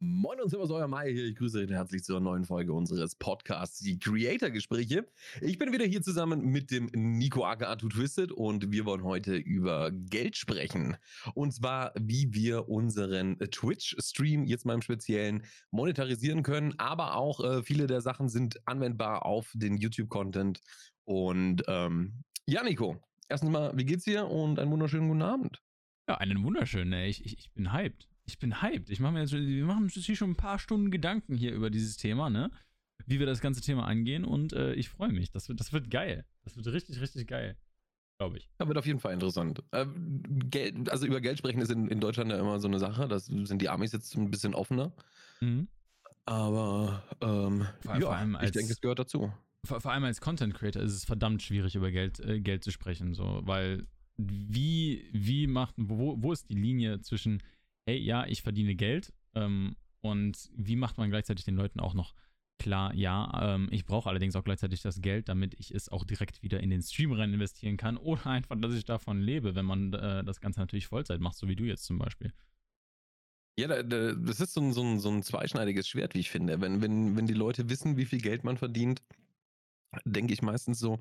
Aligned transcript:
Moin 0.00 0.40
und 0.40 0.48
Servus, 0.48 0.70
euer 0.70 0.86
Mai 0.86 1.12
hier. 1.12 1.24
Ich 1.24 1.34
grüße 1.34 1.58
euch 1.58 1.70
herzlich 1.70 2.04
zur 2.04 2.20
neuen 2.20 2.44
Folge 2.44 2.72
unseres 2.72 3.16
Podcasts, 3.16 3.80
die 3.80 3.98
Creator-Gespräche. 3.98 5.08
Ich 5.40 5.58
bin 5.58 5.72
wieder 5.72 5.86
hier 5.86 6.02
zusammen 6.02 6.44
mit 6.44 6.70
dem 6.70 6.88
Nico 6.94 7.44
aka 7.44 7.74
Twisted 7.74 8.30
und 8.30 8.70
wir 8.70 8.84
wollen 8.84 9.02
heute 9.02 9.34
über 9.34 9.90
Geld 9.90 10.36
sprechen. 10.36 10.96
Und 11.34 11.52
zwar, 11.52 11.90
wie 11.98 12.32
wir 12.32 12.68
unseren 12.68 13.40
Twitch-Stream 13.40 14.44
jetzt 14.44 14.64
mal 14.64 14.74
im 14.74 14.82
Speziellen 14.82 15.42
monetarisieren 15.72 16.44
können, 16.44 16.78
aber 16.78 17.16
auch 17.16 17.42
äh, 17.42 17.64
viele 17.64 17.88
der 17.88 18.00
Sachen 18.00 18.28
sind 18.28 18.60
anwendbar 18.68 19.26
auf 19.26 19.50
den 19.56 19.76
YouTube-Content. 19.76 20.60
Und 21.06 21.64
ähm, 21.66 22.22
ja, 22.46 22.62
Nico, 22.62 23.02
erstens 23.28 23.50
mal, 23.50 23.76
wie 23.76 23.84
geht's 23.84 24.04
dir 24.04 24.28
und 24.28 24.60
einen 24.60 24.70
wunderschönen 24.70 25.08
guten 25.08 25.22
Abend. 25.22 25.60
Ja, 26.08 26.18
einen 26.18 26.44
wunderschönen. 26.44 26.92
Ich, 27.02 27.24
ich, 27.24 27.36
ich 27.36 27.52
bin 27.52 27.72
hyped. 27.72 28.08
Ich 28.28 28.38
bin 28.38 28.60
hyped. 28.60 28.90
Ich 28.90 29.00
mache 29.00 29.14
mir 29.14 29.20
jetzt, 29.20 29.32
wir 29.32 29.64
machen 29.64 29.84
uns 29.84 29.94
hier 29.94 30.14
schon 30.14 30.32
ein 30.32 30.36
paar 30.36 30.58
Stunden 30.58 30.90
Gedanken 30.90 31.34
hier 31.34 31.54
über 31.54 31.70
dieses 31.70 31.96
Thema, 31.96 32.28
ne? 32.28 32.50
Wie 33.06 33.18
wir 33.18 33.26
das 33.26 33.40
ganze 33.40 33.62
Thema 33.62 33.86
angehen 33.86 34.26
und 34.26 34.52
äh, 34.52 34.74
ich 34.74 34.90
freue 34.90 35.10
mich. 35.12 35.30
Das 35.30 35.48
wird, 35.48 35.60
das 35.60 35.72
wird 35.72 35.90
geil. 35.90 36.26
Das 36.44 36.54
wird 36.54 36.66
richtig, 36.66 37.00
richtig 37.00 37.26
geil. 37.26 37.56
Glaube 38.18 38.36
ich. 38.36 38.50
Das 38.58 38.68
wird 38.68 38.76
auf 38.76 38.84
jeden 38.84 39.00
Fall 39.00 39.14
interessant. 39.14 39.62
Ähm, 39.72 40.22
Geld, 40.50 40.90
also 40.90 41.06
über 41.06 41.22
Geld 41.22 41.38
sprechen 41.38 41.62
ist 41.62 41.70
in, 41.70 41.88
in 41.88 42.00
Deutschland 42.00 42.30
ja 42.30 42.38
immer 42.38 42.60
so 42.60 42.68
eine 42.68 42.78
Sache. 42.78 43.08
Das 43.08 43.26
sind 43.26 43.62
die 43.62 43.70
Amis 43.70 43.92
jetzt 43.92 44.14
ein 44.14 44.30
bisschen 44.30 44.54
offener. 44.54 44.92
Mhm. 45.40 45.68
Aber 46.26 47.02
ähm, 47.22 47.66
vor, 47.80 47.94
ja, 47.94 48.00
vor 48.00 48.14
allem 48.14 48.36
als, 48.36 48.48
ich 48.48 48.52
denke, 48.52 48.72
es 48.72 48.80
gehört 48.82 48.98
dazu. 48.98 49.32
Vor, 49.64 49.80
vor, 49.80 49.92
allem 49.92 50.04
als 50.04 50.20
Content 50.20 50.52
Creator 50.52 50.82
ist 50.82 50.92
es 50.92 51.06
verdammt 51.06 51.42
schwierig, 51.42 51.76
über 51.76 51.90
Geld, 51.90 52.20
äh, 52.20 52.40
Geld 52.40 52.62
zu 52.62 52.72
sprechen. 52.72 53.14
So, 53.14 53.40
weil 53.44 53.86
wie, 54.18 55.08
wie 55.12 55.46
macht, 55.46 55.74
wo, 55.78 56.20
wo 56.20 56.32
ist 56.32 56.50
die 56.50 56.56
Linie 56.56 57.00
zwischen 57.00 57.42
hey, 57.88 57.96
ja, 57.96 58.26
ich 58.26 58.42
verdiene 58.42 58.74
Geld 58.74 59.14
ähm, 59.34 59.74
und 60.02 60.50
wie 60.54 60.76
macht 60.76 60.98
man 60.98 61.08
gleichzeitig 61.08 61.46
den 61.46 61.56
Leuten 61.56 61.80
auch 61.80 61.94
noch 61.94 62.14
klar, 62.58 62.92
ja, 62.92 63.54
ähm, 63.54 63.68
ich 63.70 63.86
brauche 63.86 64.10
allerdings 64.10 64.36
auch 64.36 64.44
gleichzeitig 64.44 64.82
das 64.82 65.00
Geld, 65.00 65.28
damit 65.30 65.54
ich 65.58 65.74
es 65.74 65.88
auch 65.88 66.04
direkt 66.04 66.42
wieder 66.42 66.60
in 66.60 66.68
den 66.68 66.82
Stream 66.82 67.12
rein 67.12 67.32
investieren 67.32 67.78
kann 67.78 67.96
oder 67.96 68.26
einfach, 68.26 68.56
dass 68.60 68.74
ich 68.74 68.84
davon 68.84 69.20
lebe, 69.20 69.54
wenn 69.54 69.64
man 69.64 69.94
äh, 69.94 70.22
das 70.22 70.40
Ganze 70.40 70.60
natürlich 70.60 70.86
Vollzeit 70.86 71.20
macht, 71.20 71.38
so 71.38 71.48
wie 71.48 71.56
du 71.56 71.64
jetzt 71.64 71.84
zum 71.84 71.98
Beispiel. 71.98 72.34
Ja, 73.58 73.82
das 73.82 74.38
ist 74.38 74.52
so 74.52 74.60
ein, 74.60 74.72
so, 74.72 74.82
ein, 74.82 75.00
so 75.00 75.10
ein 75.10 75.22
zweischneidiges 75.22 75.88
Schwert, 75.88 76.14
wie 76.14 76.20
ich 76.20 76.30
finde. 76.30 76.60
Wenn, 76.60 76.80
wenn, 76.80 77.16
wenn 77.16 77.26
die 77.26 77.34
Leute 77.34 77.68
wissen, 77.70 77.96
wie 77.96 78.04
viel 78.04 78.20
Geld 78.20 78.44
man 78.44 78.56
verdient, 78.56 79.02
denke 80.04 80.32
ich 80.32 80.42
meistens 80.42 80.78
so, 80.78 81.00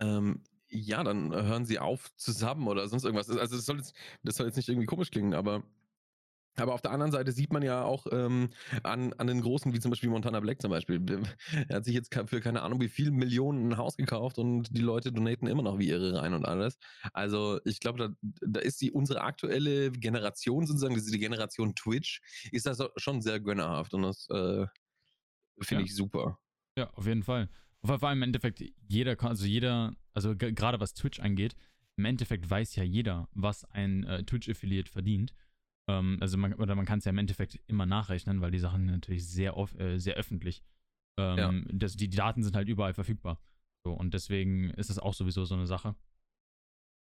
ähm, 0.00 0.42
ja, 0.72 1.04
dann 1.04 1.32
hören 1.32 1.66
sie 1.66 1.78
auf 1.78 2.14
zusammen 2.16 2.66
oder 2.66 2.88
sonst 2.88 3.04
irgendwas. 3.04 3.28
Also 3.28 3.56
das 3.56 3.66
soll 3.66 3.76
jetzt, 3.76 3.94
das 4.22 4.36
soll 4.36 4.46
jetzt 4.46 4.56
nicht 4.56 4.68
irgendwie 4.68 4.86
komisch 4.86 5.10
klingen, 5.10 5.34
aber 5.34 5.62
aber 6.56 6.74
auf 6.74 6.82
der 6.82 6.90
anderen 6.90 7.12
Seite 7.12 7.32
sieht 7.32 7.52
man 7.52 7.62
ja 7.62 7.82
auch 7.82 8.06
ähm, 8.10 8.50
an, 8.82 9.12
an 9.14 9.26
den 9.26 9.40
Großen, 9.40 9.72
wie 9.72 9.80
zum 9.80 9.90
Beispiel 9.90 10.10
Montana 10.10 10.40
Black 10.40 10.60
zum 10.60 10.70
Beispiel. 10.70 11.00
Er 11.68 11.76
hat 11.76 11.84
sich 11.84 11.94
jetzt 11.94 12.14
für 12.26 12.40
keine 12.40 12.62
Ahnung 12.62 12.80
wie 12.80 12.88
viel 12.88 13.10
Millionen 13.10 13.70
ein 13.70 13.76
Haus 13.76 13.96
gekauft 13.96 14.38
und 14.38 14.74
die 14.76 14.80
Leute 14.80 15.12
donaten 15.12 15.46
immer 15.46 15.62
noch 15.62 15.78
wie 15.78 15.88
irre 15.88 16.20
rein 16.20 16.34
und 16.34 16.44
alles. 16.44 16.78
Also 17.12 17.60
ich 17.64 17.80
glaube, 17.80 17.98
da, 17.98 18.30
da 18.46 18.60
ist 18.60 18.80
die 18.80 18.90
unsere 18.90 19.22
aktuelle 19.22 19.90
Generation 19.92 20.66
sozusagen, 20.66 20.94
diese 20.94 21.18
Generation 21.18 21.74
Twitch, 21.74 22.20
ist 22.50 22.66
das 22.66 22.82
schon 22.96 23.22
sehr 23.22 23.40
gönnerhaft 23.40 23.94
und 23.94 24.02
das 24.02 24.28
äh, 24.30 24.66
finde 25.60 25.82
ja. 25.82 25.86
ich 25.86 25.94
super. 25.94 26.38
Ja, 26.76 26.90
auf 26.94 27.06
jeden 27.06 27.22
Fall. 27.22 27.48
Vor 27.84 28.02
allem 28.02 28.18
im 28.18 28.22
Endeffekt, 28.22 28.62
jeder, 28.86 29.16
also 29.24 29.44
jeder, 29.44 29.94
also 30.14 30.36
gerade 30.36 30.80
was 30.80 30.94
Twitch 30.94 31.20
angeht, 31.20 31.56
im 31.96 32.04
Endeffekt 32.04 32.48
weiß 32.48 32.76
ja 32.76 32.84
jeder, 32.84 33.28
was 33.32 33.64
ein 33.64 34.04
äh, 34.04 34.24
Twitch-Affiliate 34.24 34.90
verdient. 34.90 35.34
Ähm, 35.88 36.18
also 36.20 36.38
man, 36.38 36.54
oder 36.54 36.74
man 36.74 36.86
kann 36.86 36.98
es 36.98 37.04
ja 37.04 37.10
im 37.10 37.18
Endeffekt 37.18 37.60
immer 37.66 37.86
nachrechnen, 37.86 38.40
weil 38.40 38.50
die 38.50 38.58
Sachen 38.58 38.86
natürlich 38.86 39.26
sehr, 39.26 39.56
off, 39.56 39.74
äh, 39.78 39.98
sehr 39.98 40.14
öffentlich. 40.14 40.62
Ähm, 41.18 41.38
ja. 41.38 41.52
das, 41.72 41.96
die, 41.96 42.08
die 42.08 42.16
Daten 42.16 42.42
sind 42.42 42.56
halt 42.56 42.68
überall 42.68 42.94
verfügbar. 42.94 43.40
So, 43.84 43.92
und 43.92 44.14
deswegen 44.14 44.70
ist 44.70 44.90
das 44.90 44.98
auch 44.98 45.14
sowieso 45.14 45.44
so 45.44 45.54
eine 45.54 45.66
Sache. 45.66 45.96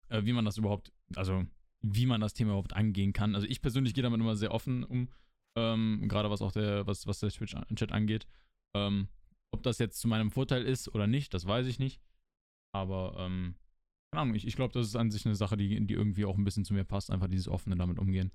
Äh, 0.08 0.24
wie 0.24 0.32
man 0.32 0.44
das 0.44 0.58
überhaupt, 0.58 0.92
also 1.14 1.44
wie 1.80 2.06
man 2.06 2.20
das 2.20 2.34
Thema 2.34 2.50
überhaupt 2.50 2.74
angehen 2.74 3.12
kann. 3.12 3.34
Also 3.34 3.46
ich 3.46 3.62
persönlich 3.62 3.94
gehe 3.94 4.02
damit 4.02 4.20
immer 4.20 4.36
sehr 4.36 4.52
offen 4.52 4.84
um, 4.84 5.08
ähm, 5.56 6.08
gerade 6.08 6.30
was 6.30 6.42
auch 6.42 6.52
der, 6.52 6.86
was, 6.86 7.06
was 7.06 7.20
der 7.20 7.30
Twitch-Chat 7.30 7.92
angeht. 7.92 8.26
Ähm, 8.74 9.08
ob 9.52 9.62
das 9.62 9.78
jetzt 9.78 10.00
zu 10.00 10.08
meinem 10.08 10.30
Vorteil 10.30 10.64
ist 10.64 10.92
oder 10.94 11.06
nicht, 11.06 11.32
das 11.32 11.46
weiß 11.46 11.66
ich 11.66 11.78
nicht. 11.78 12.00
Aber, 12.74 13.14
ähm, 13.18 13.54
keine 14.10 14.22
Ahnung, 14.22 14.34
ich, 14.34 14.46
ich 14.46 14.56
glaube, 14.56 14.72
das 14.72 14.86
ist 14.86 14.96
an 14.96 15.10
sich 15.10 15.26
eine 15.26 15.36
Sache, 15.36 15.56
die, 15.56 15.86
die 15.86 15.94
irgendwie 15.94 16.24
auch 16.24 16.36
ein 16.36 16.44
bisschen 16.44 16.64
zu 16.64 16.74
mir 16.74 16.84
passt, 16.84 17.10
einfach 17.10 17.28
dieses 17.28 17.48
offene 17.48 17.76
damit 17.76 17.98
umgehen. 17.98 18.32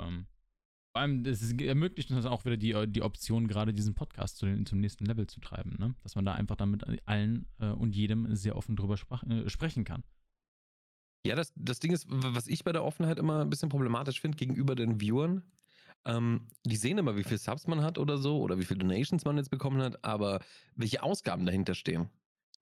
Ähm, 0.00 0.26
vor 0.92 1.02
allem, 1.02 1.24
es 1.26 1.52
ermöglicht 1.52 2.10
uns 2.10 2.26
auch 2.26 2.44
wieder 2.44 2.56
die, 2.56 2.74
die 2.90 3.02
Option, 3.02 3.46
gerade 3.46 3.72
diesen 3.72 3.94
Podcast 3.94 4.38
zu 4.38 4.46
den, 4.46 4.66
zum 4.66 4.80
nächsten 4.80 5.04
Level 5.04 5.26
zu 5.26 5.40
treiben, 5.40 5.76
ne? 5.78 5.94
Dass 6.02 6.14
man 6.16 6.24
da 6.24 6.32
einfach 6.34 6.56
damit 6.56 6.84
allen 7.06 7.46
äh, 7.60 7.68
und 7.68 7.94
jedem 7.94 8.34
sehr 8.34 8.56
offen 8.56 8.74
drüber 8.74 8.96
sprach, 8.96 9.22
äh, 9.24 9.48
sprechen 9.48 9.84
kann. 9.84 10.02
Ja, 11.26 11.36
das, 11.36 11.52
das 11.56 11.78
Ding 11.80 11.92
ist, 11.92 12.06
was 12.08 12.46
ich 12.46 12.64
bei 12.64 12.72
der 12.72 12.84
Offenheit 12.84 13.18
immer 13.18 13.42
ein 13.42 13.50
bisschen 13.50 13.68
problematisch 13.68 14.20
finde 14.20 14.38
gegenüber 14.38 14.74
den 14.74 15.00
Viewern, 15.00 15.42
ähm, 16.04 16.46
die 16.64 16.76
sehen 16.76 16.98
immer, 16.98 17.16
wie 17.16 17.24
viel 17.24 17.38
Subs 17.38 17.66
man 17.66 17.82
hat 17.82 17.98
oder 17.98 18.18
so, 18.18 18.40
oder 18.40 18.58
wie 18.58 18.64
viele 18.64 18.80
Donations 18.80 19.24
man 19.24 19.36
jetzt 19.36 19.50
bekommen 19.50 19.82
hat, 19.82 20.02
aber 20.04 20.40
welche 20.74 21.02
Ausgaben 21.02 21.44
dahinter 21.44 21.74
stehen. 21.74 22.08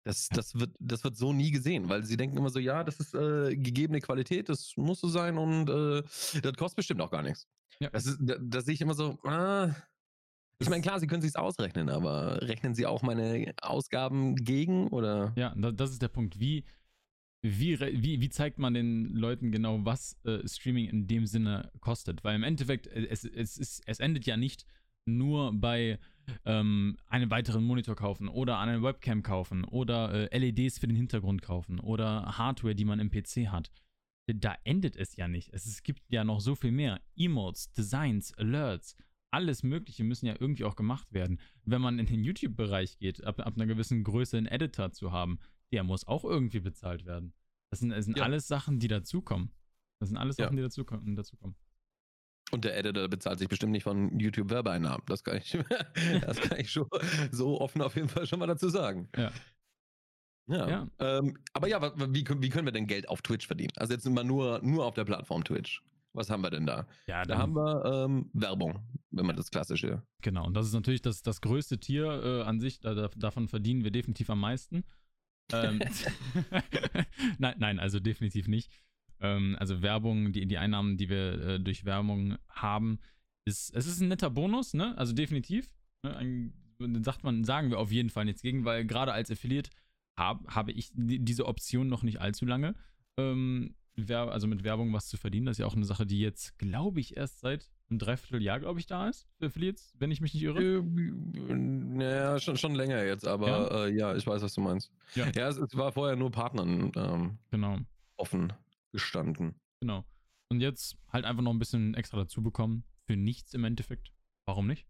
Das, 0.05 0.29
das, 0.29 0.53
wird, 0.53 0.75
das 0.79 1.03
wird 1.03 1.17
so 1.17 1.33
nie 1.33 1.49
gesehen, 1.49 1.89
weil 1.89 2.03
sie 2.03 2.16
denken 2.16 2.38
immer 2.38 2.51
so, 2.51 2.59
ja, 2.59 2.83
das 2.83 2.99
ist 2.99 3.16
äh, 3.16 3.55
gegebene 3.55 3.99
Qualität, 4.01 4.49
das 4.49 4.73
muss 4.77 5.01
so 5.01 5.07
sein 5.07 5.38
und 5.39 5.67
äh, 5.67 6.03
das 6.41 6.53
kostet 6.53 6.75
bestimmt 6.75 7.01
auch 7.01 7.09
gar 7.09 7.23
nichts. 7.23 7.47
Ja. 7.79 7.89
Das 7.89 8.05
ist, 8.05 8.19
da, 8.21 8.35
da 8.39 8.61
sehe 8.61 8.75
ich 8.75 8.81
immer 8.81 8.93
so, 8.93 9.17
ah, 9.23 9.73
ich 10.59 10.69
meine, 10.69 10.83
klar, 10.83 10.99
sie 10.99 11.07
können 11.07 11.23
sich 11.23 11.35
ausrechnen, 11.35 11.89
aber 11.89 12.41
rechnen 12.43 12.75
sie 12.75 12.85
auch 12.85 13.01
meine 13.01 13.53
Ausgaben 13.61 14.35
gegen 14.35 14.89
oder? 14.89 15.33
Ja, 15.35 15.53
das 15.55 15.89
ist 15.89 16.03
der 16.03 16.07
Punkt. 16.07 16.39
Wie, 16.39 16.66
wie, 17.41 17.79
wie, 17.79 18.22
wie 18.22 18.29
zeigt 18.29 18.59
man 18.59 18.75
den 18.75 19.05
Leuten 19.07 19.51
genau, 19.51 19.83
was 19.85 20.17
äh, 20.23 20.47
Streaming 20.47 20.87
in 20.87 21.07
dem 21.07 21.25
Sinne 21.25 21.72
kostet? 21.81 22.23
Weil 22.23 22.35
im 22.35 22.43
Endeffekt, 22.43 22.85
äh, 22.87 23.07
es, 23.07 23.25
es, 23.25 23.57
ist, 23.57 23.81
es 23.87 23.99
endet 23.99 24.25
ja 24.27 24.37
nicht 24.37 24.66
nur 25.05 25.51
bei 25.53 25.99
ähm, 26.46 26.97
einen 27.08 27.30
weiteren 27.30 27.63
Monitor 27.63 27.96
kaufen 27.96 28.28
oder 28.28 28.59
eine 28.59 28.81
Webcam 28.81 29.24
kaufen 29.24 29.63
oder 29.63 30.31
äh, 30.31 30.38
LEDs 30.38 30.80
für 30.80 30.88
den 30.88 30.96
Hintergrund 30.96 31.41
kaufen 31.41 31.80
oder 31.80 32.38
Hardware, 32.38 32.75
die 32.75 32.86
man 32.86 33.00
im 33.00 33.09
PC 33.09 33.47
hat. 33.47 33.72
Da 34.28 34.56
endet 34.64 34.96
es 34.96 35.16
ja 35.16 35.28
nicht. 35.28 35.53
Es, 35.53 35.66
es 35.66 35.84
gibt 35.84 36.02
ja 36.09 36.24
noch 36.24 36.40
so 36.40 36.56
viel 36.56 36.72
mehr. 36.72 37.00
Emotes, 37.16 37.72
Designs, 37.72 38.34
Alerts, 38.38 38.96
alles 39.35 39.64
Mögliche 39.64 40.03
müssen 40.03 40.28
ja 40.28 40.35
irgendwie 40.40 40.64
auch 40.64 40.75
gemacht 40.75 41.12
werden. 41.14 41.40
Wenn 41.66 41.81
man 41.81 42.00
in 42.00 42.06
den 42.06 42.24
YouTube-Bereich 42.24 42.97
geht, 42.97 43.24
ab, 43.24 43.40
ab 43.40 43.56
einer 43.56 43.66
gewissen 43.66 44.03
Größe 44.03 44.38
einen 44.38 44.47
Editor 44.47 44.91
zu 44.91 45.12
haben, 45.12 45.40
der 45.74 45.84
muss 45.84 46.08
auch 46.08 46.24
irgendwie 46.24 46.62
bezahlt 46.62 47.06
werden. 47.06 47.34
Das 47.69 47.81
sind, 47.81 47.90
das 47.90 48.06
sind 48.06 48.18
ja. 48.18 48.24
alles 48.24 48.47
Sachen, 48.47 48.80
die 48.80 48.88
dazukommen. 48.88 49.52
Das 50.00 50.09
sind 50.09 50.18
alles 50.18 50.38
Sachen, 50.38 50.56
ja. 50.56 50.62
die 50.62 50.68
dazukommen, 50.68 51.16
dazukommen. 51.16 51.56
Und 52.55 52.63
der 52.63 52.77
Editor 52.77 53.09
bezahlt 53.09 53.38
sich 53.38 53.49
bestimmt 53.49 53.73
nicht 53.73 53.83
von 53.83 54.17
YouTube 54.17 54.49
Werbeeinnahmen. 54.49 55.01
Das 55.07 55.25
kann 55.25 55.35
ich, 55.35 55.57
das 56.21 56.39
kann 56.39 56.57
ich 56.57 56.71
schon 56.71 56.88
so 57.29 57.59
offen 57.59 57.81
auf 57.81 57.97
jeden 57.97 58.07
Fall 58.07 58.25
schon 58.25 58.39
mal 58.39 58.47
dazu 58.47 58.69
sagen. 58.69 59.09
Ja. 59.17 59.29
Ja. 60.47 60.69
ja. 60.69 60.88
Ähm, 60.99 61.38
aber 61.51 61.67
ja, 61.67 61.81
wie, 61.81 62.23
wie 62.23 62.49
können 62.49 62.66
wir 62.66 62.71
denn 62.71 62.88
Geld 62.88 63.09
auf 63.09 63.21
Twitch 63.21 63.45
verdienen? 63.45 63.73
Also 63.75 63.91
jetzt 63.91 64.03
sind 64.03 64.13
wir 64.13 64.23
nur, 64.23 64.61
nur 64.63 64.85
auf 64.85 64.93
der 64.93 65.03
Plattform 65.03 65.43
Twitch. 65.43 65.83
Was 66.13 66.29
haben 66.29 66.43
wir 66.43 66.49
denn 66.49 66.66
da? 66.66 66.88
Ja, 67.07 67.25
da 67.25 67.38
haben 67.38 67.57
wir 67.57 68.05
ähm, 68.05 68.29
Werbung, 68.31 68.79
wenn 69.11 69.25
man 69.25 69.35
das 69.35 69.51
klassische. 69.51 70.01
Genau, 70.22 70.45
und 70.45 70.53
das 70.53 70.66
ist 70.66 70.73
natürlich 70.73 71.01
das, 71.01 71.23
das 71.23 71.41
größte 71.41 71.77
Tier 71.77 72.05
äh, 72.05 72.41
an 72.43 72.61
sich. 72.61 72.79
Da, 72.79 73.09
davon 73.17 73.49
verdienen 73.49 73.83
wir 73.83 73.91
definitiv 73.91 74.29
am 74.29 74.39
meisten. 74.39 74.85
Ähm, 75.51 75.81
nein, 77.37 77.55
nein, 77.57 77.79
also 77.81 77.99
definitiv 77.99 78.47
nicht. 78.47 78.72
Ähm, 79.20 79.56
also 79.59 79.81
Werbung, 79.81 80.31
die, 80.31 80.46
die 80.46 80.58
Einnahmen, 80.58 80.98
die 80.98 81.09
wir 81.09 81.42
äh, 81.42 81.59
durch 81.59 81.86
Werbung 81.86 82.38
haben, 82.50 83.00
ist, 83.46 83.74
es 83.76 83.88
ist 83.88 84.02
ein 84.02 84.08
netter 84.08 84.30
Bonus, 84.30 84.74
ne? 84.74 84.97
Also 84.97 85.14
definitiv. 85.14 85.73
Ne? 86.03 86.16
Ein, 86.16 86.53
sagt 87.03 87.23
man, 87.23 87.44
sagen 87.44 87.70
wir 87.70 87.79
auf 87.79 87.91
jeden 87.91 88.09
Fall 88.09 88.26
nichts 88.26 88.41
gegen, 88.41 88.66
weil 88.66 88.85
gerade 88.85 89.14
als 89.14 89.32
Affiliate 89.32 89.70
hab, 90.17 90.47
habe 90.47 90.72
ich 90.72 90.91
diese 90.94 91.46
Option 91.46 91.88
noch 91.88 92.03
nicht 92.03 92.20
allzu 92.22 92.46
lange. 92.46 92.76
Ähm, 93.17 93.76
also 94.09 94.47
mit 94.47 94.64
Werbung 94.64 94.91
was 94.91 95.08
zu 95.08 95.18
verdienen. 95.18 95.46
Das 95.46 95.53
ist 95.53 95.59
ja 95.59 95.68
auch 95.68 95.76
eine 95.76 95.85
Sache, 95.85 96.06
die 96.06 96.20
jetzt, 96.20 96.58
glaube 96.58 97.00
ich, 97.00 97.16
erst 97.16 97.40
seit 97.40 97.70
einem 97.90 98.00
Dreivierteljahr, 98.00 98.59
glaube 98.59 98.79
ich, 98.79 98.88
da 98.88 99.08
ist 99.08 99.28
für 99.38 99.46
Affiliates, 99.46 99.94
wenn 100.00 100.11
ich 100.11 100.20
mich 100.20 100.34
nicht 100.34 100.44
irre. 100.44 100.84
Naja, 100.84 102.40
schon, 102.40 102.58
schon 102.58 102.76
länger 102.76 103.03
jetzt, 103.03 103.26
aber 103.26 103.47
ja, 103.47 103.85
äh, 103.85 103.96
ja 103.96 104.16
ich 104.16 104.28
weiß, 104.28 104.41
was 104.41 104.53
du 104.53 104.61
meinst. 104.61 104.91
Ja, 105.14 105.28
ja 105.34 105.47
es, 105.47 105.58
es 105.58 105.78
war 105.78 105.91
vorher 105.91 106.16
nur 106.16 106.32
Partnern 106.32 106.91
ähm, 106.96 107.38
genau. 107.52 107.78
offen 108.18 108.52
gestanden. 108.96 109.59
Genau. 109.82 110.06
Und 110.50 110.62
jetzt 110.62 110.96
halt 111.12 111.26
einfach 111.26 111.44
noch 111.44 111.53
ein 111.53 111.59
bisschen 111.59 111.94
extra 111.96 112.18
dazu 112.18 112.42
bekommen. 112.42 112.86
Für 113.06 113.16
nichts 113.16 113.53
im 113.53 113.64
Endeffekt. 113.66 114.12
Warum 114.46 114.66
nicht? 114.68 114.88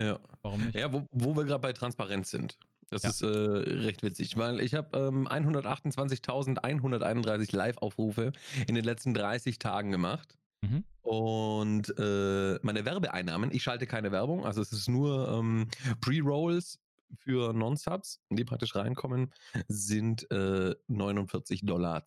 Ja. 0.00 0.20
Warum 0.42 0.64
nicht? 0.64 0.76
Ja, 0.76 0.92
wo, 0.92 1.08
wo 1.10 1.36
wir 1.36 1.44
gerade 1.44 1.62
bei 1.62 1.72
Transparenz 1.72 2.30
sind. 2.30 2.58
Das 2.90 3.02
ja. 3.02 3.10
ist 3.10 3.22
äh, 3.22 3.26
recht 3.26 4.02
witzig, 4.02 4.36
weil 4.36 4.60
ich 4.60 4.74
habe 4.74 4.96
ähm, 4.96 5.26
128.131 5.26 7.56
Live-Aufrufe 7.56 8.30
in 8.68 8.76
den 8.76 8.84
letzten 8.84 9.14
30 9.14 9.58
Tagen 9.58 9.90
gemacht. 9.90 10.38
Mhm. 10.60 10.84
Und 11.02 11.92
äh, 11.98 12.60
meine 12.62 12.84
Werbeeinnahmen, 12.84 13.50
ich 13.52 13.62
schalte 13.62 13.86
keine 13.86 14.12
Werbung, 14.12 14.44
also 14.44 14.60
es 14.60 14.72
ist 14.72 14.88
nur 14.88 15.26
ähm, 15.28 15.68
Pre-Rolls 16.00 16.78
für 17.18 17.52
Non-Subs, 17.52 18.20
die 18.30 18.44
praktisch 18.44 18.76
reinkommen, 18.76 19.32
sind 19.68 20.28
äh, 20.30 20.74
49,32 20.88 21.66
Dollar. 21.66 22.04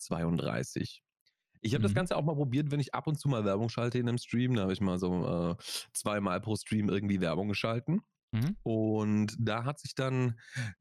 Ich 1.61 1.73
habe 1.73 1.83
das 1.83 1.91
Mhm. 1.91 1.95
Ganze 1.95 2.15
auch 2.15 2.23
mal 2.23 2.35
probiert, 2.35 2.71
wenn 2.71 2.79
ich 2.79 2.93
ab 2.93 3.07
und 3.07 3.19
zu 3.19 3.27
mal 3.27 3.45
Werbung 3.45 3.69
schalte 3.69 3.97
in 3.99 4.07
einem 4.07 4.17
Stream. 4.17 4.55
Da 4.55 4.63
habe 4.63 4.73
ich 4.73 4.81
mal 4.81 4.97
so 4.99 5.57
äh, 5.59 5.63
zweimal 5.93 6.39
pro 6.41 6.55
Stream 6.55 6.89
irgendwie 6.89 7.21
Werbung 7.21 7.49
geschalten. 7.49 8.01
Mhm. 8.31 8.57
Und 8.63 9.35
da 9.39 9.65
hat 9.65 9.79
sich 9.79 9.95
dann, 9.95 10.39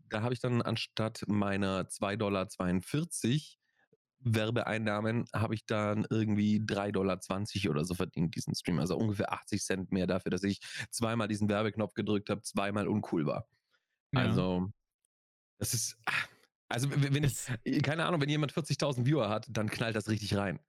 da 0.09 0.23
habe 0.23 0.35
ich 0.35 0.41
dann 0.41 0.63
anstatt 0.63 1.25
meiner 1.27 1.89
2,42 1.89 2.17
Dollar 2.17 2.47
Werbeeinnahmen, 4.21 5.27
habe 5.33 5.55
ich 5.55 5.65
dann 5.65 6.05
irgendwie 6.11 6.59
3,20 6.59 6.93
Dollar 6.93 7.19
oder 7.71 7.85
so 7.85 7.95
verdient, 7.95 8.35
diesen 8.35 8.55
Stream. 8.55 8.79
Also 8.81 8.97
ungefähr 8.97 9.33
80 9.33 9.63
Cent 9.63 9.93
mehr 9.93 10.07
dafür, 10.07 10.31
dass 10.31 10.43
ich 10.43 10.61
zweimal 10.91 11.29
diesen 11.29 11.49
Werbeknopf 11.49 11.95
gedrückt 11.95 12.29
habe, 12.31 12.43
zweimal 12.43 12.89
uncool 12.89 13.27
war. 13.27 13.49
Ja. 14.13 14.21
Also, 14.23 14.71
das 15.59 15.75
ist, 15.75 15.97
ah, 16.07 16.13
also 16.69 16.91
wenn 16.91 17.25
ich, 17.25 17.33
Es- 17.65 17.83
keine 17.83 18.05
Ahnung, 18.07 18.21
wenn 18.21 18.29
jemand 18.29 18.53
40.000 18.53 19.07
Viewer 19.07 19.29
hat, 19.29 19.47
dann 19.51 19.69
knallt 19.71 19.97
das 19.97 20.09
richtig 20.09 20.37
rein. 20.37 20.61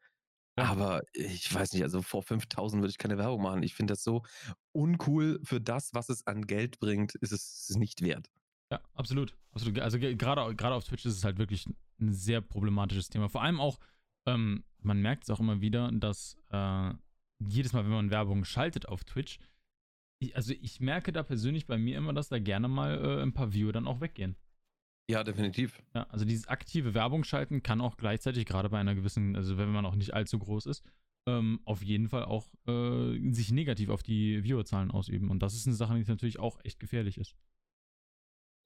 Aber 0.55 1.03
ich 1.13 1.53
weiß 1.53 1.71
nicht, 1.73 1.83
also 1.83 2.01
vor 2.01 2.21
5.000 2.21 2.81
würde 2.81 2.89
ich 2.89 2.97
keine 2.97 3.17
Werbung 3.17 3.41
machen. 3.41 3.63
Ich 3.63 3.75
finde 3.75 3.93
das 3.93 4.03
so 4.03 4.23
uncool 4.73 5.39
für 5.43 5.61
das, 5.61 5.93
was 5.93 6.09
es 6.09 6.27
an 6.27 6.47
Geld 6.47 6.79
bringt, 6.79 7.15
ist 7.15 7.31
es 7.31 7.69
nicht 7.77 8.01
wert. 8.01 8.29
Ja, 8.71 8.81
absolut. 8.93 9.37
absolut. 9.51 9.79
Also 9.79 9.99
ge- 9.99 10.15
gerade 10.15 10.53
gerade 10.55 10.75
auf 10.75 10.83
Twitch 10.83 11.05
ist 11.05 11.15
es 11.15 11.23
halt 11.23 11.37
wirklich 11.37 11.65
ein 11.99 12.11
sehr 12.13 12.41
problematisches 12.41 13.09
Thema. 13.09 13.29
Vor 13.29 13.41
allem 13.41 13.59
auch, 13.61 13.79
ähm, 14.27 14.63
man 14.81 15.01
merkt 15.01 15.23
es 15.23 15.29
auch 15.29 15.39
immer 15.39 15.61
wieder, 15.61 15.91
dass 15.93 16.37
äh, 16.51 16.91
jedes 17.39 17.71
Mal, 17.73 17.85
wenn 17.85 17.91
man 17.91 18.11
Werbung 18.11 18.43
schaltet 18.43 18.85
auf 18.87 19.05
Twitch, 19.05 19.39
ich, 20.21 20.35
also 20.35 20.53
ich 20.61 20.81
merke 20.81 21.13
da 21.13 21.23
persönlich 21.23 21.67
bei 21.67 21.77
mir 21.77 21.97
immer, 21.97 22.11
dass 22.13 22.27
da 22.27 22.37
gerne 22.37 22.67
mal 22.67 23.01
äh, 23.01 23.21
ein 23.21 23.33
paar 23.33 23.53
Viewer 23.53 23.71
dann 23.71 23.87
auch 23.87 24.01
weggehen. 24.01 24.35
Ja, 25.09 25.23
definitiv. 25.23 25.81
Ja, 25.95 26.03
also 26.11 26.23
dieses 26.23 26.47
aktive 26.47 26.93
Werbung 26.93 27.23
schalten 27.23 27.63
kann 27.63 27.81
auch 27.81 27.97
gleichzeitig, 27.97 28.45
gerade 28.45 28.69
bei 28.69 28.77
einer 28.77 28.93
gewissen, 28.93 29.35
also 29.35 29.57
wenn 29.57 29.71
man 29.71 29.83
auch 29.87 29.95
nicht 29.95 30.13
allzu 30.13 30.37
groß 30.37 30.67
ist, 30.67 30.83
ähm, 31.27 31.59
auf 31.65 31.81
jeden 31.81 32.09
Fall 32.09 32.25
auch 32.25 32.47
äh, 32.67 33.31
sich 33.31 33.51
negativ 33.51 33.89
auf 33.89 34.03
die 34.03 34.43
Viewerzahlen 34.43 34.91
ausüben. 34.91 35.31
Und 35.31 35.41
das 35.41 35.55
ist 35.55 35.65
eine 35.65 35.75
Sache, 35.75 35.95
die 35.95 36.07
natürlich 36.07 36.37
auch 36.37 36.59
echt 36.63 36.79
gefährlich 36.79 37.17
ist. 37.17 37.35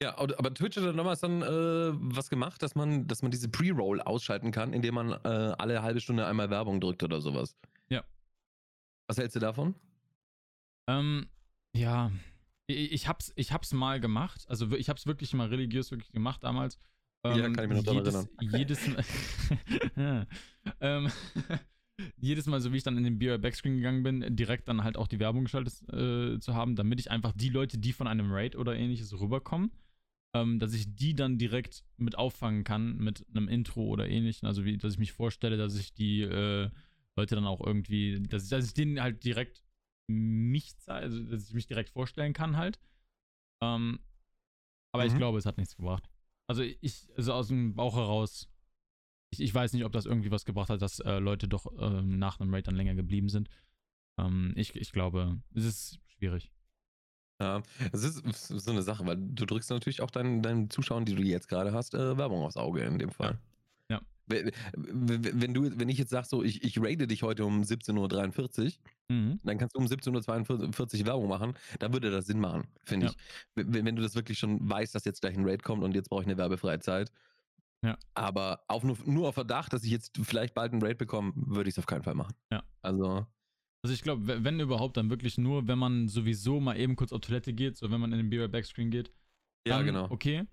Ja, 0.02 0.18
aber 0.18 0.54
Twitch 0.54 0.76
hat 0.76 0.84
dann 0.84 0.98
damals 0.98 1.22
dann 1.22 1.42
äh, 1.44 1.94
was 2.14 2.30
gemacht, 2.30 2.62
dass 2.62 2.76
man, 2.76 3.08
dass 3.08 3.22
man 3.22 3.32
diese 3.32 3.48
Pre-Roll 3.48 4.02
ausschalten 4.02 4.52
kann, 4.52 4.74
indem 4.74 4.96
man 4.96 5.12
äh, 5.12 5.56
alle 5.58 5.82
halbe 5.82 6.02
Stunde 6.02 6.28
einmal 6.28 6.50
Werbung 6.50 6.82
drückt 6.82 7.04
oder 7.04 7.22
sowas. 7.22 7.56
Ja. 7.88 8.04
Was 9.08 9.18
hältst 9.18 9.38
du 9.38 9.40
davon? 9.40 9.76
Ähm, 10.90 11.30
ja, 11.74 12.12
ich, 12.68 13.08
hab's, 13.08 13.34
ich 13.36 13.52
hab's 13.52 13.74
mal 13.74 14.00
gemacht. 14.00 14.46
Also 14.48 14.72
ich 14.76 14.90
hab's 14.90 15.06
wirklich 15.06 15.34
mal 15.34 15.48
religiös 15.48 15.92
wirklich 15.92 16.12
gemacht 16.12 16.44
damals. 16.44 16.80
Ja, 17.26 17.46
Ähm, 17.46 17.54
kann 17.54 17.66
ich 17.66 17.76
mich 17.78 17.86
noch 17.86 18.04
dran 18.04 18.28
jedes, 18.42 18.88
jedes 18.88 19.96
Mal, 19.96 20.28
ähm, 20.82 21.12
jedes 22.18 22.48
Mal, 22.48 22.60
so 22.60 22.74
wie 22.74 22.78
ich 22.78 22.84
dann 22.84 22.98
in 22.98 23.04
den 23.04 23.18
BR 23.18 23.38
Backscreen 23.38 23.78
gegangen 23.78 24.04
bin, 24.04 24.36
direkt 24.36 24.68
dann 24.68 24.84
halt 24.84 24.98
auch 24.98 25.08
die 25.08 25.20
Werbung 25.20 25.46
geschaltet 25.46 25.82
äh, 25.90 26.40
zu 26.40 26.54
haben, 26.54 26.76
damit 26.76 27.00
ich 27.00 27.12
einfach 27.12 27.32
die 27.34 27.50
Leute, 27.50 27.78
die 27.78 27.94
von 27.94 28.08
einem 28.08 28.32
Raid 28.32 28.56
oder 28.56 28.76
ähnliches 28.76 29.18
rüberkommen, 29.18 29.72
ähm, 30.36 30.60
dass 30.60 30.74
ich 30.74 30.96
die 30.96 31.16
dann 31.16 31.38
direkt 31.38 31.86
mit 31.98 32.18
auffangen 32.18 32.64
kann 32.66 32.98
mit 32.98 33.26
einem 33.34 33.48
Intro 33.48 33.86
oder 33.86 34.10
ähnlichem. 34.10 34.48
Also 34.48 34.66
wie, 34.66 34.78
dass 34.78 34.94
ich 34.94 35.00
mich 35.00 35.14
vorstelle, 35.14 35.56
dass 35.56 35.78
ich 35.78 35.94
die 35.94 36.22
äh, 36.24 36.70
Leute 37.16 37.36
dann 37.36 37.46
auch 37.46 37.66
irgendwie, 37.66 38.22
dass 38.22 38.44
ich, 38.44 38.50
dass 38.50 38.66
ich 38.66 38.74
denen 38.74 39.02
halt 39.02 39.24
direkt 39.24 39.64
mich 40.14 40.78
zeige, 40.78 41.04
also 41.06 41.24
dass 41.24 41.48
ich 41.48 41.54
mich 41.54 41.68
direkt 41.68 41.90
vorstellen 41.90 42.34
kann 42.34 42.58
halt. 42.58 42.80
Ähm, 43.62 44.00
aber 44.94 45.06
ich 45.06 45.14
Mhm. 45.14 45.18
glaube, 45.18 45.38
es 45.38 45.46
hat 45.46 45.58
nichts 45.58 45.76
gebracht. 45.76 46.10
Also 46.48 46.62
ich, 46.62 47.08
also 47.18 47.34
aus 47.34 47.48
dem 47.48 47.76
Bauch 47.76 47.96
heraus, 47.96 48.50
ich, 49.32 49.42
ich 49.42 49.54
weiß 49.54 49.74
nicht, 49.74 49.86
ob 49.86 49.92
das 49.92 50.06
irgendwie 50.06 50.32
was 50.32 50.46
gebracht 50.46 50.70
hat, 50.70 50.82
dass 50.82 51.00
äh, 51.00 51.20
Leute 51.20 51.48
doch 51.48 51.66
ähm, 51.80 52.20
nach 52.20 52.40
einem 52.40 52.54
Raid 52.54 52.68
dann 52.68 52.76
länger 52.76 52.96
geblieben 52.96 53.30
sind. 53.30 53.50
Ähm, 54.20 54.54
ich, 54.56 54.76
ich 54.76 54.92
glaube, 54.92 55.42
es 55.56 55.66
ist 55.66 56.00
schwierig. 56.08 56.52
Ja, 57.42 57.64
es 57.92 58.04
ist 58.04 58.48
so 58.48 58.72
eine 58.72 58.84
Sache, 58.84 59.06
weil 59.06 59.18
du 59.18 59.46
drückst 59.46 59.72
natürlich 59.72 60.02
auch 60.02 60.12
deinen, 60.12 60.44
deinen 60.44 60.70
Zuschauern, 60.70 61.06
die 61.06 61.16
du 61.16 61.24
jetzt 61.24 61.48
gerade 61.48 61.74
hast, 61.74 61.96
äh, 61.96 62.18
Werbung 62.18 62.44
aufs 62.44 62.58
Auge 62.58 62.82
in 62.82 63.00
dem 63.00 63.10
Fall. 63.10 63.32
Ja. 63.32 63.40
Wenn, 64.26 65.54
du, 65.54 65.78
wenn 65.80 65.90
ich 65.90 65.98
jetzt 65.98 66.10
sag 66.12 66.26
so, 66.26 66.44
ich, 66.44 66.64
ich 66.64 66.80
raide 66.82 67.08
dich 67.08 67.24
heute 67.24 67.46
um 67.46 67.62
17.43 67.62 68.64
Uhr, 68.66 68.72
Mhm. 69.10 69.40
dann 69.44 69.58
kannst 69.58 69.76
du 69.76 69.80
um 69.80 69.86
17.42 69.86 71.00
Uhr 71.02 71.06
Werbung 71.06 71.28
machen, 71.28 71.54
dann 71.80 71.92
würde 71.92 72.10
das 72.10 72.26
Sinn 72.26 72.40
machen, 72.40 72.64
finde 72.86 73.08
Ja. 73.08 73.12
ich. 73.12 73.18
Wenn, 73.56 73.86
wenn 73.86 73.96
du 73.98 74.02
das 74.02 74.16
wirklich 74.16 74.40
schon 74.40 74.68
weißt, 74.70 74.96
dass 74.96 75.04
jetzt 75.04 75.20
gleich 75.22 75.38
ein 75.38 75.44
Raid 75.46 75.62
kommt 75.62 75.84
und 75.84 75.94
jetzt 75.94 76.10
brauche 76.10 76.22
ich 76.22 76.28
eine 76.28 76.38
werbefreie 76.38 76.80
Zeit. 76.80 77.12
Ja. 77.84 77.98
Aber 78.14 78.64
auf 78.70 78.84
nur, 78.84 78.98
nur 79.06 79.28
auf 79.28 79.34
Verdacht, 79.36 79.74
dass 79.74 79.84
ich 79.84 79.92
jetzt 79.92 80.18
vielleicht 80.24 80.54
bald 80.54 80.72
einen 80.72 80.82
Raid 80.82 80.98
bekomme, 80.98 81.34
würde 81.36 81.70
ich 81.70 81.76
es 81.76 81.80
auf 81.80 81.86
keinen 81.86 82.04
Fall 82.04 82.16
machen. 82.16 82.34
Ja. 82.52 82.64
Also, 82.82 83.28
Also 83.84 83.94
ich 83.94 84.02
glaube, 84.04 84.26
we- 84.26 84.44
wenn 84.46 84.58
überhaupt, 84.62 84.96
dann 84.96 85.10
wirklich 85.10 85.38
nur, 85.38 85.68
wenn 85.68 85.78
man 85.78 86.08
sowieso 86.08 86.62
mal 86.62 86.80
eben 86.80 86.96
kurz 86.96 87.12
auf 87.12 87.20
Toilette 87.20 87.52
geht, 87.52 87.76
so 87.76 87.92
wenn 87.92 88.00
man 88.00 88.14
in 88.14 88.20
den 88.20 88.30
BR 88.30 88.48
Backscreen 88.48 88.90
geht. 88.90 89.12
ja, 89.68 89.76
dann 89.78 89.86
genau. 89.86 90.08
Okay. 90.10 90.46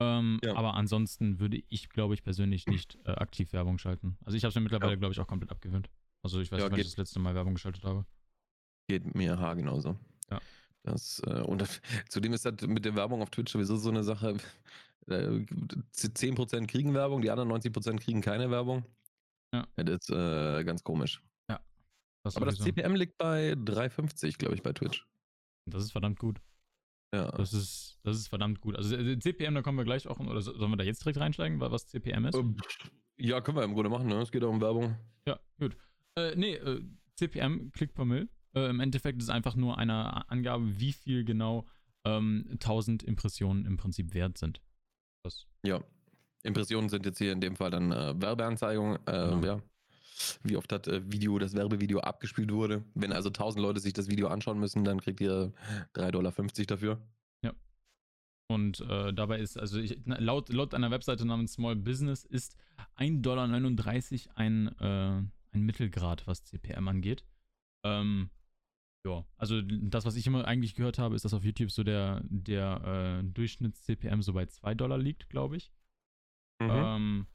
Ähm, 0.00 0.40
Ja. 0.42 0.56
Aber 0.56 0.74
ansonsten 0.74 1.38
würde 1.40 1.62
ich, 1.68 1.88
glaube 1.88 2.14
ich, 2.14 2.22
persönlich 2.22 2.66
nicht 2.66 2.98
äh, 3.04 3.12
aktiv 3.12 3.52
Werbung 3.52 3.78
schalten. 3.78 4.18
Also 4.24 4.36
ich 4.36 4.44
habe 4.44 4.50
es 4.50 4.54
mir 4.54 4.62
mittlerweile, 4.62 4.92
Ja. 4.92 4.96
glaube 4.98 5.12
ich, 5.12 5.20
auch 5.20 5.26
komplett 5.26 5.50
abgewöhnt. 5.52 5.88
Also 6.22 6.40
ich 6.40 6.50
weiß 6.50 6.58
Ja, 6.60 6.64
nicht, 6.66 6.72
wann 6.72 6.80
ich 6.80 6.86
das 6.86 6.96
letzte 6.96 7.18
Mal 7.20 7.34
Werbung 7.34 7.54
geschaltet 7.54 7.84
habe. 7.84 8.06
Geht 8.88 9.14
mir 9.14 9.38
Haar 9.38 9.56
genauso. 9.56 9.98
Ja. 10.30 10.40
Das, 10.82 11.20
äh, 11.26 11.40
und 11.42 11.60
das, 11.60 11.80
zudem 12.08 12.32
ist 12.32 12.44
das 12.44 12.54
mit 12.66 12.84
der 12.84 12.94
Werbung 12.96 13.22
auf 13.22 13.30
Twitch 13.30 13.52
sowieso 13.52 13.76
so 13.76 13.90
eine 13.90 14.04
Sache. 14.04 14.36
Äh, 15.06 15.44
10% 15.92 16.66
kriegen 16.66 16.94
Werbung, 16.94 17.20
die 17.20 17.30
anderen 17.30 17.52
90% 17.52 17.98
kriegen 17.98 18.22
keine 18.22 18.50
Werbung. 18.50 18.86
Ja. 19.54 19.66
Das 19.76 20.00
ist 20.00 20.10
äh, 20.10 20.64
ganz 20.64 20.82
komisch. 20.82 21.22
Das 22.24 22.36
Aber 22.36 22.46
das. 22.46 22.56
CPM 22.58 22.94
liegt 22.94 23.18
bei 23.18 23.52
3,50, 23.52 24.38
glaube 24.38 24.54
ich, 24.54 24.62
bei 24.62 24.72
Twitch. 24.72 25.06
Das 25.66 25.84
ist 25.84 25.92
verdammt 25.92 26.18
gut. 26.18 26.40
Ja. 27.14 27.30
Das 27.32 27.52
ist, 27.52 27.98
das 28.02 28.16
ist 28.16 28.28
verdammt 28.28 28.60
gut. 28.60 28.76
Also 28.76 28.96
äh, 28.96 29.18
CPM, 29.18 29.54
da 29.54 29.62
kommen 29.62 29.78
wir 29.78 29.84
gleich 29.84 30.06
auch, 30.08 30.18
oder 30.18 30.40
so- 30.40 30.56
sollen 30.56 30.70
wir 30.72 30.76
da 30.76 30.84
jetzt 30.84 31.04
direkt 31.04 31.18
reinsteigen, 31.18 31.60
wa- 31.60 31.70
was 31.70 31.86
CPM 31.86 32.24
ist? 32.26 32.34
Ähm, 32.34 32.56
ja, 33.16 33.40
können 33.40 33.56
wir 33.56 33.64
im 33.64 33.74
Grunde 33.74 33.90
machen, 33.90 34.08
ne? 34.08 34.16
Es 34.20 34.32
geht 34.32 34.42
auch 34.44 34.50
um 34.50 34.60
Werbung. 34.60 34.96
Ja, 35.26 35.38
gut. 35.58 35.76
Äh, 36.16 36.34
nee, 36.36 36.54
äh, 36.54 36.82
CPM, 37.16 37.70
Klick 37.72 37.94
per 37.94 38.04
Mill. 38.04 38.28
Äh, 38.54 38.68
Im 38.70 38.80
Endeffekt 38.80 39.18
ist 39.18 39.24
es 39.24 39.30
einfach 39.30 39.56
nur 39.56 39.78
eine 39.78 40.28
Angabe, 40.30 40.78
wie 40.80 40.92
viel 40.92 41.24
genau 41.24 41.66
ähm, 42.04 42.46
1000 42.52 43.02
Impressionen 43.02 43.64
im 43.66 43.76
Prinzip 43.76 44.14
wert 44.14 44.36
sind. 44.38 44.60
Das, 45.24 45.46
Ja. 45.64 45.80
Impressionen 46.42 46.88
sind 46.90 47.06
jetzt 47.06 47.18
hier 47.18 47.32
in 47.32 47.40
dem 47.40 47.56
Fall 47.56 47.70
dann 47.70 47.90
äh, 47.90 48.14
Werbeanzeigung. 48.20 48.96
Äh, 49.06 49.28
Genau. 49.30 49.44
Ja. 49.46 49.62
Wie 50.42 50.56
oft 50.56 50.72
hat 50.72 50.86
äh, 50.86 51.02
Video, 51.10 51.38
das 51.38 51.54
Werbevideo 51.54 52.00
abgespielt 52.00 52.52
wurde. 52.52 52.84
Wenn 52.94 53.12
also 53.12 53.28
1000 53.28 53.62
Leute 53.62 53.80
sich 53.80 53.92
das 53.92 54.08
Video 54.08 54.28
anschauen 54.28 54.58
müssen, 54.58 54.84
dann 54.84 55.00
kriegt 55.00 55.20
ihr 55.20 55.52
3,50 55.94 56.10
Dollar 56.12 56.32
dafür. 56.66 57.00
Und 58.48 58.80
äh, 58.80 59.12
dabei 59.12 59.40
ist, 59.40 59.58
also 59.58 59.78
ich, 59.78 59.98
laut, 60.04 60.50
laut 60.50 60.74
einer 60.74 60.90
Webseite 60.90 61.24
namens 61.26 61.54
Small 61.54 61.76
Business 61.76 62.24
ist 62.24 62.56
1,39 62.98 63.20
Dollar 63.22 64.36
ein, 64.36 64.68
äh, 64.78 65.56
ein 65.56 65.62
Mittelgrad, 65.62 66.26
was 66.26 66.44
CPM 66.44 66.88
angeht. 66.88 67.24
Ähm, 67.84 68.30
ja, 69.06 69.24
also 69.36 69.60
das, 69.62 70.04
was 70.04 70.16
ich 70.16 70.26
immer 70.26 70.46
eigentlich 70.46 70.74
gehört 70.74 70.98
habe, 70.98 71.14
ist, 71.14 71.24
dass 71.24 71.34
auf 71.34 71.44
YouTube 71.44 71.70
so 71.70 71.84
der, 71.84 72.22
der 72.24 73.22
äh, 73.22 73.24
Durchschnitts-CPM 73.24 74.22
so 74.22 74.34
bei 74.34 74.46
2 74.46 74.74
Dollar 74.74 74.98
liegt, 74.98 75.30
glaube 75.30 75.56
ich. 75.56 75.72
Mhm. 76.62 76.70
Ähm, 76.70 77.26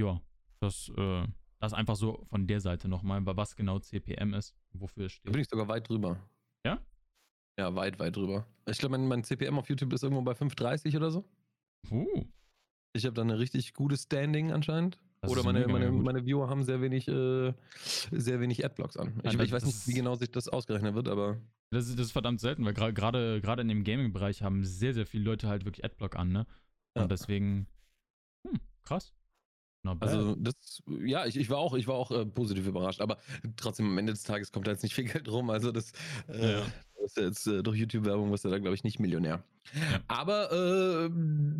ja, 0.00 0.20
das, 0.60 0.90
äh, 0.96 1.26
das 1.62 1.72
einfach 1.72 1.94
so 1.96 2.24
von 2.28 2.46
der 2.46 2.60
Seite 2.60 2.88
nochmal, 2.88 3.24
was 3.24 3.54
genau 3.54 3.78
CPM 3.78 4.34
ist, 4.34 4.54
wofür 4.72 5.06
es 5.06 5.14
Da 5.22 5.30
bin 5.30 5.34
steht. 5.34 5.42
ich 5.42 5.48
sogar 5.48 5.68
weit 5.68 5.88
drüber. 5.88 6.18
Ja? 6.66 6.80
Ja, 7.58 7.74
weit, 7.76 7.98
weit 8.00 8.16
drüber. 8.16 8.46
Ich 8.66 8.78
glaube, 8.78 8.98
mein, 8.98 9.06
mein 9.06 9.22
CPM 9.22 9.58
auf 9.58 9.68
YouTube 9.68 9.92
ist 9.92 10.02
irgendwo 10.02 10.22
bei 10.22 10.32
5,30 10.32 10.96
oder 10.96 11.10
so. 11.12 11.24
Uh, 11.90 12.24
Ich 12.94 13.04
habe 13.04 13.14
da 13.14 13.22
eine 13.22 13.38
richtig 13.38 13.74
gute 13.74 13.96
Standing 13.96 14.50
anscheinend. 14.52 14.98
Das 15.20 15.30
oder 15.30 15.44
meine, 15.44 15.68
meine, 15.68 15.92
meine 15.92 16.26
Viewer 16.26 16.48
haben 16.48 16.64
sehr 16.64 16.80
wenig, 16.80 17.06
äh, 17.06 17.54
sehr 18.10 18.40
wenig 18.40 18.64
Adblocks 18.64 18.96
an. 18.96 19.20
Ich, 19.22 19.32
Ja, 19.32 19.40
ich 19.40 19.52
weiß 19.52 19.64
nicht, 19.64 19.86
wie 19.86 19.92
genau 19.94 20.16
sich 20.16 20.32
das 20.32 20.48
ausgerechnet 20.48 20.94
wird, 20.96 21.06
aber 21.06 21.40
Das 21.70 21.86
ist, 21.86 21.96
das 21.96 22.06
ist 22.06 22.12
verdammt 22.12 22.40
selten, 22.40 22.64
weil 22.64 22.74
gerade 22.74 23.40
gerade 23.40 23.62
in 23.62 23.68
dem 23.68 23.84
Gaming-Bereich 23.84 24.42
haben 24.42 24.64
sehr, 24.64 24.94
sehr 24.94 25.06
viele 25.06 25.22
Leute 25.22 25.46
halt 25.46 25.64
wirklich 25.64 25.84
Adblock 25.84 26.16
an, 26.16 26.32
ne? 26.32 26.40
Und 26.94 27.02
Ja. 27.02 27.06
deswegen, 27.06 27.68
hm, 28.48 28.58
krass. 28.82 29.12
Also 30.00 30.36
das, 30.36 30.82
ja, 31.04 31.26
ich, 31.26 31.36
ich 31.36 31.50
war 31.50 31.58
auch, 31.58 31.74
ich 31.74 31.88
war 31.88 31.96
auch 31.96 32.10
äh, 32.12 32.24
positiv 32.24 32.66
überrascht, 32.66 33.00
aber 33.00 33.18
trotzdem 33.56 33.86
am 33.86 33.98
Ende 33.98 34.12
des 34.12 34.22
Tages 34.22 34.52
kommt 34.52 34.66
da 34.66 34.70
jetzt 34.70 34.82
nicht 34.82 34.94
viel 34.94 35.04
Geld 35.04 35.28
rum. 35.28 35.50
Also 35.50 35.72
das 35.72 35.92
äh, 36.28 36.52
Ja. 36.52 36.62
ist 37.04 37.16
ja 37.16 37.24
jetzt 37.24 37.46
äh, 37.48 37.62
durch 37.62 37.78
YouTube-Werbung 37.78 38.30
wirst 38.30 38.44
du 38.44 38.48
da, 38.50 38.58
glaube 38.58 38.74
ich, 38.76 38.84
nicht 38.84 39.00
Millionär. 39.00 39.42
Ja. 39.74 40.00
Aber 40.08 40.52
äh, 40.52 41.10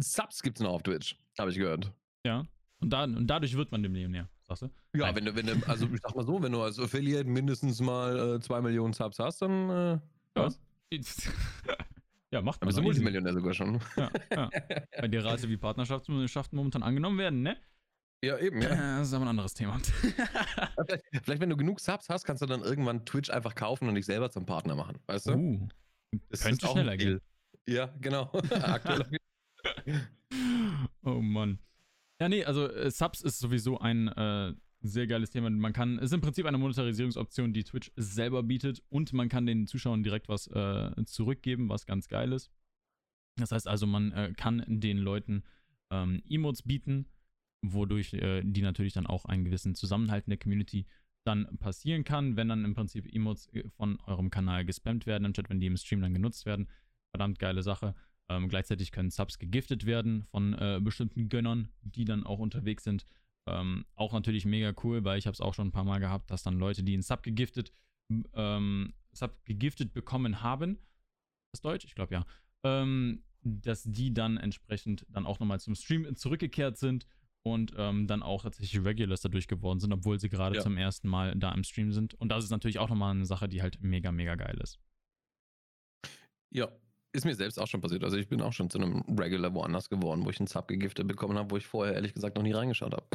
Subs 0.00 0.43
gibt's 0.43 0.61
noch 0.61 0.71
auf 0.71 0.83
Twitch, 0.83 1.17
habe 1.38 1.50
ich 1.50 1.57
gehört. 1.57 1.93
ja. 2.25 2.47
Und, 2.81 2.91
da, 2.93 3.05
und 3.05 3.29
dadurch 3.29 3.57
wird 3.57 3.71
man 3.71 3.81
dem 3.85 3.93
Millionär. 3.93 4.29
Sagst 4.43 4.62
du? 4.62 4.67
Ja, 4.93 5.07
Nein. 5.07 5.14
wenn 5.17 5.25
du, 5.26 5.37
wenn 5.37 5.47
du, 5.47 5.69
also 5.69 5.87
ich 5.87 6.00
sag 6.02 6.17
mal 6.17 6.26
so, 6.26 6.43
wenn 6.43 6.50
du 6.50 6.61
als 6.62 6.81
Affiliate 6.81 7.29
mindestens 7.31 7.81
mal 7.81 8.35
äh, 8.37 8.41
2 8.41 8.61
Millionen 8.61 8.93
Subs 8.93 9.21
hast, 9.21 9.41
dann 9.41 9.71
äh, 9.71 9.91
Ja. 9.93 10.00
was? 10.35 10.61
ja, 12.33 12.43
macht 12.43 12.61
Dann 12.61 12.67
man. 12.67 12.75
bist 12.75 12.79
du 12.79 12.83
doch 12.83 12.91
easy. 12.91 13.02
Multimillionär 13.02 13.33
sogar 13.35 13.55
schon. 13.55 13.81
Ja, 13.97 14.11
ja. 14.33 14.50
Bei 15.00 15.07
der 15.07 15.25
Rate, 15.25 15.49
wie 15.49 15.57
Partnerschaften 15.57 16.57
momentan 16.57 16.83
angenommen 16.83 17.19
werden, 17.19 17.43
ne? 17.43 17.57
Ja, 18.25 18.38
eben, 18.38 18.62
Äh, 18.62 18.69
Das 18.69 19.09
ist 19.09 19.14
aber 19.14 19.25
ein 19.25 19.29
anderes 19.29 19.55
Thema. 19.55 19.79
Vielleicht, 19.81 21.05
vielleicht, 21.25 21.41
wenn 21.41 21.50
du 21.50 21.57
genug 21.57 21.81
Subs 21.81 22.09
hast, 22.09 22.25
kannst 22.25 22.41
du 22.43 22.47
dann 22.47 22.62
irgendwann 22.62 23.05
Twitch 23.05 23.31
einfach 23.31 23.55
kaufen 23.55 23.88
und 23.88 23.97
dich 23.97 24.07
selber 24.07 24.31
zum 24.31 24.47
Partner 24.47 24.76
machen, 24.76 24.99
weißt 25.07 25.29
du? 25.29 25.33
uh, 25.35 25.69
Das 26.29 26.43
könnte 26.43 26.69
auch 26.69 26.73
schneller 26.73 26.97
gehen. 26.97 27.21
Ja, 27.67 27.87
genau. 28.00 28.31
Aktuell 28.50 29.05
Oh 31.05 31.21
Mann. 31.21 31.59
Ja, 32.21 32.29
nee, 32.29 32.45
also 32.45 32.69
äh, 32.69 32.91
Subs 32.91 33.23
ist 33.23 33.41
sowieso 33.41 33.79
ein 33.81 34.09
äh, 34.09 34.55
sehr 34.83 35.07
geiles 35.09 35.31
Thema. 35.31 35.50
Man 35.50 35.73
kann, 35.73 35.99
es 35.99 36.05
ist 36.07 36.12
im 36.12 36.21
Prinzip 36.21 36.47
eine 36.47 36.59
Monetarisierungsoption, 36.59 37.52
die 37.52 37.64
Twitch 37.64 37.91
selber 37.97 38.43
bietet 38.45 38.83
und 38.88 39.12
man 39.12 39.29
kann 39.29 39.47
den 39.47 39.67
Zuschauern 39.67 40.02
direkt 40.05 40.29
was 40.29 40.47
äh, 40.49 40.91
zurückgeben, 41.07 41.69
was 41.69 41.87
ganz 41.87 42.09
geil 42.09 42.33
ist. 42.33 42.50
Das 43.37 43.50
heißt 43.50 43.67
also, 43.67 43.87
man 43.87 44.12
äh, 44.12 44.33
kann 44.37 44.62
den 44.69 44.99
Leuten 44.99 45.43
ähm, 45.91 46.23
Emotes 46.29 46.62
bieten, 46.62 47.07
wodurch 47.62 48.12
äh, 48.14 48.42
die 48.45 48.62
natürlich 48.62 48.92
dann 48.92 49.07
auch 49.07 49.25
einen 49.25 49.45
gewissen 49.45 49.75
Zusammenhalt 49.75 50.26
in 50.26 50.31
der 50.31 50.38
Community 50.38 50.87
dann 51.25 51.57
passieren 51.59 52.04
kann, 52.04 52.37
wenn 52.37 52.49
dann 52.49 52.64
im 52.64 52.75
Prinzip 52.75 53.12
Emotes 53.12 53.47
äh, 53.52 53.69
von 53.76 53.99
eurem 54.07 54.31
Kanal 54.31 54.64
gespammt 54.64 55.07
werden, 55.07 55.25
anstatt 55.25 55.49
wenn 55.49 55.61
die 55.61 55.66
im 55.66 55.76
Stream 55.76 56.00
dann 56.00 56.14
genutzt 56.14 56.47
werden. 56.47 56.69
Verdammt 57.12 57.38
geile 57.38 57.62
Sache. 57.62 57.95
Ähm, 58.28 58.49
gleichzeitig 58.49 58.92
können 58.92 59.11
Subs 59.11 59.38
gegiftet 59.38 59.87
werden 59.87 60.25
von 60.25 60.54
äh, 60.54 60.81
bestimmten 60.83 61.28
Gönnern, 61.28 61.69
die 61.83 62.04
dann 62.04 62.25
auch 62.25 62.38
unterwegs 62.38 62.85
sind. 62.85 63.07
Ähm, 63.47 63.85
auch 63.95 64.12
natürlich 64.12 64.45
mega 64.45 64.73
cool, 64.83 65.04
weil 65.04 65.19
ich 65.19 65.26
habe 65.26 65.35
es 65.35 65.40
auch 65.40 65.54
schon 65.54 65.69
ein 65.69 65.73
paar 65.73 65.85
Mal 65.85 65.99
gehabt, 65.99 66.31
dass 66.31 66.42
dann 66.42 66.59
Leute, 66.59 66.83
die 66.83 66.95
einen 66.95 67.02
Sub 67.02 67.23
gegiftet, 67.23 67.73
ähm, 68.35 68.95
Sub 69.12 69.45
gegiftet 69.45 69.92
bekommen 69.92 70.42
haben, 70.42 70.78
das 71.52 71.61
Deutsch? 71.61 71.85
Ich 71.85 71.95
glaube 71.95 72.14
ja, 72.14 72.26
ähm, 72.64 73.25
dass 73.42 73.83
die 73.83 74.14
dann 74.14 74.37
entsprechend 74.37 75.04
dann 75.11 75.26
auch 75.26 75.40
nochmal 75.40 75.61
zum 75.61 75.75
Stream 75.75 76.14
zurückgekehrt 76.14 76.78
sind 76.78 77.07
und 77.44 77.72
ähm, 77.76 78.06
dann 78.06 78.22
auch 78.22 78.42
tatsächlich 78.42 78.84
Regulars 78.84 79.20
dadurch 79.20 79.49
geworden 79.49 79.80
sind, 79.80 79.92
obwohl 79.92 80.18
sie 80.20 80.28
gerade 80.28 80.56
Ja. 80.56 80.62
zum 80.62 80.76
ersten 80.76 81.08
Mal 81.08 81.34
da 81.37 81.52
im 81.52 81.64
Stream 81.64 81.92
sind. 81.92 82.14
Und 82.14 82.28
das 82.30 82.44
ist 82.44 82.50
natürlich 82.50 82.78
auch 82.78 82.88
nochmal 82.88 83.11
eine 83.12 83.26
Sache, 83.26 83.49
die 83.49 83.62
halt 83.62 83.82
mega, 83.82 84.12
mega 84.12 84.34
geil 84.37 84.58
ist. 84.62 84.78
Ja, 86.50 86.68
ist 87.12 87.25
mir 87.25 87.34
selbst 87.34 87.58
auch 87.58 87.66
schon 87.66 87.80
passiert. 87.80 88.04
Also 88.04 88.16
ich 88.16 88.28
bin 88.28 88.40
auch 88.42 88.52
schon 88.52 88.70
zu 88.70 88.78
einem 88.78 89.00
Regular 89.18 89.52
woanders 89.54 89.88
geworden, 89.88 90.25
wo 90.25 90.30
ich 90.30 90.38
einen 90.40 90.46
Sub 90.46 90.68
gegiftet 90.68 91.06
bekommen 91.08 91.37
habe, 91.38 91.50
wo 91.50 91.56
ich 91.56 91.66
vorher 91.66 91.94
ehrlich 91.94 92.14
gesagt 92.14 92.37
noch 92.37 92.42
nie 92.42 92.52
reingeschaut 92.52 92.94
habe. 92.94 93.06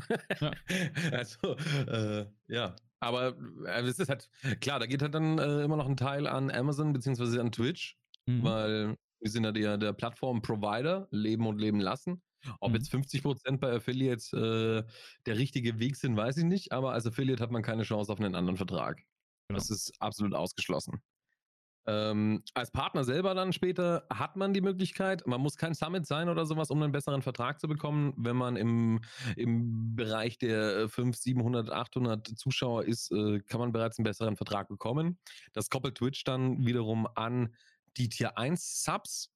Ja. 0.41 0.51
Also, 1.11 1.55
äh, 1.87 2.25
ja. 2.47 2.75
Aber 2.99 3.35
äh, 3.65 3.81
es 3.83 3.99
ist 3.99 4.09
halt, 4.09 4.29
klar, 4.59 4.79
da 4.79 4.87
geht 4.87 5.01
halt 5.01 5.13
dann 5.13 5.37
äh, 5.37 5.61
immer 5.63 5.77
noch 5.77 5.87
ein 5.87 5.97
Teil 5.97 6.27
an 6.27 6.49
Amazon 6.51 6.93
beziehungsweise 6.93 7.39
an 7.41 7.51
Twitch, 7.51 7.97
Mhm. 8.25 8.43
weil 8.43 8.97
wir 9.21 9.31
sind 9.31 9.45
ja 9.45 9.51
der, 9.53 9.77
der 9.77 9.93
Plattform-Provider, 9.93 11.07
leben 11.11 11.47
und 11.47 11.59
leben 11.59 11.79
lassen. 11.79 12.21
Ob 12.59 12.71
Mhm. 12.71 12.75
jetzt 12.75 12.89
50% 12.89 13.59
bei 13.61 13.73
Affiliates 13.75 14.33
äh, 14.33 14.83
der 15.25 15.37
richtige 15.37 15.79
Weg 15.79 15.95
sind, 15.95 16.17
weiß 16.17 16.37
ich 16.37 16.43
nicht, 16.45 16.71
aber 16.71 16.93
als 16.93 17.05
Affiliate 17.05 17.41
hat 17.43 17.51
man 17.51 17.63
keine 17.63 17.83
Chance 17.83 18.11
auf 18.11 18.19
einen 18.19 18.35
anderen 18.35 18.57
Vertrag. 18.57 19.03
Genau. 19.49 19.59
Das 19.59 19.69
ist 19.69 19.93
absolut 19.99 20.33
ausgeschlossen. 20.33 21.01
Ähm, 21.89 22.43
als 22.53 22.69
Partner 22.71 23.05
selber 23.05 23.33
dann 23.33 23.53
später 23.53 24.07
hat 24.11 24.35
man 24.35 24.53
die 24.53 24.59
Möglichkeit, 24.59 25.25
man 25.25 25.39
muss 25.39 25.55
kein 25.55 25.73
Summit 25.73 26.05
sein 26.05 26.27
oder 26.27 26.45
sowas, 26.45 26.69
um 26.69 26.83
einen 26.83 26.91
besseren 26.91 27.21
Vertrag 27.21 27.61
zu 27.61 27.69
bekommen. 27.69 28.13
Wenn 28.17 28.35
man 28.35 28.57
im, 28.57 28.99
im 29.37 29.95
Bereich 29.95 30.37
der 30.37 30.77
äh, 30.79 30.89
500, 30.89 31.15
700, 31.21 31.69
800 31.71 32.27
Zuschauer 32.37 32.83
ist, 32.83 33.09
äh, 33.13 33.39
kann 33.39 33.61
man 33.61 33.71
bereits 33.71 33.97
einen 33.97 34.03
besseren 34.03 34.35
Vertrag 34.35 34.67
bekommen. 34.67 35.17
Das 35.53 35.69
koppelt 35.69 35.95
Twitch 35.95 36.25
dann 36.25 36.65
wiederum 36.65 37.07
an 37.15 37.55
die 37.95 38.09
Tier 38.09 38.37
1 38.37 38.83
Subs. 38.83 39.31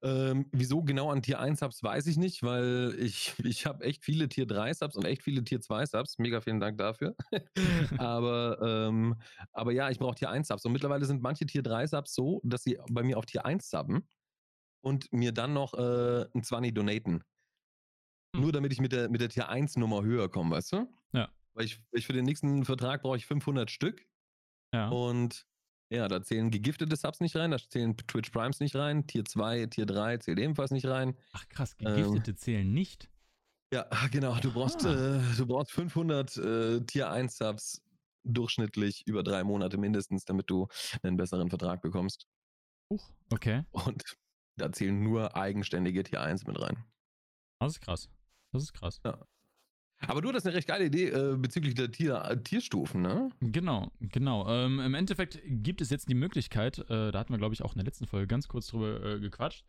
Ähm, 0.00 0.46
wieso 0.52 0.82
genau 0.82 1.10
an 1.10 1.22
Tier 1.22 1.40
1 1.40 1.58
Subs 1.58 1.82
weiß 1.82 2.06
ich 2.06 2.16
nicht, 2.16 2.42
weil 2.42 2.94
ich, 2.98 3.34
ich 3.44 3.66
habe 3.66 3.84
echt 3.84 4.04
viele 4.04 4.28
Tier 4.28 4.46
3 4.46 4.72
Subs 4.74 4.96
und 4.96 5.04
echt 5.04 5.22
viele 5.22 5.42
Tier 5.42 5.60
2 5.60 5.86
Subs. 5.86 6.18
Mega 6.18 6.40
vielen 6.40 6.60
Dank 6.60 6.78
dafür. 6.78 7.16
aber, 7.98 8.58
ähm, 8.62 9.16
aber 9.52 9.72
ja, 9.72 9.90
ich 9.90 9.98
brauche 9.98 10.14
Tier 10.14 10.30
1 10.30 10.48
Subs. 10.48 10.64
Und 10.64 10.72
mittlerweile 10.72 11.04
sind 11.04 11.22
manche 11.22 11.46
Tier 11.46 11.62
3 11.62 11.86
Subs 11.88 12.14
so, 12.14 12.40
dass 12.44 12.62
sie 12.62 12.78
bei 12.90 13.02
mir 13.02 13.18
auf 13.18 13.26
Tier 13.26 13.44
1 13.44 13.68
subben 13.68 14.06
und 14.82 15.12
mir 15.12 15.32
dann 15.32 15.52
noch 15.52 15.74
äh, 15.74 16.26
ein 16.34 16.42
20 16.42 16.74
donaten. 16.74 17.24
Hm. 18.34 18.42
Nur 18.42 18.52
damit 18.52 18.72
ich 18.72 18.80
mit 18.80 18.92
der, 18.92 19.08
mit 19.08 19.20
der 19.20 19.28
Tier 19.28 19.48
1 19.48 19.76
Nummer 19.76 20.02
höher 20.02 20.28
komme, 20.28 20.56
weißt 20.56 20.72
du? 20.72 20.88
Ja. 21.12 21.28
Weil 21.54 21.64
ich, 21.64 21.80
ich 21.92 22.06
für 22.06 22.12
den 22.12 22.24
nächsten 22.24 22.64
Vertrag 22.64 23.02
brauche 23.02 23.16
ich 23.16 23.26
500 23.26 23.70
Stück. 23.70 24.06
Ja. 24.72 24.90
Und 24.90 25.46
ja, 25.90 26.06
da 26.08 26.22
zählen 26.22 26.50
gegiftete 26.50 26.94
Subs 26.96 27.20
nicht 27.20 27.36
rein, 27.36 27.50
da 27.50 27.58
zählen 27.58 27.96
Twitch 27.96 28.30
Primes 28.30 28.60
nicht 28.60 28.76
rein, 28.76 29.06
Tier 29.06 29.24
2, 29.24 29.66
Tier 29.66 29.86
3 29.86 30.18
zählt 30.18 30.38
ebenfalls 30.38 30.70
nicht 30.70 30.86
rein. 30.86 31.16
Ach 31.32 31.48
krass, 31.48 31.74
ähm, 31.80 31.94
Gegiftete 31.96 32.34
zählen 32.36 32.70
nicht. 32.72 33.10
Ja, 33.72 33.86
genau, 34.10 34.36
du 34.40 34.52
brauchst, 34.52 34.84
Ah. 34.86 35.16
äh, 35.18 35.36
du 35.36 35.46
brauchst 35.46 35.72
500 35.72 36.36
äh, 36.36 36.80
Tier 36.82 37.10
1 37.10 37.36
Subs 37.36 37.82
durchschnittlich 38.24 39.06
über 39.06 39.22
drei 39.22 39.44
Monate 39.44 39.78
mindestens, 39.78 40.24
damit 40.24 40.50
du 40.50 40.68
einen 41.02 41.16
besseren 41.16 41.48
Vertrag 41.48 41.80
bekommst. 41.80 42.26
Huch, 42.92 43.10
okay. 43.30 43.64
Und 43.70 44.16
da 44.56 44.70
zählen 44.72 45.02
nur 45.02 45.36
eigenständige 45.36 46.02
Tier 46.02 46.20
1 46.20 46.46
mit 46.46 46.60
rein. 46.60 46.84
Das 47.60 47.72
ist 47.74 47.80
krass. 47.80 48.10
Das 48.52 48.62
ist 48.62 48.72
krass. 48.72 49.00
Aber 50.06 50.20
du 50.20 50.28
hattest 50.28 50.46
eine 50.46 50.54
recht 50.54 50.68
geile 50.68 50.86
Idee 50.86 51.08
äh, 51.08 51.36
bezüglich 51.36 51.74
der 51.74 51.90
Tier, 51.90 52.22
äh, 52.24 52.40
Tierstufen, 52.40 53.02
ne? 53.02 53.30
Genau, 53.40 53.90
genau. 54.00 54.48
Ähm, 54.48 54.78
Im 54.78 54.94
Endeffekt 54.94 55.40
gibt 55.44 55.80
es 55.80 55.90
jetzt 55.90 56.08
die 56.08 56.14
Möglichkeit, 56.14 56.78
äh, 56.88 57.10
da 57.10 57.18
hatten 57.18 57.32
wir, 57.32 57.38
glaube 57.38 57.54
ich, 57.54 57.62
auch 57.62 57.72
in 57.72 57.78
der 57.78 57.84
letzten 57.84 58.06
Folge 58.06 58.26
ganz 58.26 58.46
kurz 58.48 58.68
drüber 58.68 59.04
äh, 59.04 59.20
gequatscht, 59.20 59.64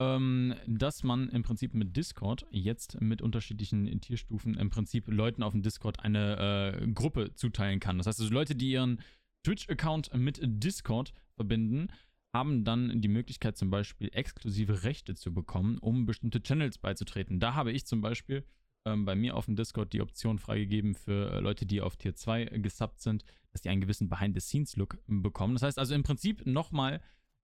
ähm, 0.00 0.54
dass 0.66 1.04
man 1.04 1.28
im 1.28 1.42
Prinzip 1.42 1.74
mit 1.74 1.96
Discord 1.96 2.46
jetzt 2.50 3.00
mit 3.00 3.22
unterschiedlichen 3.22 4.00
Tierstufen 4.00 4.54
im 4.54 4.70
Prinzip 4.70 5.06
Leuten 5.06 5.42
auf 5.42 5.52
dem 5.52 5.62
Discord 5.62 6.00
eine 6.00 6.80
äh, 6.82 6.86
Gruppe 6.88 7.34
zuteilen 7.34 7.78
kann. 7.78 7.98
Das 7.98 8.08
heißt, 8.08 8.20
also 8.20 8.32
Leute, 8.32 8.56
die 8.56 8.72
ihren 8.72 9.00
Twitch-Account 9.44 10.12
mit 10.14 10.40
Discord 10.42 11.12
verbinden, 11.36 11.88
haben 12.34 12.64
dann 12.64 13.00
die 13.00 13.08
Möglichkeit, 13.08 13.56
zum 13.56 13.70
Beispiel 13.70 14.10
exklusive 14.12 14.82
Rechte 14.82 15.14
zu 15.14 15.32
bekommen, 15.32 15.78
um 15.78 16.04
bestimmte 16.04 16.42
Channels 16.42 16.78
beizutreten. 16.78 17.40
Da 17.40 17.54
habe 17.54 17.72
ich 17.72 17.86
zum 17.86 18.00
Beispiel 18.00 18.44
ähm, 18.86 19.04
bei 19.04 19.14
mir 19.14 19.36
auf 19.36 19.46
dem 19.46 19.56
Discord 19.56 19.92
die 19.92 20.00
Option 20.00 20.38
freigegeben 20.38 20.94
für 20.94 21.32
äh, 21.32 21.40
Leute, 21.40 21.66
die 21.66 21.80
auf 21.80 21.96
Tier 21.96 22.14
2 22.14 22.46
gesubbt 22.58 23.00
sind, 23.00 23.24
dass 23.52 23.62
die 23.62 23.68
einen 23.68 23.80
gewissen 23.80 24.08
Behind-the-Scenes-Look 24.08 24.98
bekommen. 25.06 25.54
Das 25.54 25.62
heißt 25.62 25.78
also 25.78 25.94
im 25.94 26.02
Prinzip 26.02 26.46
nochmal 26.46 27.00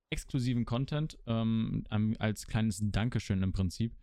exklusiven 0.09 0.65
Content 0.65 1.17
ähm, 1.25 1.83
ähm, 1.91 2.15
als 2.19 2.47
kleines 2.47 2.79
Dankeschön 2.81 3.41
im 3.41 3.53
Prinzip 3.53 3.95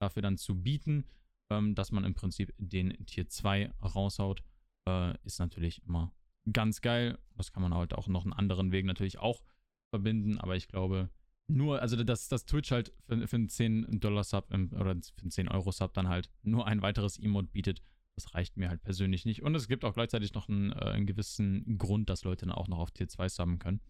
dafür 0.00 0.22
dann 0.22 0.38
zu 0.38 0.62
bieten, 0.62 1.04
ähm, 1.50 1.74
dass 1.74 1.92
man 1.92 2.04
im 2.04 2.14
Prinzip 2.14 2.54
den 2.58 3.04
Tier 3.06 3.28
2 3.28 3.72
raushaut, 3.82 4.42
äh, 4.88 5.14
ist 5.24 5.38
natürlich 5.38 5.82
immer 5.84 6.12
ganz 6.52 6.80
geil. 6.80 7.18
Das 7.36 7.52
kann 7.52 7.62
man 7.62 7.74
halt 7.74 7.94
auch 7.94 8.08
noch 8.08 8.24
einen 8.24 8.32
anderen 8.32 8.72
Weg 8.72 8.86
natürlich 8.86 9.18
auch 9.18 9.42
verbinden, 9.90 10.38
aber 10.38 10.56
ich 10.56 10.68
glaube, 10.68 11.10
nur, 11.50 11.80
also 11.82 12.02
dass, 12.02 12.28
dass 12.28 12.46
Twitch 12.46 12.70
halt 12.70 12.92
für, 13.06 13.26
für 13.26 13.36
einen 13.36 13.48
10-Dollar-Sub 13.48 14.50
im- 14.52 14.72
oder 14.72 14.94
für 14.94 15.22
einen 15.22 15.30
10-Euro-Sub 15.30 15.92
dann 15.94 16.08
halt 16.08 16.30
nur 16.42 16.66
ein 16.66 16.82
weiteres 16.82 17.18
Emote 17.18 17.48
bietet, 17.48 17.82
das 18.16 18.34
reicht 18.34 18.56
mir 18.56 18.68
halt 18.68 18.82
persönlich 18.82 19.24
nicht. 19.24 19.42
Und 19.42 19.54
es 19.54 19.68
gibt 19.68 19.84
auch 19.84 19.94
gleichzeitig 19.94 20.34
noch 20.34 20.48
einen, 20.48 20.72
äh, 20.72 20.76
einen 20.76 21.06
gewissen 21.06 21.78
Grund, 21.78 22.10
dass 22.10 22.24
Leute 22.24 22.46
dann 22.46 22.54
auch 22.54 22.68
noch 22.68 22.78
auf 22.78 22.90
Tier 22.90 23.08
2 23.08 23.28
subben 23.28 23.58
können. 23.58 23.80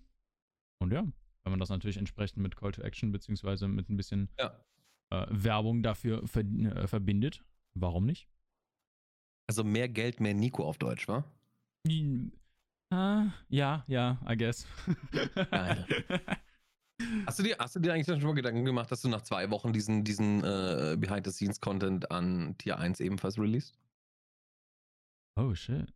Und 0.81 0.93
ja, 0.93 1.03
wenn 1.43 1.51
man 1.53 1.59
das 1.61 1.69
natürlich 1.71 1.97
entsprechend 1.97 2.43
mit 2.43 2.57
Call 2.57 2.73
to 2.73 2.83
Action 2.83 3.13
beziehungsweise 3.13 3.67
mit 3.69 3.89
ein 3.89 3.97
bisschen 3.97 4.29
Ja. 4.39 4.61
äh, 5.11 5.27
Werbung 5.31 5.83
dafür 5.83 6.27
ver 6.29 6.41
äh, 6.45 6.87
verbindet, 6.87 7.43
warum 7.75 8.07
nicht? 8.07 8.29
Also 9.49 9.65
mehr 9.65 9.89
Geld, 9.89 10.21
mehr 10.21 10.35
Nico 10.35 10.65
auf 10.65 10.79
Deutsch, 10.79 11.09
wa? 11.09 11.25
Hm, 11.89 12.33
äh, 12.93 13.25
ja, 13.49 13.85
ja, 13.89 14.21
I 14.29 14.37
guess. 14.37 14.67
Geil. 15.51 15.87
Hast 17.27 17.39
du 17.39 17.43
dir, 17.43 17.57
hast 17.59 17.77
du 17.77 17.81
dir 17.81 17.93
eigentlich 17.93 18.07
schon 18.07 18.23
mal 18.23 18.35
Gedanken 18.35 18.65
gemacht, 18.65 18.91
dass 18.91 19.03
du 19.03 19.09
nach 19.09 19.23
zwei 19.23 19.51
Wochen 19.51 19.73
diesen, 19.73 20.05
diesen 20.05 20.43
äh, 20.45 20.97
Behind-the-Scenes-Content 20.99 22.11
an 22.11 22.57
Tier 22.59 22.79
1 22.79 23.01
ebenfalls 23.01 23.39
released? 23.39 23.75
oh 25.37 25.55
shit. 25.55 25.93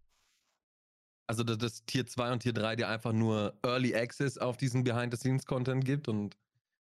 Also, 1.26 1.42
dass 1.42 1.58
das 1.58 1.84
Tier 1.86 2.06
2 2.06 2.32
und 2.32 2.40
Tier 2.40 2.52
3 2.52 2.76
dir 2.76 2.88
einfach 2.88 3.12
nur 3.12 3.58
Early 3.62 3.94
Access 3.94 4.36
auf 4.38 4.56
diesen 4.58 4.84
Behind-the-Scenes-Content 4.84 5.84
gibt 5.84 6.08
und 6.08 6.36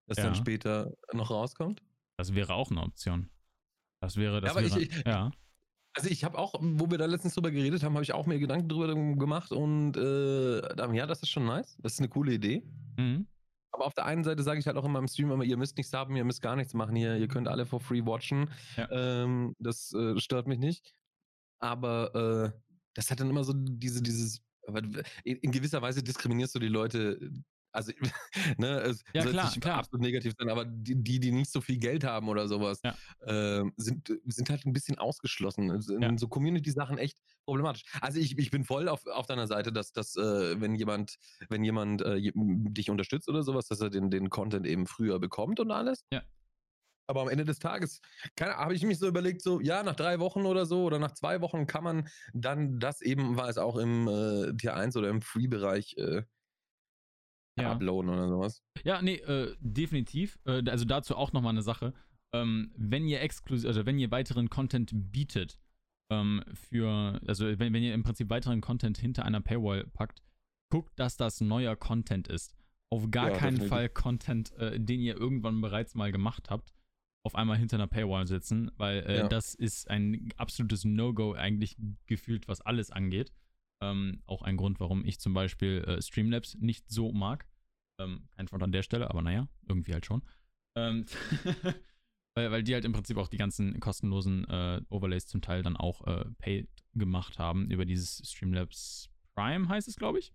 das 0.08 0.18
dann 0.18 0.28
Ja. 0.28 0.36
später 0.36 0.94
noch 1.14 1.32
rauskommt? 1.32 1.82
Das 2.18 2.34
wäre 2.36 2.54
auch 2.54 2.70
eine 2.72 2.82
Option. 2.82 3.30
Das 4.00 4.16
wäre, 4.16 4.40
das 4.42 4.52
aber 4.52 4.62
ich- 4.62 4.72
wäre, 4.76 4.82
ich- 4.84 5.04
ja. 5.06 5.32
Also 5.96 6.10
ich 6.12 6.24
habe 6.24 6.38
auch, 6.38 6.54
wo 6.62 6.90
wir 6.92 7.00
da 7.00 7.06
letztens 7.08 7.34
drüber 7.34 7.50
geredet 7.50 7.82
haben, 7.82 7.96
habe 7.96 8.04
ich 8.04 8.14
auch 8.14 8.28
mir 8.28 8.38
Gedanken 8.38 8.70
drüber 8.70 8.94
gemacht 8.94 9.52
und 9.52 9.98
äh, 9.98 10.60
ja, 10.96 11.08
das 11.08 11.24
ist 11.24 11.30
schon 11.30 11.46
nice. 11.48 11.76
Das 11.82 11.94
ist 11.94 12.00
eine 12.00 12.08
coole 12.10 12.34
Idee. 12.34 12.62
Mhm. 12.98 13.26
Aber 13.72 13.86
auf 13.86 13.94
der 13.94 14.06
einen 14.06 14.24
Seite 14.24 14.44
sage 14.44 14.60
ich 14.60 14.68
halt 14.68 14.78
auch 14.78 14.86
in 14.86 14.92
meinem 14.92 15.08
Stream 15.08 15.32
immer, 15.32 15.44
ihr 15.44 15.58
müsst 15.58 15.78
nichts 15.78 15.94
haben, 15.94 16.16
ihr 16.16 16.24
müsst 16.24 16.42
gar 16.42 16.56
nichts 16.56 16.74
machen 16.74 16.96
hier, 16.96 17.18
ihr 17.18 17.28
könnt 17.28 17.48
alle 17.48 17.66
for 17.66 17.80
free 17.80 18.06
watchen. 18.06 18.50
Ja. 18.76 18.90
Ähm, 18.92 19.56
das 19.60 19.94
äh, 19.94 20.20
stört 20.20 20.48
mich 20.48 20.60
nicht. 20.60 20.94
aber 21.60 22.54
äh, 22.54 22.60
das 22.94 23.12
hat 23.12 23.20
dann 23.20 23.30
immer 23.30 23.44
so 23.44 23.54
diese, 23.56 24.02
dieses, 24.02 24.42
in 25.24 25.52
gewisser 25.52 25.82
Weise 25.82 26.04
diskriminierst 26.04 26.56
du 26.56 26.60
die 26.60 26.68
Leute 26.68 27.32
also, 27.78 27.92
ne, 28.58 28.80
es 28.82 29.04
Ja, 29.14 29.24
soll 29.24 29.32
klar, 29.32 29.46
nicht 29.46 29.62
klar. 29.62 29.80
absolut 29.80 30.02
negativ 30.04 30.34
sein, 30.38 30.50
aber 30.50 30.66
die, 30.66 30.96
die, 31.20 31.32
nicht 31.32 31.52
so 31.52 31.62
viel 31.62 31.78
Geld 31.78 32.04
haben 32.04 32.28
oder 32.30 32.48
sowas, 32.48 32.82
Ja. 32.84 32.98
ähm, 33.26 33.74
sind, 33.78 34.12
sind 34.26 34.50
halt 34.50 34.66
ein 34.66 34.74
bisschen 34.74 34.98
ausgeschlossen. 34.98 35.70
Es 35.72 35.86
Sind 35.86 36.02
Ja. 36.04 36.18
so 36.18 36.28
Community-Sachen 36.28 36.98
echt 36.98 37.20
problematisch. 37.46 37.84
Also 38.02 38.20
ich, 38.20 38.38
ich 38.38 38.52
bin 38.52 38.64
voll 38.66 38.90
auf, 38.90 39.06
auf 39.08 39.28
deiner 39.28 39.48
Seite, 39.48 39.72
dass, 39.72 39.94
dass 39.94 40.16
äh, 40.16 40.60
wenn 40.60 40.76
jemand, 40.76 41.16
wenn 41.50 41.64
jemand 41.64 42.02
äh, 42.02 42.20
dich 42.36 42.90
unterstützt 42.90 43.30
oder 43.30 43.44
sowas, 43.44 43.68
dass 43.68 43.80
er 43.82 43.90
den, 43.90 44.10
den 44.10 44.30
Content 44.30 44.66
eben 44.66 44.88
früher 44.88 45.20
bekommt 45.20 45.60
und 45.60 45.72
alles. 45.72 46.04
Ja. 46.12 46.24
Aber 47.10 47.22
am 47.22 47.30
Ende 47.30 47.46
des 47.46 47.60
Tages 47.60 48.02
habe 48.40 48.76
ich 48.76 48.84
mich 48.84 49.00
so 49.00 49.08
überlegt, 49.08 49.42
so, 49.42 49.62
ja, 49.62 49.82
nach 49.82 49.96
drei 49.96 50.20
Wochen 50.20 50.46
oder 50.46 50.66
so 50.66 50.84
oder 50.84 51.00
nach 51.00 51.14
zwei 51.14 51.40
Wochen 51.40 51.66
kann 51.66 51.84
man 51.84 52.10
dann 52.34 52.80
das 52.80 53.02
eben, 53.02 53.38
war 53.38 53.48
es 53.48 53.58
auch 53.58 53.78
im 53.78 54.08
äh, 54.10 54.54
Tier 54.58 54.76
1 54.76 54.98
oder 54.98 55.10
im 55.10 55.22
Free-Bereich 55.22 55.96
äh, 55.98 56.24
Ja. 57.64 57.72
uploaden 57.74 58.10
oder 58.12 58.28
sowas. 58.28 58.62
Ja, 58.84 59.02
nee, 59.02 59.16
äh, 59.16 59.56
definitiv. 59.60 60.40
Äh, 60.46 60.64
also 60.70 60.86
dazu 60.86 61.16
auch 61.16 61.34
nochmal 61.34 61.52
eine 61.52 61.62
Sache. 61.62 61.94
Ähm, 62.34 62.72
wenn 62.76 63.08
ihr 63.08 63.22
exklusiv, 63.22 63.68
also 63.68 63.86
wenn 63.86 63.98
ihr 64.00 64.12
weiteren 64.12 64.50
Content 64.50 64.92
bietet, 64.94 65.58
ähm, 66.12 66.44
für, 66.54 67.20
also 67.28 67.46
wenn, 67.60 67.74
wenn 67.74 67.84
ihr 67.84 67.94
im 67.94 68.04
Prinzip 68.04 68.30
weiteren 68.30 68.62
Content 68.62 68.98
hinter 68.98 69.26
einer 69.26 69.42
Paywall 69.42 69.86
packt, 69.88 70.22
guckt, 70.70 70.98
dass 71.00 71.18
das 71.18 71.42
neuer 71.42 71.76
Content 71.76 72.28
ist. 72.28 72.54
Auf 72.90 73.10
gar 73.12 73.30
Ja, 73.32 73.38
keinen 73.38 73.56
definitiv. 73.56 73.70
Fall 73.70 73.90
Content, 73.90 74.54
äh, 74.58 74.80
den 74.80 75.00
ihr 75.02 75.18
irgendwann 75.18 75.60
bereits 75.62 75.96
mal 75.96 76.12
gemacht 76.12 76.50
habt, 76.50 76.74
auf 77.26 77.36
einmal 77.36 77.58
hinter 77.58 77.76
einer 77.78 77.88
Paywall 77.88 78.28
sitzen, 78.28 78.72
weil 78.78 79.00
äh, 79.04 79.18
Ja. 79.20 79.28
das 79.28 79.54
ist 79.56 79.90
ein 79.90 80.30
absolutes 80.38 80.86
No-Go 80.86 81.34
eigentlich 81.34 81.76
gefühlt, 82.06 82.48
was 82.48 82.62
alles 82.62 82.92
angeht. 82.92 83.34
Ähm, 83.82 84.22
auch 84.26 84.42
ein 84.42 84.58
Grund, 84.58 84.80
warum 84.80 85.06
ich 85.06 85.20
zum 85.20 85.34
Beispiel 85.34 85.84
äh, 85.84 86.02
Streamlabs 86.02 86.56
nicht 86.56 86.90
so 86.90 87.12
mag. 87.12 87.46
Ähm, 88.00 88.28
kein 88.32 88.48
Front 88.48 88.64
an 88.64 88.72
der 88.72 88.84
Stelle, 88.84 89.10
aber 89.10 89.22
naja, 89.22 89.48
irgendwie 89.68 89.94
halt 89.94 90.06
schon. 90.06 90.24
Ähm, 90.76 91.06
weil, 92.36 92.52
weil 92.52 92.64
die 92.64 92.74
halt 92.74 92.86
im 92.86 92.94
Prinzip 92.94 93.18
auch 93.18 93.28
die 93.28 93.38
ganzen 93.38 93.80
kostenlosen 93.80 94.46
äh, 94.46 94.82
Overlays 94.90 95.28
zum 95.28 95.42
Teil 95.42 95.64
dann 95.64 95.78
auch 95.78 96.06
äh, 96.08 96.26
paid 96.40 96.70
gemacht 96.94 97.40
haben 97.40 97.70
über 97.70 97.86
dieses 97.86 98.22
Streamlabs 98.28 99.10
Prime, 99.36 99.70
heißt 99.70 99.88
es, 99.88 99.96
glaube 99.96 100.20
ich. 100.20 100.34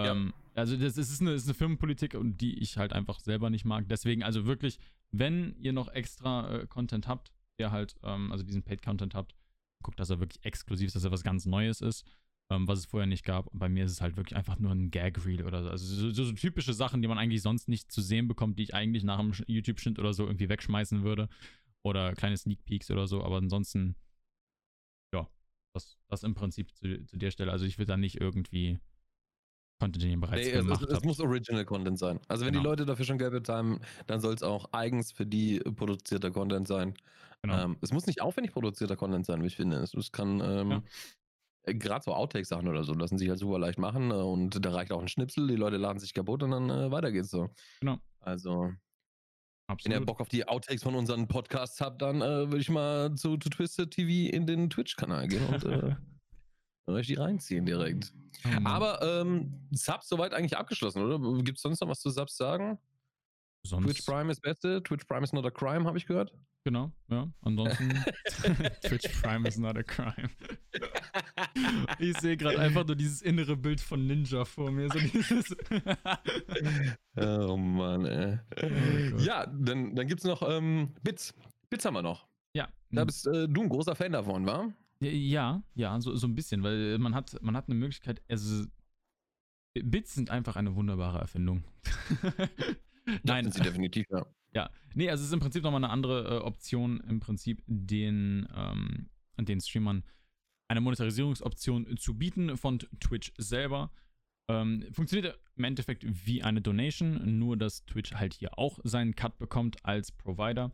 Ja. 0.00 0.12
Ähm, 0.12 0.32
also 0.54 0.76
das, 0.76 0.98
ist, 0.98 1.20
eine, 1.20 1.32
ist 1.32 1.46
eine 1.46 1.54
Firmenpolitik, 1.54 2.14
und 2.14 2.40
die 2.40 2.58
ich 2.58 2.76
halt 2.76 2.92
einfach 2.92 3.20
selber 3.20 3.50
nicht 3.50 3.64
mag. 3.64 3.88
Deswegen, 3.88 4.22
also 4.22 4.46
wirklich, 4.46 4.78
wenn 5.10 5.56
ihr 5.56 5.72
noch 5.72 5.88
extra 5.88 6.60
äh, 6.60 6.66
Content 6.66 7.08
habt, 7.08 7.32
der 7.58 7.70
halt, 7.70 7.96
ähm, 8.02 8.32
also 8.32 8.44
diesen 8.44 8.62
Paid-Content 8.62 9.14
habt, 9.14 9.34
guckt, 9.82 9.98
dass 9.98 10.10
er 10.10 10.20
wirklich 10.20 10.44
exklusiv 10.44 10.88
ist, 10.88 10.96
dass 10.96 11.04
er 11.04 11.10
was 11.10 11.24
ganz 11.24 11.46
Neues 11.46 11.80
ist, 11.80 12.06
ähm, 12.54 12.68
was 12.68 12.80
es 12.80 12.86
vorher 12.86 13.06
nicht 13.06 13.24
gab. 13.24 13.46
Und 13.48 13.58
bei 13.58 13.68
mir 13.68 13.84
ist 13.84 13.92
es 13.92 14.00
halt 14.00 14.16
wirklich 14.16 14.36
einfach 14.36 14.58
nur 14.58 14.70
ein 14.72 14.90
Gag-Reel 14.90 15.44
oder 15.46 15.62
so. 15.62 15.70
Also 15.70 15.84
so, 15.86 16.10
so, 16.10 16.24
so 16.24 16.32
typische 16.32 16.72
Sachen, 16.74 17.02
die 17.02 17.08
man 17.08 17.18
eigentlich 17.18 17.42
sonst 17.42 17.68
nicht 17.68 17.90
zu 17.90 18.00
sehen 18.02 18.28
bekommt, 18.28 18.58
die 18.58 18.64
ich 18.64 18.74
eigentlich 18.74 19.04
nach 19.04 19.18
einem 19.18 19.32
Sch- 19.32 19.44
YouTube-Schnitt 19.46 19.98
oder 19.98 20.12
so 20.12 20.26
irgendwie 20.26 20.48
wegschmeißen 20.48 21.02
würde. 21.02 21.28
Oder 21.84 22.12
kleine 22.14 22.36
Sneak 22.36 22.64
Peeks 22.64 22.90
oder 22.90 23.06
so. 23.08 23.24
Aber 23.24 23.38
ansonsten, 23.38 23.96
ja, 25.14 25.28
das, 25.74 25.98
das 26.08 26.22
im 26.22 26.34
Prinzip 26.34 26.72
zu, 26.76 27.04
zu 27.06 27.16
der 27.16 27.30
Stelle. 27.32 27.50
Also 27.50 27.64
ich 27.64 27.78
will 27.78 27.86
da 27.86 27.96
nicht 27.96 28.20
irgendwie 28.20 28.78
Content, 29.80 30.02
den 30.04 30.10
ihr 30.12 30.20
bereits 30.20 30.46
Nee, 30.46 30.52
es, 30.52 30.58
es, 30.58 30.64
gemacht 30.64 30.82
es 30.84 30.94
habt. 30.94 31.04
muss 31.04 31.18
Original 31.20 31.64
Content 31.64 31.98
sein. 31.98 32.20
Also 32.28 32.44
wenn 32.46 32.52
Genau. 32.52 32.62
die 32.62 32.68
Leute 32.68 32.86
dafür 32.86 33.04
schon 33.04 33.18
Geld 33.18 33.32
bezahlen, 33.32 33.80
dann 34.06 34.20
soll 34.20 34.32
es 34.34 34.44
auch 34.44 34.72
eigens 34.72 35.10
für 35.10 35.26
die 35.26 35.58
produzierter 35.58 36.30
Content 36.30 36.68
sein. 36.68 36.94
Genau. 37.42 37.58
Ähm, 37.64 37.76
es 37.80 37.92
muss 37.92 38.06
nicht 38.06 38.20
aufwendig 38.22 38.52
produzierter 38.52 38.94
Content 38.96 39.26
sein, 39.26 39.42
wie 39.42 39.48
ich 39.48 39.56
finde. 39.56 39.78
Es, 39.78 39.92
es 39.94 40.12
kann 40.12 40.38
Ja. 40.38 40.82
Ähm, 41.66 41.78
gerade 41.78 42.04
so 42.04 42.14
Outtake-Sachen 42.14 42.68
oder 42.68 42.84
so 42.84 42.94
lassen 42.94 43.18
sich 43.18 43.28
halt 43.28 43.38
super 43.38 43.58
leicht 43.58 43.78
machen 43.78 44.10
äh, 44.10 44.14
und 44.14 44.64
da 44.64 44.70
reicht 44.70 44.92
auch 44.92 45.00
ein 45.00 45.08
Schnipsel, 45.08 45.46
die 45.48 45.56
Leute 45.56 45.76
laden 45.76 45.98
sich 45.98 46.14
kaputt 46.14 46.42
und 46.42 46.50
dann 46.50 46.70
äh, 46.70 46.90
weiter 46.90 47.12
geht's 47.12 47.30
so. 47.30 47.48
Genau. 47.80 47.98
Also, 48.20 48.62
wenn 48.62 48.76
Absolut. 49.66 50.00
ihr 50.00 50.06
Bock 50.06 50.20
auf 50.20 50.28
die 50.28 50.46
Outtakes 50.46 50.82
von 50.82 50.94
unseren 50.94 51.28
Podcasts 51.28 51.80
habt, 51.80 52.02
dann 52.02 52.20
äh, 52.20 52.48
würde 52.48 52.58
ich 52.58 52.68
mal 52.68 53.14
zu, 53.14 53.36
zu 53.36 53.48
Twisted 53.48 53.90
TV 53.90 54.34
in 54.34 54.46
den 54.46 54.70
Twitch-Kanal 54.70 55.28
gehen 55.28 55.46
und 55.46 55.64
äh, 55.64 55.96
euch 56.86 57.06
die 57.06 57.14
reinziehen 57.14 57.64
direkt. 57.64 58.12
Mann. 58.44 58.66
Aber 58.66 59.02
ähm, 59.02 59.54
Subs 59.70 60.08
soweit 60.08 60.34
eigentlich 60.34 60.56
abgeschlossen, 60.56 61.02
oder? 61.02 61.42
Gibt 61.42 61.58
es 61.58 61.62
sonst 61.62 61.80
noch 61.80 61.88
was 61.88 62.00
zu 62.00 62.10
Subs 62.10 62.36
sagen? 62.36 62.78
Sonst, 63.66 63.86
Twitch 63.86 64.02
Prime 64.02 64.30
ist 64.30 64.40
Beste, 64.40 64.82
Twitch 64.84 65.04
Prime 65.04 65.24
is 65.24 65.32
not 65.32 65.46
a 65.46 65.50
crime, 65.50 65.84
habe 65.84 65.98
ich 65.98 66.06
gehört. 66.06 66.32
Genau, 66.64 66.92
ja. 67.08 67.28
Ansonsten, 67.40 67.90
Twitch 68.86 69.08
Prime 69.20 69.48
is 69.48 69.58
not 69.58 69.76
a 69.76 69.82
crime. 69.82 70.30
Ich 71.98 72.16
sehe 72.18 72.36
gerade 72.36 72.60
einfach 72.60 72.86
nur 72.86 72.94
dieses 72.94 73.20
innere 73.20 73.56
Bild 73.56 73.80
von 73.80 74.06
Ninja 74.06 74.44
vor 74.44 74.70
mir. 74.70 74.88
So 74.88 74.98
dieses 75.00 75.56
oh 77.16 77.56
Mann, 77.56 78.04
ey. 78.04 78.38
Gott. 79.10 79.20
ja, 79.22 79.46
dann, 79.46 79.96
dann 79.96 80.06
gibt 80.06 80.20
es 80.20 80.24
noch 80.24 80.48
ähm, 80.48 80.94
Bits. 81.02 81.34
Bits 81.68 81.84
haben 81.84 81.94
wir 81.94 82.02
noch. 82.02 82.28
ja, 82.54 82.68
Da 82.90 83.04
bist 83.04 83.26
äh, 83.26 83.48
du 83.48 83.62
ein 83.62 83.68
großer 83.68 83.96
Fan 83.96 84.12
davon, 84.12 84.46
wa? 84.46 84.72
ja, 85.00 85.62
ja, 85.74 86.00
so, 86.00 86.14
so 86.14 86.28
ein 86.28 86.34
bisschen, 86.36 86.62
weil 86.62 86.96
man 86.98 87.14
hat, 87.14 87.36
man 87.42 87.56
hat 87.56 87.66
eine 87.66 87.74
Möglichkeit, 87.74 88.22
also 88.28 88.66
Bits 89.74 90.14
sind 90.14 90.30
einfach 90.30 90.54
eine 90.56 90.76
wunderbare 90.76 91.18
Erfindung. 91.18 91.64
Nein, 93.22 93.44
Sind 93.44 93.54
sie 93.54 93.62
definitiv, 93.62 94.06
ja. 94.10 94.26
Ja, 94.54 94.70
nee, 94.94 95.08
also 95.08 95.22
es 95.22 95.28
ist 95.28 95.32
im 95.32 95.40
Prinzip 95.40 95.62
nochmal 95.62 95.82
eine 95.82 95.90
andere 95.90 96.26
äh, 96.26 96.38
Option, 96.40 97.00
im 97.08 97.20
Prinzip 97.20 97.62
den, 97.66 98.46
ähm, 98.54 99.08
den 99.38 99.62
Streamern 99.62 100.04
eine 100.68 100.82
Monetarisierungsoption 100.82 101.96
zu 101.96 102.18
bieten 102.18 102.56
von 102.58 102.78
Twitch 103.00 103.32
selber. 103.38 103.90
Ähm, 104.50 104.86
funktioniert 104.92 105.38
im 105.56 105.64
Endeffekt 105.64 106.04
wie 106.26 106.42
eine 106.42 106.60
Donation, 106.60 107.38
nur 107.38 107.56
dass 107.56 107.86
Twitch 107.86 108.12
halt 108.12 108.34
hier 108.34 108.58
auch 108.58 108.78
seinen 108.84 109.14
Cut 109.14 109.38
bekommt 109.38 109.84
als 109.84 110.12
Provider. 110.12 110.72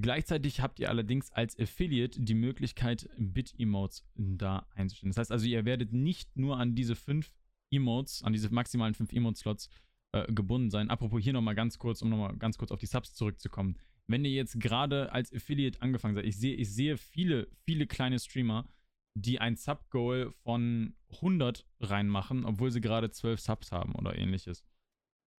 Gleichzeitig 0.00 0.60
habt 0.60 0.80
ihr 0.80 0.88
allerdings 0.88 1.30
als 1.30 1.58
Affiliate 1.58 2.20
die 2.20 2.34
Möglichkeit, 2.34 3.08
Bit-Emotes 3.16 4.04
da 4.16 4.66
einzustellen. 4.74 5.10
Das 5.10 5.18
heißt 5.18 5.32
also, 5.32 5.46
ihr 5.46 5.64
werdet 5.64 5.92
nicht 5.92 6.36
nur 6.36 6.58
an 6.58 6.74
diese 6.74 6.96
fünf 6.96 7.30
Emotes, 7.70 8.22
an 8.24 8.32
diese 8.32 8.52
maximalen 8.52 8.94
fünf 8.94 9.12
Emote-Slots 9.12 9.68
äh, 10.14 10.32
gebunden 10.32 10.70
sein. 10.70 10.90
Apropos 10.90 11.20
hier 11.20 11.32
nochmal 11.32 11.56
ganz 11.56 11.76
kurz, 11.76 12.00
um 12.00 12.08
nochmal 12.08 12.36
ganz 12.36 12.56
kurz 12.56 12.70
auf 12.70 12.78
die 12.78 12.86
Subs 12.86 13.14
zurückzukommen. 13.14 13.76
Wenn 14.06 14.24
ihr 14.24 14.30
jetzt 14.30 14.60
gerade 14.60 15.10
als 15.10 15.32
Affiliate 15.34 15.82
angefangen 15.82 16.14
seid, 16.14 16.24
ich 16.24 16.38
sehe, 16.38 16.54
ich 16.54 16.72
sehe 16.72 16.96
viele, 16.96 17.48
viele 17.64 17.88
kleine 17.88 18.20
Streamer, 18.20 18.68
die 19.14 19.40
ein 19.40 19.56
Sub-Goal 19.56 20.32
von 20.44 20.94
100 21.14 21.66
reinmachen, 21.80 22.44
obwohl 22.44 22.70
sie 22.70 22.80
gerade 22.80 23.10
12 23.10 23.40
Subs 23.40 23.72
haben 23.72 23.96
oder 23.96 24.16
ähnliches. 24.16 24.64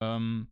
Ähm, 0.02 0.52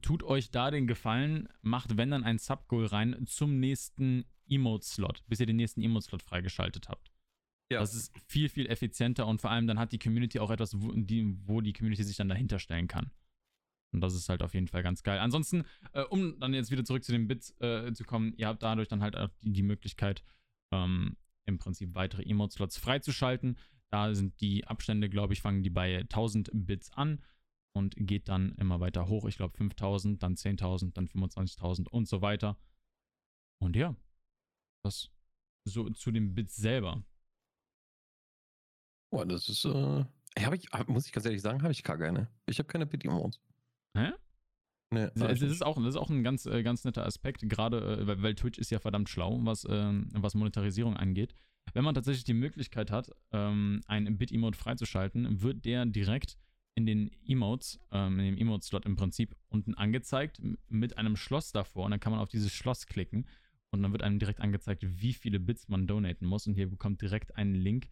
tut 0.00 0.22
euch 0.22 0.50
da 0.50 0.70
den 0.70 0.86
Gefallen, 0.86 1.50
macht, 1.60 1.98
wenn 1.98 2.10
dann 2.10 2.24
ein 2.24 2.38
Sub-Goal 2.38 2.86
rein 2.86 3.26
zum 3.26 3.60
nächsten 3.60 4.24
Emote-Slot, 4.48 5.22
bis 5.26 5.40
ihr 5.40 5.46
den 5.46 5.56
nächsten 5.56 5.82
Emote-Slot 5.82 6.22
freigeschaltet 6.22 6.88
habt. 6.88 7.12
Ja. 7.70 7.80
Das 7.80 7.94
ist 7.94 8.14
viel, 8.26 8.48
viel 8.48 8.66
effizienter 8.66 9.26
und 9.26 9.40
vor 9.40 9.50
allem 9.50 9.66
dann 9.66 9.78
hat 9.78 9.92
die 9.92 9.98
Community 9.98 10.38
auch 10.38 10.50
etwas, 10.50 10.80
wo 10.80 10.92
die, 10.92 11.36
wo 11.46 11.60
die 11.60 11.72
Community 11.72 12.02
sich 12.02 12.16
dann 12.16 12.28
dahinter 12.28 12.58
stellen 12.58 12.88
kann. 12.88 13.10
Und 13.92 14.00
das 14.00 14.14
ist 14.14 14.28
halt 14.28 14.42
auf 14.42 14.54
jeden 14.54 14.68
Fall 14.68 14.82
ganz 14.82 15.02
geil. 15.02 15.18
Ansonsten, 15.18 15.64
äh, 15.92 16.02
um 16.02 16.38
dann 16.40 16.54
jetzt 16.54 16.70
wieder 16.70 16.84
zurück 16.84 17.04
zu 17.04 17.12
den 17.12 17.28
Bits 17.28 17.54
äh, 17.60 17.92
zu 17.92 18.04
kommen, 18.04 18.34
ihr 18.36 18.46
habt 18.46 18.62
dadurch 18.62 18.88
dann 18.88 19.02
halt 19.02 19.16
auch 19.16 19.28
die, 19.42 19.52
die 19.52 19.62
Möglichkeit, 19.62 20.22
ähm, 20.72 21.16
im 21.46 21.58
Prinzip 21.58 21.94
weitere 21.94 22.22
Emote-Slots 22.22 22.76
freizuschalten. 22.78 23.56
Da 23.90 24.14
sind 24.14 24.40
die 24.40 24.66
Abstände, 24.66 25.08
glaube 25.08 25.32
ich, 25.32 25.40
fangen 25.40 25.62
die 25.62 25.70
bei 25.70 26.00
1000 26.00 26.50
Bits 26.52 26.92
an 26.92 27.22
und 27.74 27.94
geht 27.96 28.28
dann 28.28 28.54
immer 28.56 28.80
weiter 28.80 29.08
hoch. 29.08 29.24
Ich 29.26 29.36
glaube 29.36 29.56
5000, 29.56 30.22
dann 30.22 30.34
10.000, 30.34 30.92
dann 30.92 31.06
25.000 31.06 31.88
und 31.88 32.06
so 32.06 32.20
weiter. 32.20 32.58
Und 33.58 33.76
ja, 33.76 33.96
das 34.84 35.10
so 35.64 35.88
zu 35.90 36.10
den 36.10 36.34
Bits 36.34 36.56
selber. 36.56 37.02
Boah, 39.10 39.24
das 39.26 39.48
ist, 39.48 39.64
äh, 39.64 40.04
hab 40.40 40.54
ich, 40.54 40.68
hab- 40.72 40.88
muss 40.88 41.06
ich 41.06 41.12
ganz 41.12 41.26
ehrlich 41.26 41.42
sagen, 41.42 41.62
habe 41.62 41.72
ich 41.72 41.82
gar 41.82 41.98
keine. 41.98 42.28
Ich 42.46 42.58
habe 42.58 42.66
keine 42.66 42.86
Pity-Emotes. 42.86 43.40
Hä? 43.96 44.10
Nee, 44.90 45.08
das, 45.14 45.42
ist 45.42 45.64
auch, 45.64 45.76
das 45.76 45.88
ist 45.88 45.96
auch 45.96 46.08
ein 46.08 46.22
ganz, 46.22 46.46
äh, 46.46 46.62
ganz 46.62 46.84
netter 46.84 47.04
Aspekt, 47.04 47.46
gerade 47.48 47.98
äh, 48.00 48.06
weil, 48.06 48.22
weil 48.22 48.34
Twitch 48.34 48.58
ist 48.58 48.70
ja 48.70 48.78
verdammt 48.78 49.10
schlau, 49.10 49.38
was, 49.42 49.66
ähm, 49.68 50.08
was 50.14 50.34
Monetarisierung 50.34 50.96
angeht. 50.96 51.34
Wenn 51.74 51.84
man 51.84 51.94
tatsächlich 51.94 52.24
die 52.24 52.32
Möglichkeit 52.34 52.90
hat, 52.90 53.10
ähm, 53.32 53.82
einen 53.86 54.16
Bit-Emote 54.16 54.56
freizuschalten, 54.56 55.42
wird 55.42 55.66
der 55.66 55.84
direkt 55.84 56.38
in 56.74 56.86
den 56.86 57.10
Emotes, 57.26 57.78
ähm, 57.90 58.18
in 58.18 58.24
dem 58.26 58.38
Emote-Slot 58.38 58.86
im 58.86 58.96
Prinzip 58.96 59.36
unten 59.48 59.74
angezeigt 59.74 60.40
mit 60.68 60.96
einem 60.96 61.16
Schloss 61.16 61.52
davor 61.52 61.84
und 61.84 61.90
dann 61.90 62.00
kann 62.00 62.12
man 62.12 62.20
auf 62.20 62.28
dieses 62.28 62.52
Schloss 62.52 62.86
klicken 62.86 63.26
und 63.70 63.82
dann 63.82 63.92
wird 63.92 64.02
einem 64.02 64.18
direkt 64.18 64.40
angezeigt, 64.40 64.84
wie 64.86 65.12
viele 65.12 65.40
Bits 65.40 65.68
man 65.68 65.86
donaten 65.86 66.24
muss 66.24 66.46
und 66.46 66.54
hier 66.54 66.70
bekommt 66.70 67.02
direkt 67.02 67.36
einen 67.36 67.54
Link, 67.54 67.88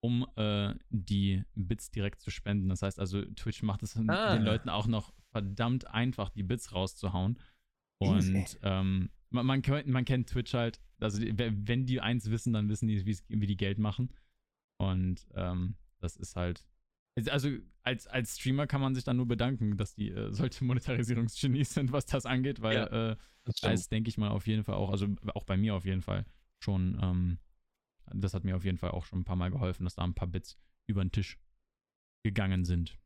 um 0.00 0.26
äh, 0.36 0.74
die 0.90 1.42
Bits 1.54 1.90
direkt 1.90 2.20
zu 2.20 2.30
spenden. 2.30 2.68
Das 2.68 2.82
heißt 2.82 2.98
also, 3.00 3.22
Twitch 3.22 3.62
macht 3.62 3.82
es 3.82 3.96
Ah. 3.96 4.34
den 4.36 4.44
Leuten 4.44 4.68
auch 4.68 4.86
noch 4.86 5.12
verdammt 5.30 5.86
einfach, 5.88 6.30
die 6.30 6.42
Bits 6.42 6.72
rauszuhauen. 6.72 7.38
Und 7.98 8.58
ähm, 8.62 9.10
man, 9.30 9.46
man, 9.46 9.62
kennt, 9.62 9.86
man 9.88 10.04
kennt 10.04 10.28
Twitch 10.28 10.54
halt. 10.54 10.80
Also, 11.00 11.20
wenn 11.22 11.86
die 11.86 12.00
eins 12.00 12.30
wissen, 12.30 12.52
dann 12.52 12.68
wissen 12.68 12.88
die, 12.88 13.04
wie 13.28 13.46
die 13.46 13.56
Geld 13.56 13.78
machen. 13.78 14.12
Und 14.78 15.26
ähm, 15.34 15.76
das 16.00 16.16
ist 16.16 16.36
halt. 16.36 16.66
Also, 17.30 17.48
als, 17.82 18.06
als 18.06 18.38
Streamer 18.38 18.66
kann 18.66 18.82
man 18.82 18.94
sich 18.94 19.04
dann 19.04 19.16
nur 19.16 19.26
bedanken, 19.26 19.76
dass 19.78 19.94
die 19.94 20.10
äh, 20.10 20.30
solche 20.32 20.64
Monetarisierungsgenies 20.64 21.72
sind, 21.72 21.92
was 21.92 22.04
das 22.06 22.26
angeht, 22.26 22.60
weil 22.60 22.76
ja, 22.76 23.12
äh, 23.12 23.16
da 23.62 23.70
ist, 23.70 23.90
denke 23.90 24.08
ich 24.08 24.18
mal, 24.18 24.28
auf 24.28 24.46
jeden 24.46 24.64
Fall 24.64 24.74
auch, 24.74 24.90
also 24.90 25.06
auch 25.34 25.44
bei 25.44 25.56
mir 25.56 25.74
auf 25.74 25.84
jeden 25.86 26.02
Fall 26.02 26.26
schon, 26.62 26.98
ähm, 27.02 27.38
das 28.12 28.34
hat 28.34 28.44
mir 28.44 28.56
auf 28.56 28.64
jeden 28.64 28.78
Fall 28.78 28.90
auch 28.90 29.04
schon 29.04 29.20
ein 29.20 29.24
paar 29.24 29.36
Mal 29.36 29.50
geholfen, 29.50 29.84
dass 29.84 29.94
da 29.94 30.02
ein 30.02 30.14
paar 30.14 30.28
Bits 30.28 30.58
über 30.86 31.04
den 31.04 31.12
Tisch 31.12 31.38
gegangen 32.22 32.64
sind. 32.64 32.98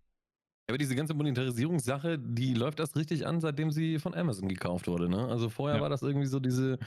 Aber 0.69 0.79
diese 0.79 0.95
ganze 0.95 1.15
Monetarisierungssache, 1.15 2.17
die 2.19 2.55
läuft 2.55 2.79
erst 2.79 2.97
richtig 2.97 3.27
an, 3.27 3.41
seitdem 3.41 3.73
sie 3.73 3.99
von 3.99 4.15
Amazon 4.15 4.49
gekauft 4.49 4.87
wurde. 4.87 5.09
Ne? 5.09 5.27
Also 5.27 5.49
vorher 5.49 5.79
ja. 5.79 5.83
war 5.83 5.91
das 5.91 6.03
irgendwie 6.03 6.29
so 6.29 6.39
diese, 6.39 6.79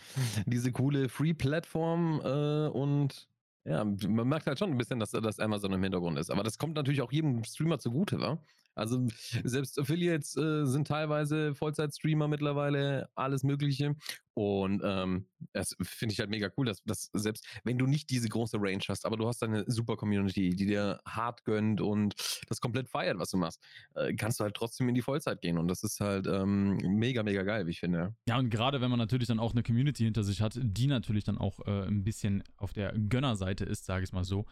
diese 0.45 0.71
coole 0.71 1.09
Free-Plattform 1.09 2.21
äh, 2.23 2.67
und 2.69 3.27
ja, 3.65 3.83
man 3.83 4.27
merkt 4.27 4.47
halt 4.47 4.59
schon 4.59 4.71
ein 4.71 4.77
bisschen, 4.77 4.99
dass, 4.99 5.11
dass 5.11 5.39
Amazon 5.39 5.73
im 5.73 5.83
Hintergrund 5.83 6.17
ist. 6.17 6.29
Aber 6.29 6.43
das 6.43 6.57
kommt 6.57 6.75
natürlich 6.75 7.01
auch 7.01 7.11
jedem 7.11 7.43
Streamer 7.43 7.79
zugute, 7.79 8.19
wa? 8.19 8.39
Also 8.75 9.07
selbst 9.43 9.79
Affiliates 9.79 10.35
äh, 10.35 10.65
sind 10.65 10.87
teilweise 10.87 11.55
Vollzeit-Streamer 11.55 12.27
mittlerweile, 12.27 13.07
alles 13.15 13.43
Mögliche. 13.43 13.95
Und 14.35 14.81
ähm, 14.83 15.27
das 15.53 15.75
finde 15.81 16.13
ich 16.13 16.19
halt 16.19 16.31
mega 16.31 16.49
cool, 16.57 16.65
dass, 16.65 16.83
dass 16.83 17.09
selbst 17.13 17.45
wenn 17.63 17.77
du 17.77 17.85
nicht 17.85 18.09
diese 18.09 18.29
große 18.29 18.57
Range 18.59 18.83
hast, 18.87 19.05
aber 19.05 19.15
du 19.15 19.27
hast 19.27 19.43
eine 19.43 19.63
super 19.67 19.95
Community, 19.95 20.49
die 20.49 20.65
dir 20.65 20.99
hart 21.07 21.43
gönnt 21.45 21.81
und 21.81 22.15
das 22.47 22.59
komplett 22.59 22.89
feiert, 22.89 23.19
was 23.19 23.29
du 23.29 23.37
machst, 23.37 23.61
äh, 23.93 24.13
kannst 24.15 24.39
du 24.39 24.43
halt 24.43 24.55
trotzdem 24.55 24.89
in 24.89 24.95
die 24.95 25.03
Vollzeit 25.03 25.41
gehen. 25.41 25.59
Und 25.59 25.67
das 25.67 25.83
ist 25.83 25.99
halt 25.99 26.25
ähm, 26.25 26.77
mega, 26.77 27.21
mega 27.21 27.43
geil, 27.43 27.67
wie 27.67 27.71
ich 27.71 27.79
finde. 27.79 28.15
Ja, 28.27 28.39
und 28.39 28.49
gerade 28.49 28.81
wenn 28.81 28.89
man 28.89 28.99
natürlich 28.99 29.27
dann 29.27 29.39
auch 29.39 29.51
eine 29.51 29.61
Community 29.61 30.03
hinter 30.03 30.23
sich 30.23 30.41
hat, 30.41 30.59
die 30.59 30.87
natürlich 30.87 31.23
dann 31.23 31.37
auch 31.37 31.59
äh, 31.67 31.85
ein 31.85 32.03
bisschen 32.03 32.43
auf 32.57 32.73
der 32.73 32.93
Gönnerseite 32.93 33.65
ist, 33.65 33.85
sage 33.85 34.03
ich 34.03 34.13
mal 34.13 34.23
so, 34.23 34.45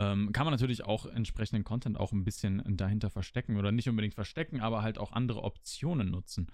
ähm, 0.00 0.32
kann 0.32 0.46
man 0.46 0.52
natürlich 0.52 0.84
auch 0.84 1.06
entsprechenden 1.06 1.62
Content 1.62 2.00
auch 2.00 2.12
ein 2.12 2.24
bisschen 2.24 2.62
dahinter 2.76 3.10
verstecken 3.10 3.56
oder 3.56 3.70
nicht 3.70 3.88
unbedingt 3.88 4.14
verstecken, 4.14 4.60
aber 4.60 4.82
halt 4.82 4.98
auch 4.98 5.12
andere 5.12 5.42
Optionen 5.44 6.10
nutzen 6.10 6.48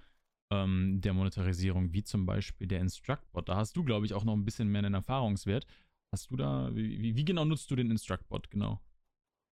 ähm, 0.50 1.00
der 1.00 1.12
Monetarisierung, 1.14 1.92
wie 1.92 2.02
zum 2.02 2.26
Beispiel 2.26 2.66
der 2.66 2.80
Instructbot. 2.80 3.48
Da 3.48 3.56
hast 3.56 3.76
du, 3.76 3.84
glaube 3.84 4.04
ich, 4.04 4.14
auch 4.14 4.24
noch 4.24 4.34
ein 4.34 4.44
bisschen 4.44 4.68
mehr 4.68 4.80
einen 4.80 4.94
Erfahrungswert. 4.94 5.64
Hast 6.12 6.30
du 6.30 6.36
da, 6.36 6.74
wie, 6.74 7.16
wie 7.16 7.24
genau 7.24 7.44
nutzt 7.44 7.70
du 7.70 7.76
den 7.76 7.90
Instructbot 7.90 8.50
genau? 8.50 8.80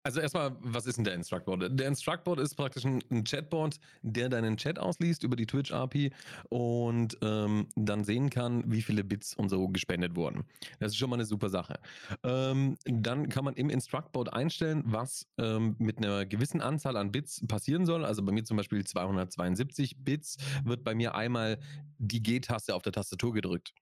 Also 0.05 0.21
erstmal, 0.21 0.57
was 0.61 0.87
ist 0.87 0.97
denn 0.97 1.05
der 1.05 1.15
Instructbot? 1.15 1.79
Der 1.79 1.87
Instructbot 1.87 2.41
ist 2.41 2.57
praktisch 2.57 2.85
ein, 2.85 3.23
Chatbot, 3.23 3.79
der 4.03 4.29
deinen 4.29 4.57
Chat 4.57 4.79
ausliest 4.81 5.23
über 5.23 5.37
die 5.37 5.47
Twitch-API 5.47 6.11
und 6.49 7.17
ähm, 7.23 7.69
dann 7.77 8.03
sehen 8.03 8.29
kann, 8.29 8.65
wie 8.67 8.83
viele 8.83 9.05
Bits 9.05 9.35
und 9.35 9.49
so 9.49 9.69
gespendet 9.69 10.17
wurden. 10.17 10.45
Das 10.81 10.91
ist 10.91 10.99
schon 10.99 11.09
mal 11.09 11.17
eine 11.17 11.25
super 11.25 11.51
Sache. 11.51 11.79
Ähm, 12.25 12.77
dann 12.85 13.29
kann 13.29 13.45
man 13.45 13.55
im 13.55 13.71
Instructbot 13.71 14.33
einstellen, 14.33 14.83
was 14.87 15.29
ähm, 15.39 15.77
mit 15.79 15.99
einer 15.99 16.27
gewissen 16.27 16.61
Anzahl 16.61 16.97
an 16.97 17.13
Bits 17.13 17.47
passieren 17.47 17.87
soll. 17.87 18.05
Also 18.05 18.25
bei 18.25 18.33
mir 18.33 18.43
zum 18.43 18.57
Beispiel 18.57 18.85
272 18.85 19.99
Bits 19.99 20.37
wird 20.65 20.83
bei 20.83 20.97
mir 20.97 21.15
einmal 21.15 21.61
die 21.99 22.23
G-Taste 22.23 22.75
auf 22.75 22.83
der 22.83 22.93
Tastatur 22.93 23.33
gedrückt. 23.33 23.73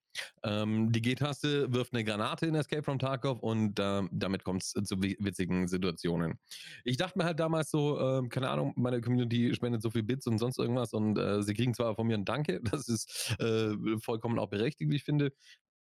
Ähm, 0.42 0.92
die 0.92 1.02
G-Taste 1.02 1.72
wirft 1.72 1.92
eine 1.92 2.04
Granate 2.04 2.46
in 2.46 2.54
Escape 2.54 2.83
from 2.83 2.98
Tarkov 2.98 3.40
und 3.40 3.78
äh, 3.78 4.02
damit 4.11 4.44
kommt 4.44 4.62
es 4.62 4.72
zu 4.72 5.02
witzigen 5.02 5.68
Situationen. 5.68 6.38
Ich 6.85 6.96
dachte 6.96 7.18
mir 7.18 7.24
halt 7.24 7.40
damals 7.40 7.70
so, 7.70 7.98
äh, 7.98 8.28
keine 8.28 8.50
Ahnung, 8.50 8.72
meine 8.76 9.00
Community 9.00 9.54
spendet 9.54 9.83
so 9.83 9.90
viel 9.90 10.02
Bits 10.02 10.26
und 10.26 10.38
sonst 10.38 10.59
irgendwas 10.59 10.92
und 10.92 11.18
äh, 11.18 11.42
sie 11.42 11.54
kriegen 11.54 11.74
zwar 11.74 11.94
von 11.94 12.06
mir 12.06 12.16
ein 12.16 12.24
Danke, 12.24 12.61
das 12.64 12.88
ist 12.88 13.37
äh, 13.40 13.74
vollkommen 14.02 14.38
auch 14.38 14.48
berechtigt, 14.48 14.90
wie 14.90 14.96
ich 14.96 15.04
finde. 15.04 15.33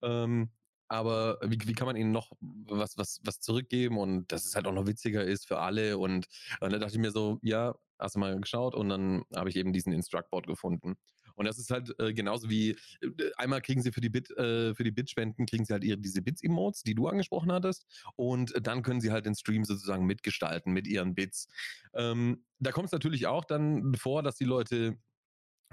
Ähm, 0.02 0.50
aber 0.88 1.38
wie, 1.42 1.58
wie 1.68 1.72
kann 1.72 1.86
man 1.86 1.94
ihnen 1.94 2.10
noch 2.10 2.32
was, 2.40 2.98
was, 2.98 3.20
was 3.22 3.40
zurückgeben 3.40 3.96
und 3.96 4.32
dass 4.32 4.44
es 4.44 4.56
halt 4.56 4.66
auch 4.66 4.72
noch 4.72 4.88
witziger 4.88 5.22
ist 5.22 5.46
für 5.46 5.60
alle 5.60 5.98
und, 5.98 6.26
und 6.60 6.72
da 6.72 6.78
dachte 6.78 6.94
ich 6.94 6.98
mir 7.00 7.12
so, 7.12 7.38
ja, 7.42 7.76
hast 8.00 8.16
du 8.16 8.18
mal 8.18 8.38
geschaut 8.40 8.74
und 8.74 8.88
dann 8.88 9.22
habe 9.34 9.48
ich 9.50 9.56
eben 9.56 9.72
diesen 9.72 9.92
Instructboard 9.92 10.48
gefunden. 10.48 10.96
Und 11.40 11.46
das 11.46 11.58
ist 11.58 11.70
halt 11.70 11.98
äh, 11.98 12.12
genauso 12.12 12.50
wie 12.50 12.72
äh, 13.00 13.30
einmal 13.38 13.62
kriegen 13.62 13.80
sie 13.80 13.92
für 13.92 14.02
die 14.02 14.10
Bit 14.10 14.30
äh, 14.32 14.74
für 14.74 14.84
die 14.84 14.90
Bitspenden 14.90 15.46
kriegen 15.46 15.64
sie 15.64 15.72
halt 15.72 15.84
ihre 15.84 15.96
diese 15.96 16.20
Bits 16.20 16.42
Emotes, 16.42 16.82
die 16.82 16.94
du 16.94 17.08
angesprochen 17.08 17.50
hattest 17.50 17.86
und 18.14 18.52
dann 18.60 18.82
können 18.82 19.00
sie 19.00 19.10
halt 19.10 19.24
den 19.24 19.34
Stream 19.34 19.64
sozusagen 19.64 20.04
mitgestalten 20.04 20.70
mit 20.74 20.86
ihren 20.86 21.14
Bits. 21.14 21.48
Ähm, 21.94 22.44
da 22.58 22.72
kommt 22.72 22.86
es 22.88 22.92
natürlich 22.92 23.26
auch 23.26 23.46
dann 23.46 23.94
vor, 23.94 24.22
dass 24.22 24.36
die 24.36 24.44
Leute 24.44 24.98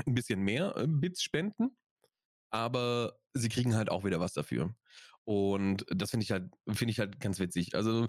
ein 0.06 0.15
bisschen 0.15 0.39
mehr 0.39 0.73
äh, 0.77 0.88
Bits 0.88 1.21
spenden, 1.21 1.75
aber 2.49 3.19
sie 3.34 3.49
kriegen 3.49 3.75
halt 3.75 3.91
auch 3.91 4.06
wieder 4.06 4.21
was 4.21 4.32
dafür. 4.32 4.73
Und 5.27 5.85
das 5.89 6.11
finde 6.11 6.23
ich 6.23 6.31
halt, 6.31 6.49
finde 6.69 6.89
ich 6.89 6.99
halt 6.99 7.19
ganz 7.19 7.37
witzig. 7.37 7.75
Also 7.75 8.07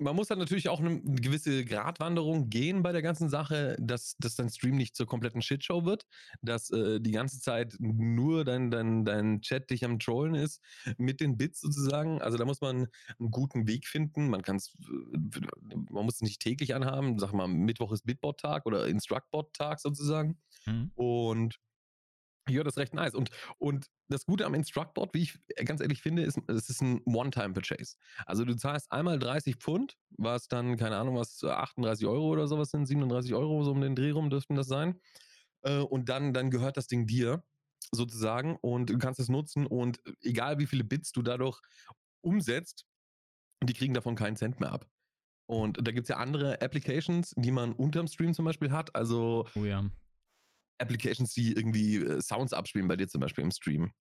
man 0.00 0.16
muss 0.16 0.28
dann 0.28 0.38
natürlich 0.38 0.70
auch 0.70 0.80
eine 0.80 0.98
gewisse 1.02 1.62
Gratwanderung 1.62 2.48
gehen 2.48 2.82
bei 2.82 2.90
der 2.90 3.02
ganzen 3.02 3.28
Sache, 3.28 3.76
dass, 3.78 4.16
dass 4.18 4.36
dein 4.36 4.48
Stream 4.48 4.76
nicht 4.76 4.96
zur 4.96 5.04
kompletten 5.04 5.42
Shitshow 5.42 5.84
wird, 5.84 6.06
dass 6.40 6.70
äh, 6.70 7.02
die 7.02 7.10
ganze 7.10 7.38
Zeit 7.38 7.76
nur 7.80 8.46
dein, 8.46 8.70
dein, 8.70 9.04
dein 9.04 9.42
Chat 9.42 9.68
dich 9.68 9.84
am 9.84 9.98
Trollen 9.98 10.34
ist 10.34 10.62
mit 10.96 11.20
den 11.20 11.36
Bits 11.36 11.60
sozusagen. 11.60 12.22
Also 12.22 12.38
da 12.38 12.46
muss 12.46 12.62
man 12.62 12.86
einen 13.18 13.30
guten 13.30 13.68
Weg 13.68 13.86
finden. 13.86 14.30
Man 14.30 14.40
kann 14.40 14.56
es, 14.56 14.74
man 14.80 16.06
muss 16.06 16.14
es 16.14 16.22
nicht 16.22 16.40
täglich 16.40 16.74
anhaben. 16.74 17.18
Sag 17.18 17.34
mal, 17.34 17.46
Mittwoch 17.46 17.92
ist 17.92 18.06
Bitbot-Tag 18.06 18.64
oder 18.64 18.86
Instructbot-Tag 18.86 19.80
sozusagen. 19.80 20.38
Mhm. 20.64 20.92
Und 20.94 21.60
ja, 22.48 22.62
das 22.62 22.74
ist 22.74 22.78
recht 22.78 22.94
nice. 22.94 23.14
Und, 23.14 23.30
und 23.58 23.86
das 24.08 24.26
Gute 24.26 24.44
am 24.46 24.54
Instructboard, 24.54 25.14
wie 25.14 25.22
ich 25.22 25.38
ganz 25.64 25.80
ehrlich 25.80 26.02
finde, 26.02 26.22
ist, 26.22 26.38
es 26.48 26.68
ist 26.68 26.82
ein 26.82 27.00
One-Time-Purchase. 27.04 27.96
Also 28.26 28.44
du 28.44 28.54
zahlst 28.54 28.92
einmal 28.92 29.18
30 29.18 29.56
Pfund, 29.56 29.96
was 30.10 30.48
dann, 30.48 30.76
keine 30.76 30.96
Ahnung, 30.96 31.16
was 31.16 31.42
38 31.42 32.06
Euro 32.06 32.28
oder 32.28 32.46
sowas 32.46 32.70
sind, 32.70 32.86
37 32.86 33.34
Euro, 33.34 33.62
so 33.64 33.72
um 33.72 33.80
den 33.80 33.96
Dreh 33.96 34.10
rum 34.10 34.30
dürften 34.30 34.56
das 34.56 34.66
sein. 34.66 35.00
Äh, 35.62 35.78
und 35.78 36.08
dann, 36.08 36.32
dann 36.32 36.50
gehört 36.50 36.76
das 36.76 36.86
Ding 36.86 37.06
dir 37.06 37.42
sozusagen 37.92 38.56
und 38.60 38.90
du 38.90 38.98
kannst 38.98 39.20
es 39.20 39.28
nutzen 39.28 39.66
und 39.66 40.00
egal 40.20 40.58
wie 40.58 40.66
viele 40.66 40.84
Bits 40.84 41.12
du 41.12 41.22
dadurch 41.22 41.60
umsetzt, 42.22 42.86
die 43.62 43.72
kriegen 43.72 43.94
davon 43.94 44.16
keinen 44.16 44.36
Cent 44.36 44.60
mehr 44.60 44.72
ab. 44.72 44.86
Und 45.46 45.86
da 45.86 45.92
gibt 45.92 46.04
es 46.04 46.08
ja 46.08 46.16
andere 46.16 46.60
Applications, 46.62 47.32
die 47.36 47.50
man 47.50 47.72
unterm 47.72 48.06
Stream 48.06 48.32
zum 48.32 48.44
Beispiel 48.44 48.70
hat. 48.70 48.94
Also 48.94 49.46
oh 49.54 49.64
ja. 49.64 49.84
Applications, 50.78 51.32
die 51.32 51.52
irgendwie 51.52 51.96
äh, 51.96 52.20
Sounds 52.20 52.52
abspielen, 52.52 52.88
bei 52.88 52.96
dir 52.96 53.08
zum 53.08 53.20
Beispiel 53.20 53.44
im 53.44 53.50
Stream, 53.50 53.92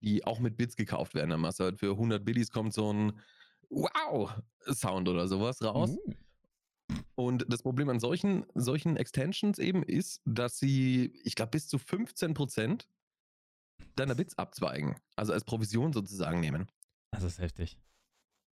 die 0.00 0.24
auch 0.24 0.40
mit 0.40 0.56
Bits 0.56 0.76
gekauft 0.76 1.14
werden. 1.14 1.30
Dann 1.30 1.40
machst 1.40 1.60
du 1.60 1.64
halt 1.64 1.78
für 1.78 1.92
100 1.92 2.24
Biddies 2.24 2.50
kommt 2.50 2.74
so 2.74 2.92
ein 2.92 3.12
Wow-Sound 3.70 5.08
oder 5.08 5.28
sowas 5.28 5.62
raus. 5.62 5.90
Uh. 5.90 6.14
Und 7.14 7.46
das 7.48 7.62
Problem 7.62 7.88
an 7.88 8.00
solchen, 8.00 8.44
solchen 8.54 8.96
Extensions 8.96 9.58
eben 9.58 9.82
ist, 9.82 10.20
dass 10.24 10.58
sie, 10.58 11.12
ich 11.24 11.34
glaube, 11.34 11.50
bis 11.50 11.68
zu 11.68 11.78
15% 11.78 12.86
deiner 13.96 14.14
Bits 14.14 14.36
abzweigen. 14.36 14.96
Also 15.16 15.32
als 15.32 15.44
Provision 15.44 15.92
sozusagen 15.92 16.40
nehmen. 16.40 16.66
Das 17.10 17.22
ist 17.22 17.38
heftig. 17.38 17.78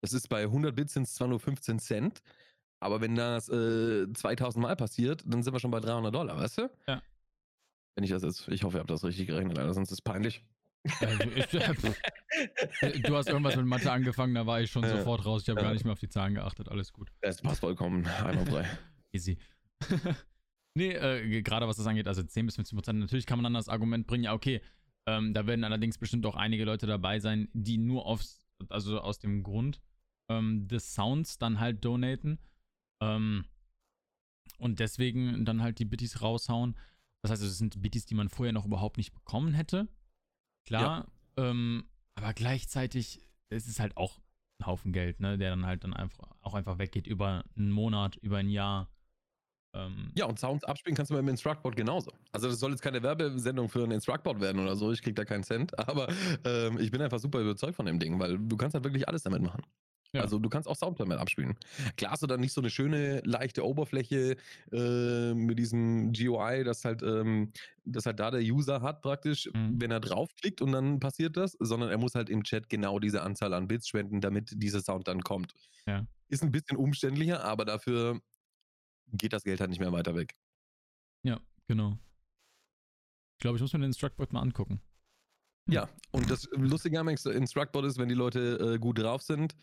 Das 0.01 0.13
ist 0.13 0.29
bei 0.29 0.43
100 0.43 0.75
Bits 0.75 0.93
sind 0.93 1.03
es 1.03 1.15
zwar 1.15 1.27
nur 1.27 1.39
15 1.39 1.79
Cent, 1.79 2.21
aber 2.79 3.01
wenn 3.01 3.15
das 3.15 3.49
äh, 3.49 4.11
2000 4.11 4.61
Mal 4.61 4.75
passiert, 4.75 5.23
dann 5.25 5.41
sind 5.41 5.53
wir 5.53 5.59
schon 5.59 5.71
bei 5.71 5.79
300 5.79 6.13
Dollar, 6.13 6.37
weißt 6.37 6.59
du? 6.59 6.69
Ja. 6.87 7.01
Wenn 7.97 8.03
ich 8.03 8.11
das 8.11 8.21
jetzt, 8.21 8.47
ich 8.49 8.63
hoffe, 8.63 8.77
ihr 8.77 8.79
habt 8.79 8.91
das 8.91 9.03
richtig 9.03 9.25
gerechnet, 9.25 9.57
Alter, 9.57 9.73
sonst 9.73 9.89
ist 9.89 9.97
es 9.97 10.01
peinlich. 10.03 10.45
Also 11.01 11.31
äh, 11.31 12.99
du 13.01 13.15
hast 13.15 13.27
irgendwas 13.27 13.55
mit 13.55 13.65
Mathe 13.65 13.91
angefangen, 13.91 14.35
da 14.35 14.45
war 14.45 14.61
ich 14.61 14.69
schon 14.69 14.83
ja. 14.83 14.97
sofort 14.97 15.25
raus. 15.25 15.41
Ich 15.41 15.49
habe 15.49 15.59
ja. 15.61 15.65
gar 15.65 15.73
nicht 15.73 15.83
mehr 15.83 15.93
auf 15.93 15.99
die 15.99 16.07
Zahlen 16.07 16.35
geachtet. 16.35 16.69
Alles 16.69 16.93
gut. 16.93 17.11
Es 17.21 17.41
passt 17.41 17.61
vollkommen. 17.61 18.05
Einmal 18.05 18.45
drei. 18.45 18.69
Easy. 19.11 19.39
nee, 20.75 20.91
äh, 20.91 21.41
gerade 21.41 21.67
was 21.67 21.77
das 21.77 21.87
angeht, 21.87 22.07
also 22.07 22.21
10 22.21 22.45
bis 22.45 22.55
15 22.57 22.77
Prozent. 22.77 22.99
Natürlich 22.99 23.25
kann 23.25 23.39
man 23.39 23.45
dann 23.45 23.55
das 23.55 23.67
Argument 23.67 24.05
bringen, 24.05 24.25
ja, 24.25 24.33
okay, 24.33 24.61
ähm, 25.07 25.33
da 25.33 25.47
werden 25.47 25.63
allerdings 25.63 25.97
bestimmt 25.97 26.23
auch 26.27 26.35
einige 26.35 26.65
Leute 26.65 26.85
dabei 26.85 27.19
sein, 27.19 27.49
die 27.53 27.79
nur 27.79 28.05
aufs, 28.05 28.47
also 28.69 29.01
aus 29.01 29.17
dem 29.17 29.41
Grund 29.41 29.81
ähm, 30.29 30.67
des 30.67 30.93
Sounds 30.93 31.39
dann 31.39 31.59
halt 31.59 31.83
donaten. 31.83 32.37
Ähm, 33.01 33.45
und 34.59 34.79
deswegen 34.79 35.45
dann 35.45 35.63
halt 35.63 35.79
die 35.79 35.85
Bitties 35.85 36.21
raushauen. 36.21 36.75
Das 37.23 37.31
heißt, 37.31 37.41
es 37.41 37.57
sind 37.57 37.81
Bitties, 37.81 38.05
die 38.05 38.15
man 38.15 38.29
vorher 38.29 38.53
noch 38.53 38.65
überhaupt 38.65 38.97
nicht 38.97 39.13
bekommen 39.13 39.53
hätte. 39.53 39.87
Klar, 40.65 41.07
ja. 41.37 41.49
ähm, 41.49 41.85
aber 42.15 42.33
gleichzeitig 42.33 43.21
ist 43.49 43.67
es 43.67 43.79
halt 43.79 43.95
auch 43.95 44.19
ein 44.59 44.65
Haufen 44.65 44.91
Geld, 44.91 45.19
ne, 45.19 45.37
der 45.37 45.51
dann 45.51 45.65
halt 45.65 45.83
dann 45.83 45.93
einfach 45.93 46.35
auch 46.41 46.53
einfach 46.53 46.79
weggeht 46.79 47.07
über 47.07 47.45
einen 47.55 47.71
Monat, 47.71 48.15
über 48.17 48.37
ein 48.37 48.49
Jahr. 48.49 48.89
Ähm, 49.75 50.11
ja, 50.15 50.25
und 50.25 50.39
Sounds 50.39 50.63
abspielen 50.63 50.95
kannst 50.95 51.11
du 51.11 51.15
beim 51.15 51.27
Instructboard 51.27 51.75
genauso. 51.75 52.11
Also 52.31 52.49
das 52.49 52.59
soll 52.59 52.71
jetzt 52.71 52.81
keine 52.81 53.03
Werbesendung 53.03 53.69
für 53.69 53.83
ein 53.83 53.91
Instructboard 53.91 54.41
werden 54.41 54.61
oder 54.61 54.75
so, 54.75 54.91
ich 54.91 55.01
krieg 55.01 55.15
da 55.15 55.25
keinen 55.25 55.43
Cent, 55.43 55.77
aber 55.87 56.07
ähm, 56.43 56.79
ich 56.79 56.91
bin 56.91 57.01
einfach 57.01 57.19
super 57.19 57.39
überzeugt 57.39 57.75
von 57.75 57.85
dem 57.85 57.99
Ding, 57.99 58.19
weil 58.19 58.37
du 58.37 58.57
kannst 58.57 58.73
halt 58.73 58.83
wirklich 58.83 59.07
alles 59.07 59.23
damit 59.23 59.41
machen. 59.41 59.63
Ja. 60.17 60.21
Also 60.23 60.39
du 60.39 60.49
kannst 60.49 60.67
auch 60.67 60.75
Sound 60.75 60.99
damit 60.99 61.17
abspielen. 61.17 61.55
Klar 61.95 62.11
hast 62.11 62.23
du 62.23 62.27
dann 62.27 62.39
nicht 62.39 62.53
so 62.53 62.61
eine 62.61 62.69
schöne, 62.69 63.21
leichte 63.23 63.65
Oberfläche 63.65 64.35
äh, 64.71 65.33
mit 65.33 65.57
diesem 65.59 66.11
GUI, 66.13 66.63
das 66.63 66.83
halt, 66.85 67.01
ähm, 67.03 67.51
das 67.85 68.05
halt 68.05 68.19
da 68.19 68.31
der 68.31 68.41
User 68.41 68.81
hat 68.81 69.01
praktisch, 69.01 69.49
Mhm. 69.53 69.81
wenn 69.81 69.91
er 69.91 69.99
draufklickt 69.99 70.61
und 70.61 70.71
dann 70.71 70.99
passiert 70.99 71.37
das, 71.37 71.55
sondern 71.59 71.89
er 71.89 71.97
muss 71.97 72.15
halt 72.15 72.29
im 72.29 72.43
Chat 72.43 72.69
genau 72.69 72.99
diese 72.99 73.21
Anzahl 73.23 73.53
an 73.53 73.67
Bits 73.67 73.87
spenden, 73.87 74.21
damit 74.21 74.51
dieser 74.55 74.81
Sound 74.81 75.07
dann 75.07 75.21
kommt. 75.21 75.53
Ja. 75.87 76.05
Ist 76.29 76.43
ein 76.43 76.51
bisschen 76.51 76.77
umständlicher, 76.77 77.43
aber 77.43 77.63
dafür 77.65 78.19
geht 79.13 79.33
das 79.33 79.43
Geld 79.43 79.59
halt 79.61 79.69
nicht 79.69 79.79
mehr 79.79 79.91
weiter 79.93 80.15
weg. 80.15 80.35
Ja, 81.23 81.39
genau. 81.67 81.97
Ich 83.37 83.39
glaube, 83.41 83.57
ich 83.57 83.61
muss 83.61 83.71
mir 83.73 83.79
den 83.79 83.85
Instructbot 83.85 84.33
mal 84.33 84.41
angucken. 84.41 84.81
Ja, 85.67 85.89
und 86.11 86.29
das 86.29 86.47
Lustige 86.53 86.99
am 86.99 87.07
Inst- 87.09 87.29
Instructbot 87.29 87.85
ist, 87.85 87.97
wenn 87.97 88.07
die 88.09 88.15
Leute 88.15 88.75
äh, 88.75 88.79
gut 88.79 88.99
drauf 88.99 89.21
sind, 89.21 89.55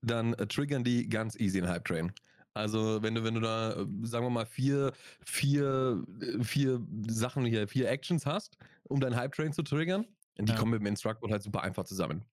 dann 0.00 0.32
äh, 0.34 0.46
triggern 0.46 0.84
die 0.84 1.08
ganz 1.08 1.36
easy 1.38 1.60
den 1.60 1.68
Hype 1.68 1.84
Train. 1.84 2.12
Also 2.54 3.02
wenn 3.02 3.14
du, 3.14 3.22
wenn 3.22 3.34
du 3.34 3.40
da, 3.40 3.72
äh, 3.72 3.86
sagen 4.02 4.24
wir 4.26 4.30
mal, 4.30 4.46
vier, 4.46 4.92
vier, 5.24 6.02
äh, 6.20 6.42
vier 6.42 6.80
Sachen 7.08 7.44
hier, 7.44 7.68
vier 7.68 7.88
Actions 7.90 8.26
hast, 8.26 8.56
um 8.84 9.00
deinen 9.00 9.16
Hype 9.16 9.32
Train 9.34 9.52
zu 9.52 9.62
triggern, 9.62 10.06
die 10.38 10.50
Ja. 10.50 10.56
kommen 10.58 10.72
mit 10.72 10.80
dem 10.80 10.86
Instructbot 10.86 11.30
halt 11.30 11.42
super 11.42 11.62
einfach 11.62 11.84
zusammen. 11.84 12.24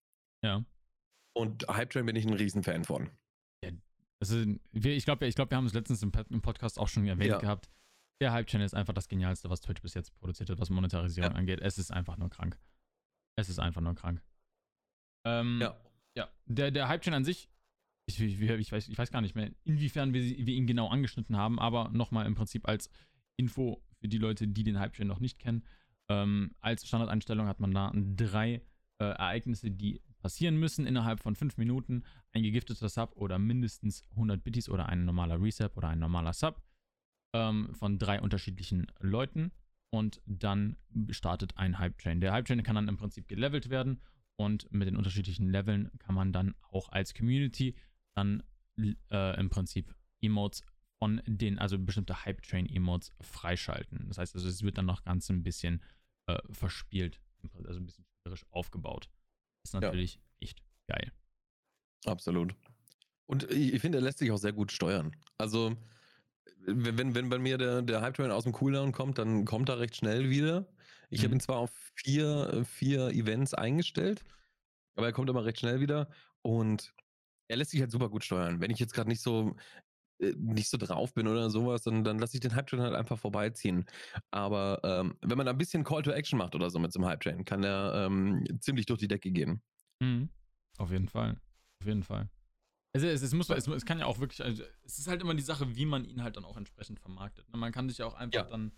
Ja. 0.44 0.64
Und 1.34 1.68
Hype 1.68 1.90
Train 1.90 2.06
bin 2.06 2.16
ich 2.16 2.26
ein 2.26 2.34
Riesenfan 2.34 2.84
von. 2.86 3.10
Also, 4.20 4.44
wir, 4.72 4.96
ich 4.96 5.06
glaube, 5.06 5.28
ich 5.28 5.36
glaub, 5.36 5.52
wir 5.52 5.58
haben 5.58 5.68
es 5.68 5.74
letztens 5.76 6.02
im, 6.02 6.12
im 6.32 6.42
Podcast 6.42 6.80
auch 6.80 6.88
schon 6.88 7.06
erwähnt 7.06 7.30
Ja. 7.30 7.38
gehabt. 7.38 7.70
Der 8.20 8.32
Hype-Channel 8.34 8.66
ist 8.66 8.74
einfach 8.74 8.96
das 8.96 9.08
Genialste, 9.08 9.48
was 9.52 9.62
Twitch 9.62 9.84
bis 9.84 9.94
jetzt 9.94 10.12
produziert 10.16 10.50
hat, 10.50 10.58
was 10.60 10.72
Monetarisierung 10.72 11.34
Ja. 11.34 11.38
angeht. 11.38 11.60
Es 11.62 11.78
ist 11.78 11.92
einfach 11.92 12.18
nur 12.18 12.32
krank. 12.32 12.58
Es 13.38 13.50
ist 13.50 13.60
einfach 13.60 13.82
nur 13.82 13.96
krank. 13.96 14.22
Ähm, 15.26 15.60
Ja. 15.62 15.80
ja. 16.16 16.30
Der, 16.46 16.72
der 16.72 16.88
Hype-Channel 16.90 17.18
an 17.18 17.24
sich, 17.24 17.50
ich, 18.08 18.20
ich, 18.20 18.42
ich, 18.42 18.72
weiß, 18.72 18.90
ich 18.90 18.98
weiß 18.98 19.12
gar 19.12 19.22
nicht 19.22 19.36
mehr, 19.36 19.52
inwiefern 19.64 20.14
wir, 20.14 20.22
wir 20.22 20.54
ihn 20.54 20.68
genau 20.68 20.90
angeschnitten 20.90 21.38
haben, 21.38 21.60
aber 21.60 21.90
nochmal 21.90 22.26
im 22.26 22.36
Prinzip 22.36 22.68
als 22.68 22.90
Info 23.38 23.84
für 24.00 24.08
die 24.08 24.18
Leute, 24.18 24.48
die 24.48 24.64
den 24.64 24.80
Hype-Channel 24.80 25.08
noch 25.08 25.20
nicht 25.20 25.40
kennen. 25.40 25.64
Ähm, 26.10 26.56
als 26.62 26.88
Standardeinstellung 26.88 27.48
hat 27.48 27.60
man 27.60 27.72
da 27.72 27.92
drei 27.94 28.62
äh, 29.00 29.06
Ereignisse, 29.06 29.70
die 29.70 30.02
passieren 30.20 30.58
müssen 30.58 30.88
innerhalb 30.88 31.22
von 31.22 31.36
fünf 31.36 31.58
Minuten. 31.58 32.04
Ein 32.34 32.44
gegifteter 32.44 32.90
Sub 32.90 33.16
oder 33.16 33.38
mindestens 33.38 34.04
100 34.12 34.44
Bitties 34.44 34.70
oder 34.70 34.88
ein 34.88 35.06
normaler 35.06 35.40
Resub 35.40 35.78
oder 35.78 35.90
ein 35.90 36.00
normaler 36.00 36.34
Sub 36.34 36.62
ähm, 37.36 37.74
von 37.76 38.00
drei 38.00 38.20
unterschiedlichen 38.22 38.88
Leuten. 39.00 39.52
Und 39.90 40.22
dann 40.26 40.78
startet 41.10 41.58
ein 41.58 41.80
Hype-Train. 41.80 42.20
Der 42.22 42.34
Hype-Train 42.34 42.64
kann 42.64 42.76
dann 42.76 42.88
im 42.88 42.98
Prinzip 42.98 43.28
gelevelt 43.28 43.70
werden 43.70 44.02
und 44.36 44.72
mit 44.72 44.88
den 44.88 44.98
unterschiedlichen 44.98 45.50
Leveln 45.50 45.92
kann 46.00 46.16
man 46.16 46.34
dann 46.34 46.56
auch 46.72 46.90
als 46.90 47.14
Community 47.14 47.76
dann 48.16 48.44
äh, 48.78 49.40
im 49.40 49.50
Prinzip 49.50 49.96
Emotes 50.22 50.64
von 51.00 51.22
den, 51.26 51.60
also 51.60 51.78
bestimmte 51.80 52.26
Hype-Train-Emotes 52.26 53.14
freischalten. 53.22 54.08
Das 54.08 54.18
heißt 54.18 54.36
also, 54.36 54.48
es 54.48 54.64
wird 54.64 54.78
dann 54.78 54.86
noch 54.86 55.04
ganz 55.04 55.30
ein 55.30 55.44
bisschen 55.44 55.82
äh, 56.28 56.40
verspielt, 56.52 57.22
also 57.54 57.80
ein 57.80 57.86
bisschen 57.86 58.06
spielerisch 58.06 58.46
aufgebaut. 58.52 59.10
Ist 59.64 59.74
natürlich 59.74 60.20
echt 60.40 60.62
geil. 60.88 61.12
Absolut. 62.06 62.56
Und 63.26 63.44
ich, 63.52 63.74
ich 63.74 63.82
finde, 63.82 64.00
er 64.00 64.02
lässt 64.02 64.20
sich 64.20 64.32
auch 64.32 64.38
sehr 64.38 64.54
gut 64.54 64.72
steuern. 64.72 65.16
Also, 65.38 65.76
wenn, 66.66 67.16
wenn, 67.16 67.30
bei 67.30 67.40
mir 67.40 67.58
der, 67.58 67.82
der 67.82 68.02
Hype-Train 68.02 68.32
aus 68.32 68.44
dem 68.44 68.54
Cooldown 68.54 68.92
kommt, 68.92 69.18
dann 69.18 69.46
kommt 69.46 69.70
er 69.70 69.80
recht 69.80 69.96
schnell 69.96 70.30
wieder. 70.30 70.68
Ich 71.10 71.24
habe 71.24 71.30
Mhm. 71.30 71.38
ihn 71.38 71.40
zwar 71.42 71.58
auf 71.58 71.72
vier, 71.96 72.66
vier 72.66 73.10
Events 73.10 73.54
eingestellt, 73.54 74.26
aber 74.96 75.08
er 75.08 75.14
kommt 75.14 75.30
immer 75.30 75.46
recht 75.46 75.60
schnell 75.60 75.80
wieder 75.80 76.10
und 76.42 76.94
er 77.50 77.58
lässt 77.58 77.72
sich 77.72 77.82
halt 77.82 77.92
super 77.92 78.10
gut 78.10 78.24
steuern. 78.26 78.62
Wenn 78.62 78.72
ich 78.72 78.80
jetzt 78.80 78.94
gerade 78.94 79.10
nicht 79.10 79.22
so 79.22 79.56
äh, 80.20 80.34
nicht 80.38 80.70
so 80.70 80.78
drauf 80.78 81.14
bin 81.14 81.28
oder 81.28 81.50
sowas, 81.50 81.84
dann, 81.84 82.04
dann 82.04 82.20
lasse 82.20 82.38
ich 82.38 82.42
den 82.42 82.56
Hype-Train 82.56 82.82
halt 82.82 82.96
einfach 82.96 83.20
vorbeiziehen. 83.20 83.86
Aber 84.32 84.82
ähm, 84.84 85.18
wenn 85.22 85.38
man 85.38 85.46
da 85.46 85.54
ein 85.54 85.58
bisschen 85.58 85.84
Call 85.84 86.04
to 86.04 86.12
Action 86.12 86.38
macht 86.40 86.56
oder 86.56 86.70
so 86.70 86.80
mit 86.80 86.94
so 86.94 87.00
einem 87.00 87.10
Hype-Train, 87.10 87.46
kann 87.46 87.62
der 87.62 87.94
ähm, 87.96 88.46
ziemlich 88.62 88.86
durch 88.88 89.00
die 89.00 89.08
Decke 89.08 89.32
gehen. 89.32 89.62
Mhm. 90.02 90.30
Auf 90.78 90.92
jeden 90.92 91.08
Fall. 91.08 91.40
Auf 91.82 91.88
jeden 91.88 92.04
Fall. 92.04 92.30
Also 92.98 93.08
es, 93.08 93.22
es, 93.22 93.34
muss, 93.34 93.50
es, 93.50 93.68
es 93.68 93.86
kann 93.86 94.00
ja 94.00 94.06
auch 94.08 94.20
wirklich, 94.20 94.44
also 94.44 94.64
es 94.84 94.98
ist 94.98 95.08
halt 95.08 95.22
immer 95.22 95.36
die 95.36 95.44
Sache, 95.44 95.76
wie 95.76 95.86
man 95.86 96.04
ihn 96.04 96.24
halt 96.24 96.36
dann 96.36 96.46
auch 96.46 96.58
entsprechend 96.58 97.00
vermarktet. 97.00 97.48
ne? 97.50 97.58
Man 97.58 97.72
kann 97.72 97.88
sich 97.90 98.00
ja 98.00 98.06
auch 98.08 98.16
einfach 98.16 98.46
Ja. 98.46 98.50
dann 98.50 98.72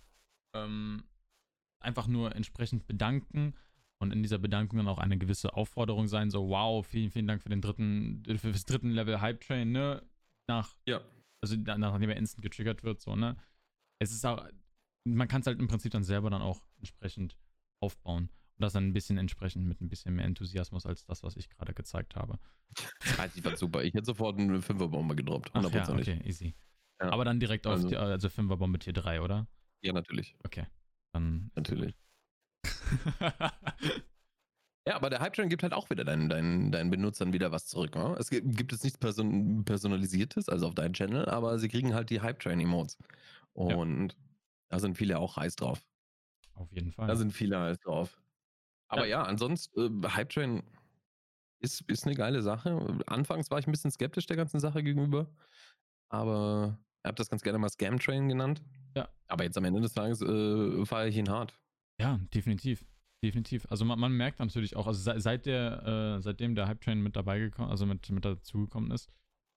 ähm, 0.53 1.03
einfach 1.79 2.07
nur 2.07 2.35
entsprechend 2.35 2.85
bedanken 2.85 3.53
und 3.99 4.11
in 4.11 4.21
dieser 4.21 4.37
Bedankung 4.37 4.77
dann 4.77 4.87
auch 4.89 4.97
eine 4.97 5.17
gewisse 5.17 5.53
Aufforderung 5.53 6.07
sein, 6.07 6.31
so 6.31 6.49
wow, 6.49 6.85
vielen, 6.85 7.11
vielen 7.11 7.27
Dank 7.27 7.41
für 7.41 7.49
den 7.49 7.61
dritten, 7.61 8.23
für 8.37 8.51
das 8.51 8.65
dritten 8.65 8.89
Level 8.91 9.21
Hype 9.21 9.39
Train, 9.41 9.71
ne? 9.71 10.03
Nach, 10.47 10.75
Ja. 10.85 11.01
also 11.41 11.55
nachdem 11.55 12.09
er 12.09 12.17
instant 12.17 12.41
getriggert 12.41 12.83
wird, 12.83 12.99
so, 13.01 13.15
ne? 13.15 13.37
Es 13.99 14.11
ist 14.11 14.25
auch, 14.25 14.45
man 15.05 15.27
kann 15.29 15.41
es 15.41 15.47
halt 15.47 15.59
im 15.59 15.67
Prinzip 15.67 15.91
dann 15.93 16.03
selber 16.03 16.29
dann 16.29 16.41
auch 16.41 16.65
entsprechend 16.77 17.37
aufbauen. 17.81 18.29
Das 18.59 18.73
dann 18.73 18.87
ein 18.87 18.93
bisschen 18.93 19.17
entsprechend 19.17 19.65
mit 19.65 19.79
ein 19.81 19.87
bisschen 19.89 20.15
mehr 20.15 20.25
Enthusiasmus 20.25 20.85
als 20.85 21.05
das, 21.05 21.23
was 21.23 21.37
ich 21.37 21.49
gerade 21.49 21.73
gezeigt 21.73 22.15
habe. 22.15 22.37
Also, 23.17 23.37
ich 23.37 23.43
fand 23.43 23.57
super. 23.57 23.83
Ich 23.83 23.93
hätte 23.93 24.05
sofort 24.05 24.37
eine 24.37 24.61
Fünferbombe 24.61 25.15
gedroppt. 25.15 25.51
Ach 25.53 25.63
ja, 25.71 25.89
okay, 25.89 26.21
easy. 26.25 26.55
Ja. 27.01 27.09
Aber 27.11 27.23
dann 27.25 27.39
direkt 27.39 27.65
auf 27.65 27.73
Also- 27.73 27.87
die, 27.87 27.95
also 27.95 28.27
5er 28.27 28.57
Bombe 28.57 28.79
Tier 28.79 28.93
3, 28.93 29.21
oder? 29.21 29.47
Ja, 29.81 29.93
natürlich. 29.93 30.35
Okay. 30.43 30.65
Dann. 31.13 31.51
Natürlich. 31.55 31.95
Ja, 34.87 34.95
aber 34.95 35.11
der 35.11 35.19
Hype-Train 35.19 35.49
gibt 35.49 35.61
halt 35.61 35.73
auch 35.73 35.89
wieder 35.91 36.03
deinen, 36.03 36.29
deinen, 36.29 36.71
deinen 36.71 36.89
Benutzern 36.89 37.31
wieder 37.31 37.51
was 37.51 37.67
zurück. 37.67 37.93
Ne? 37.93 38.15
Es 38.17 38.31
gibt, 38.31 38.57
gibt 38.57 38.71
jetzt 38.71 38.83
nichts 38.83 38.97
Person 38.97 39.63
Personalisiertes, 39.63 40.49
also 40.49 40.65
auf 40.67 40.73
deinen 40.73 40.93
Channel, 40.95 41.25
aber 41.29 41.59
sie 41.59 41.67
kriegen 41.69 41.93
halt 41.93 42.09
die 42.09 42.21
Hype-Train-Emotes. 42.21 42.97
Und 43.53 44.15
da 44.69 44.79
sind 44.79 44.97
viele 44.97 45.19
auch 45.19 45.37
heiß 45.37 45.57
drauf. 45.57 45.85
Auf 46.55 46.71
jeden 46.71 46.91
Fall. 46.91 47.07
Da 47.07 47.15
sind 47.15 47.33
viele 47.33 47.59
heiß 47.59 47.79
drauf. 47.81 48.19
Aber 48.89 49.03
Ja. 49.07 49.19
ja, 49.19 49.23
ansonsten, 49.23 50.03
äh, 50.03 50.07
Hype-Train 50.09 50.63
ist, 51.61 51.81
ist 51.87 52.05
eine 52.05 52.15
geile 52.15 52.41
Sache. 52.41 52.99
Anfangs 53.07 53.49
war 53.51 53.59
ich 53.59 53.67
ein 53.67 53.71
bisschen 53.71 53.91
skeptisch 53.91 54.25
der 54.25 54.37
ganzen 54.37 54.59
Sache 54.59 54.83
gegenüber, 54.83 55.29
aber 56.09 56.77
ich 57.03 57.07
habe 57.07 57.15
das 57.15 57.29
ganz 57.29 57.41
gerne 57.43 57.59
mal 57.59 57.69
Scam-Train 57.69 58.27
genannt. 58.29 58.61
Ja. 58.95 59.07
Aber 59.27 59.43
jetzt 59.43 59.57
am 59.57 59.65
Ende 59.65 59.81
des 59.81 59.93
Tages 59.93 60.21
äh, 60.21 60.85
feiere 60.85 61.07
ich 61.07 61.17
ihn 61.17 61.29
hart. 61.29 61.57
ja, 61.99 62.19
definitiv. 62.33 62.85
Definitiv. 63.21 63.65
Also 63.69 63.83
man, 63.83 63.99
man 63.99 64.13
merkt 64.13 64.39
natürlich 64.39 64.77
auch, 64.77 64.87
also 64.87 65.11
seit, 65.19 65.45
der, 65.45 66.15
äh, 66.17 66.21
seitdem 66.21 66.55
der 66.55 66.69
Hype-Train 66.69 67.01
mit 67.01 67.17
dabei 67.17 67.37
gekommen, 67.39 67.69
also 67.69 67.85
mit, 67.85 68.09
mit 68.09 68.23
dazugekommen 68.23 68.91
ist, 68.91 69.09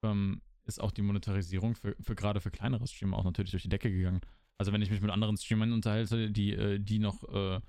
ähm, 0.03 0.41
ist 0.65 0.81
auch 0.81 0.91
die 0.91 1.01
Monetarisierung 1.01 1.73
für, 1.75 1.95
für 2.01 2.13
gerade 2.13 2.41
für 2.41 2.51
kleinere 2.51 2.85
Streamer 2.87 3.17
auch 3.17 3.23
natürlich 3.23 3.51
durch 3.51 3.63
die 3.63 3.69
Decke 3.69 3.89
gegangen. 3.89 4.19
Also 4.57 4.73
wenn 4.73 4.81
ich 4.81 4.91
mich 4.91 4.99
mit 4.99 5.11
anderen 5.11 5.37
Streamern 5.37 5.71
unterhalte, 5.71 6.29
die, 6.29 6.51
äh, 6.51 6.77
die 6.77 6.99
noch, 6.99 7.23
äh, 7.33 7.61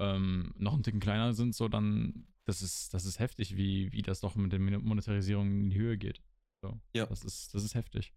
ähm, 0.00 0.52
noch 0.56 0.74
ein 0.74 0.82
Ticken 0.82 1.00
kleiner 1.00 1.32
sind, 1.34 1.54
so 1.54 1.68
dann, 1.68 2.26
das 2.46 2.62
ist, 2.62 2.92
das 2.94 3.04
ist 3.04 3.18
heftig, 3.20 3.56
wie, 3.56 3.92
wie 3.92 4.02
das 4.02 4.20
doch 4.20 4.34
mit 4.34 4.52
der 4.52 4.58
Monetarisierung 4.58 5.46
in 5.64 5.70
die 5.70 5.78
Höhe 5.78 5.96
geht. 5.98 6.22
So, 6.62 6.80
Ja. 6.94 7.06
Das 7.06 7.22
ist, 7.24 7.54
das 7.54 7.62
ist 7.64 7.74
heftig. 7.74 8.12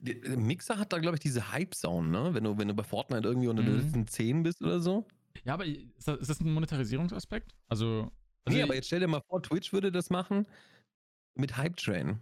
Der 0.00 0.14
der 0.16 0.36
Mixer 0.36 0.78
hat 0.78 0.92
da, 0.92 0.98
glaube 0.98 1.16
ich, 1.16 1.20
diese 1.20 1.50
Hype-Sound, 1.52 2.10
ne? 2.10 2.34
Wenn 2.34 2.44
du, 2.44 2.58
wenn 2.58 2.68
du 2.68 2.74
bei 2.74 2.82
Fortnite 2.84 3.26
irgendwie 3.26 3.48
unter 3.48 3.62
den 3.62 3.74
Mhm. 3.76 3.80
letzten 3.80 4.06
10 4.06 4.42
bist 4.42 4.60
oder 4.62 4.80
so. 4.80 5.06
Ja, 5.44 5.54
aber 5.54 5.64
ist 5.64 6.06
das, 6.06 6.18
ist 6.20 6.30
das 6.30 6.40
ein 6.40 6.52
Monetarisierungsaspekt? 6.52 7.54
Also, 7.68 8.10
also 8.44 8.56
nee, 8.56 8.62
aber 8.62 8.74
jetzt 8.74 8.86
stell 8.86 9.00
dir 9.00 9.08
mal 9.08 9.22
vor, 9.28 9.42
Twitch 9.42 9.72
würde 9.72 9.90
das 9.90 10.10
machen 10.10 10.46
mit 11.36 11.56
Hype-Train. 11.56 12.18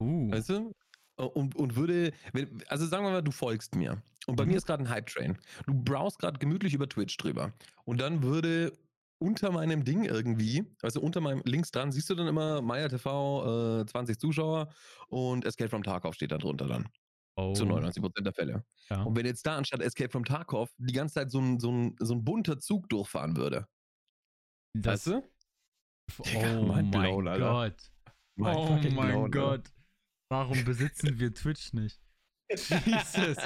uh, 0.00 0.30
Weißt 0.30 0.50
du? 0.50 0.72
Und, 1.18 1.56
und 1.56 1.76
würde, 1.76 2.12
wenn- 2.32 2.62
also 2.68 2.86
sagen 2.86 3.04
wir 3.04 3.10
mal, 3.10 3.22
du 3.22 3.32
folgst 3.32 3.74
mir. 3.74 4.00
Und 4.26 4.36
bei 4.36 4.44
Mhm. 4.44 4.50
mir 4.52 4.56
ist 4.58 4.66
gerade 4.66 4.82
ein 4.84 4.88
Hype-Train. 4.88 5.38
Du 5.66 5.74
browst 5.74 6.18
gerade 6.18 6.38
gemütlich 6.38 6.74
über 6.74 6.88
Twitch 6.88 7.16
drüber. 7.16 7.52
Und 7.84 8.00
dann 8.00 8.22
würde 8.22 8.72
unter 9.20 9.50
meinem 9.50 9.84
Ding 9.84 10.04
irgendwie, 10.04 10.64
also 10.82 11.00
unter 11.00 11.20
meinem 11.20 11.42
links 11.44 11.70
dran, 11.72 11.90
siehst 11.90 12.08
du 12.08 12.14
dann 12.14 12.28
immer 12.28 12.62
Maya 12.62 12.88
TV, 12.88 13.80
äh, 13.80 13.86
20 13.86 14.18
Zuschauer 14.20 14.72
und 15.08 15.44
Escape 15.44 15.68
from 15.70 15.82
Tarkov 15.82 16.14
steht 16.14 16.30
da 16.30 16.38
drunter 16.38 16.68
dann. 16.68 16.88
oh, 17.36 17.52
Zu 17.52 17.64
99% 17.66 18.24
der 18.24 18.32
Fälle. 18.32 18.64
Ja. 18.90 19.02
Und 19.02 19.16
wenn 19.16 19.26
jetzt 19.26 19.44
da 19.46 19.56
anstatt 19.56 19.80
Escape 19.80 20.10
from 20.10 20.24
Tarkov 20.24 20.70
die 20.78 20.92
ganze 20.92 21.14
Zeit 21.14 21.30
so 21.32 21.40
ein, 21.40 21.58
so 21.58 21.70
ein, 21.72 21.96
so 21.98 22.14
ein 22.14 22.24
bunter 22.24 22.58
Zug 22.60 22.88
durchfahren 22.88 23.36
würde. 23.36 23.66
das, 24.74 25.06
weißt 25.06 25.06
du? 25.06 25.22
Oh 26.36 26.62
mein. 26.64 26.90
Gott. 27.38 27.90
Oh 28.38 28.90
mein. 28.92 29.30
Gott. 29.30 29.72
Warum 30.30 30.64
besitzen 30.64 31.18
wir 31.18 31.32
Twitch 31.34 31.72
nicht? 31.72 32.00
Jesus. 32.50 33.36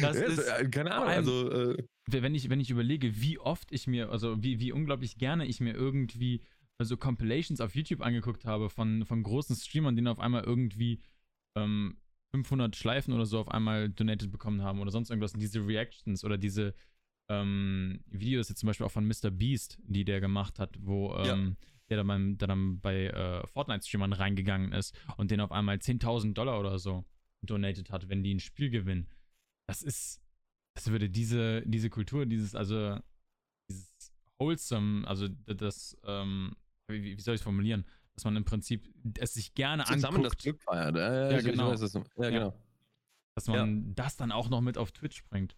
Das 0.00 0.16
Ja, 0.18 0.24
ist 0.24 0.38
äh, 0.48 0.68
keine 0.70 0.92
Ahnung, 0.92 1.08
allem- 1.08 1.16
also 1.16 1.50
äh, 1.50 1.82
wenn 2.08 2.34
ich, 2.34 2.50
wenn 2.50 2.60
ich 2.60 2.70
überlege, 2.70 3.20
wie 3.20 3.38
oft 3.38 3.72
ich 3.72 3.86
mir, 3.86 4.10
also 4.10 4.42
wie, 4.42 4.60
wie 4.60 4.72
unglaublich 4.72 5.16
gerne 5.16 5.46
ich 5.46 5.60
mir 5.60 5.72
irgendwie 5.74 6.42
so 6.82 6.96
Compilations 6.96 7.60
auf 7.60 7.74
YouTube 7.74 8.02
angeguckt 8.02 8.44
habe 8.44 8.68
von, 8.68 9.06
von 9.06 9.22
großen 9.22 9.56
Streamern, 9.56 9.96
die 9.96 10.02
dann 10.02 10.12
auf 10.12 10.18
einmal 10.18 10.44
irgendwie 10.44 11.00
ähm, 11.56 11.96
500 12.34 12.76
Schleifen 12.76 13.14
oder 13.14 13.24
so 13.26 13.38
auf 13.38 13.48
einmal 13.48 13.88
donated 13.88 14.30
bekommen 14.30 14.62
haben 14.62 14.80
oder 14.80 14.90
sonst 14.90 15.08
irgendwas. 15.08 15.32
Und 15.34 15.40
diese 15.40 15.66
Reactions 15.66 16.24
oder 16.24 16.36
diese 16.36 16.74
ähm, 17.30 18.00
Videos 18.10 18.48
jetzt 18.50 18.58
zum 18.58 18.66
Beispiel 18.66 18.84
auch 18.86 18.92
von 18.92 19.06
Mr. 19.06 19.30
Beast, 19.30 19.78
die 19.84 20.04
der 20.04 20.20
gemacht 20.20 20.58
hat, 20.58 20.76
wo 20.80 21.14
Ja. 21.24 21.38
Der 21.90 21.98
dann, 21.98 22.06
beim, 22.06 22.38
der 22.38 22.48
dann 22.48 22.80
bei 22.80 23.06
äh, 23.06 23.46
Fortnite-Streamern 23.48 24.12
reingegangen 24.12 24.72
ist 24.72 24.94
und 25.16 25.30
den 25.30 25.40
auf 25.40 25.52
einmal 25.52 25.76
10.000 25.76 26.32
Dollar 26.34 26.58
oder 26.60 26.78
so 26.78 27.04
donated 27.42 27.90
hat, 27.90 28.08
wenn 28.08 28.22
die 28.22 28.34
ein 28.34 28.40
Spiel 28.40 28.70
gewinnen. 28.70 29.08
Das 29.66 29.82
ist, 29.82 30.22
das 30.74 30.90
würde 30.90 31.10
diese, 31.10 31.62
diese 31.66 31.90
Kultur, 31.90 32.26
dieses, 32.26 32.54
also, 32.54 32.98
dieses 33.70 34.12
wholesome, 34.38 35.06
also 35.06 35.28
das, 35.28 35.96
ähm, 36.04 36.54
wie, 36.88 37.16
wie 37.16 37.20
soll 37.20 37.34
ich 37.34 37.40
es 37.40 37.44
formulieren? 37.44 37.84
Dass 38.14 38.24
man 38.24 38.36
im 38.36 38.44
Prinzip 38.44 38.88
es 39.18 39.34
sich 39.34 39.54
gerne 39.54 39.84
Zusammen 39.84 40.18
anguckt. 40.18 40.36
das 40.36 40.42
Glück 40.42 40.62
feiert. 40.62 40.96
Ja, 40.96 41.30
Ja, 41.32 41.38
ich 41.38 41.44
genau. 41.44 41.70
weiß, 41.70 41.92
du- 41.92 42.04
ja, 42.22 42.30
genau. 42.30 42.58
Dass 43.34 43.48
man 43.48 43.94
das 43.96 44.16
dann 44.16 44.30
auch 44.30 44.48
noch 44.48 44.60
mit 44.60 44.78
auf 44.78 44.92
Twitch 44.92 45.24
bringt. 45.24 45.56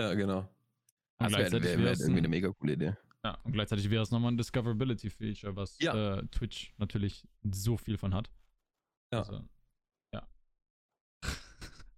Ja, 0.00 0.14
genau. 0.14 0.48
Das 1.18 1.32
wäre 1.32 1.52
wär, 1.52 1.62
wär 1.62 1.92
irgendwie 1.92 2.18
eine 2.18 2.28
ein, 2.28 2.30
mega 2.30 2.48
coole 2.52 2.72
Idee. 2.72 2.96
Ja, 3.24 3.38
und 3.44 3.52
gleichzeitig 3.52 3.90
wäre 3.90 4.02
es 4.02 4.10
nochmal 4.10 4.32
ein 4.32 4.36
Discoverability-Feature, 4.38 5.56
was 5.56 5.78
Ja. 5.80 6.18
äh, 6.18 6.26
Twitch 6.28 6.72
natürlich 6.78 7.26
so 7.42 7.76
viel 7.76 7.98
von 7.98 8.14
hat. 8.14 8.30
Ja. 9.12 9.20
Also, 9.20 9.42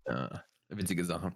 Ja, 0.08 0.44
witzige 0.68 1.04
Sache. 1.04 1.32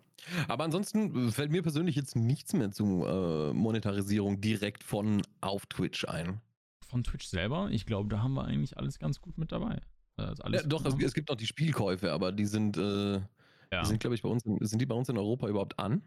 Aber 0.49 0.64
ansonsten 0.64 1.31
fällt 1.31 1.51
mir 1.53 1.62
persönlich 1.62 1.94
jetzt 1.94 2.16
nichts 2.16 2.53
mehr 2.53 2.72
zu 2.72 3.05
äh, 3.07 3.53
Monetarisierung 3.53 4.40
direkt 4.40 4.83
von 4.83 5.22
auf 5.40 5.66
Twitch 5.66 6.05
ein. 6.07 6.40
von 6.85 7.05
Twitch 7.05 7.27
selber, 7.27 7.68
ich 7.70 7.85
glaube, 7.87 8.09
da 8.09 8.22
haben 8.22 8.35
wir 8.35 8.44
eigentlich 8.44 8.77
alles 8.79 8.99
ganz 8.99 9.20
gut 9.20 9.38
mit 9.38 9.53
dabei. 9.53 9.81
Also 10.16 10.42
Ja, 10.49 10.62
doch, 10.62 10.85
es, 10.85 10.94
es 10.94 11.14
gibt 11.14 11.31
auch 11.31 11.37
die 11.37 11.46
Spielkäufe, 11.46 12.12
aber 12.12 12.33
die 12.33 12.46
sind, 12.46 12.77
äh, 12.77 13.14
ja, 13.16 13.83
die 13.83 13.87
sind 13.87 14.01
glaube 14.01 14.14
ich, 14.14 14.22
bei 14.22 14.29
uns, 14.29 14.44
in, 14.44 14.59
sind 14.64 14.81
die 14.81 14.87
bei 14.87 14.94
uns 14.94 15.09
in 15.09 15.18
Europa 15.18 15.49
überhaupt 15.49 15.79
an? 15.79 16.03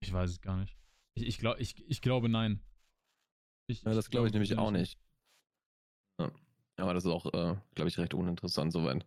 ich 0.00 0.12
weiß 0.12 0.30
es 0.30 0.40
gar 0.40 0.56
nicht. 0.56 0.76
Ich, 1.14 1.26
ich, 1.26 1.38
glaub, 1.38 1.58
ich, 1.60 1.84
ich 1.88 2.00
glaube, 2.00 2.28
nein. 2.28 2.60
Ich, 3.68 3.82
Ja, 3.82 3.94
das 3.94 4.10
glaube 4.10 4.26
ich 4.26 4.32
nämlich 4.32 4.56
auch 4.58 4.70
nicht. 4.70 4.98
Ja. 6.18 6.32
Aber 6.76 6.94
das 6.94 7.04
ist 7.04 7.10
auch, 7.10 7.26
äh, 7.26 7.56
glaube 7.74 7.88
ich, 7.88 7.98
recht 7.98 8.14
uninteressant 8.14 8.72
soweit. 8.72 9.06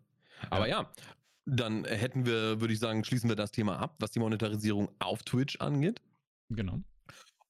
Aber 0.50 0.68
ja, 0.68 0.92
dann 1.46 1.86
hätten 1.86 2.26
wir, 2.26 2.62
würde 2.62 2.74
ich 2.74 2.80
sagen, 2.80 3.04
schließen 3.04 3.30
wir 3.30 3.36
das 3.36 3.52
Thema 3.52 3.80
ab, 3.80 3.96
was 4.00 4.12
die 4.12 4.20
Monetarisierung 4.20 4.90
auf 5.00 5.24
Twitch 5.24 5.58
angeht. 5.60 6.02
Genau. 6.50 6.82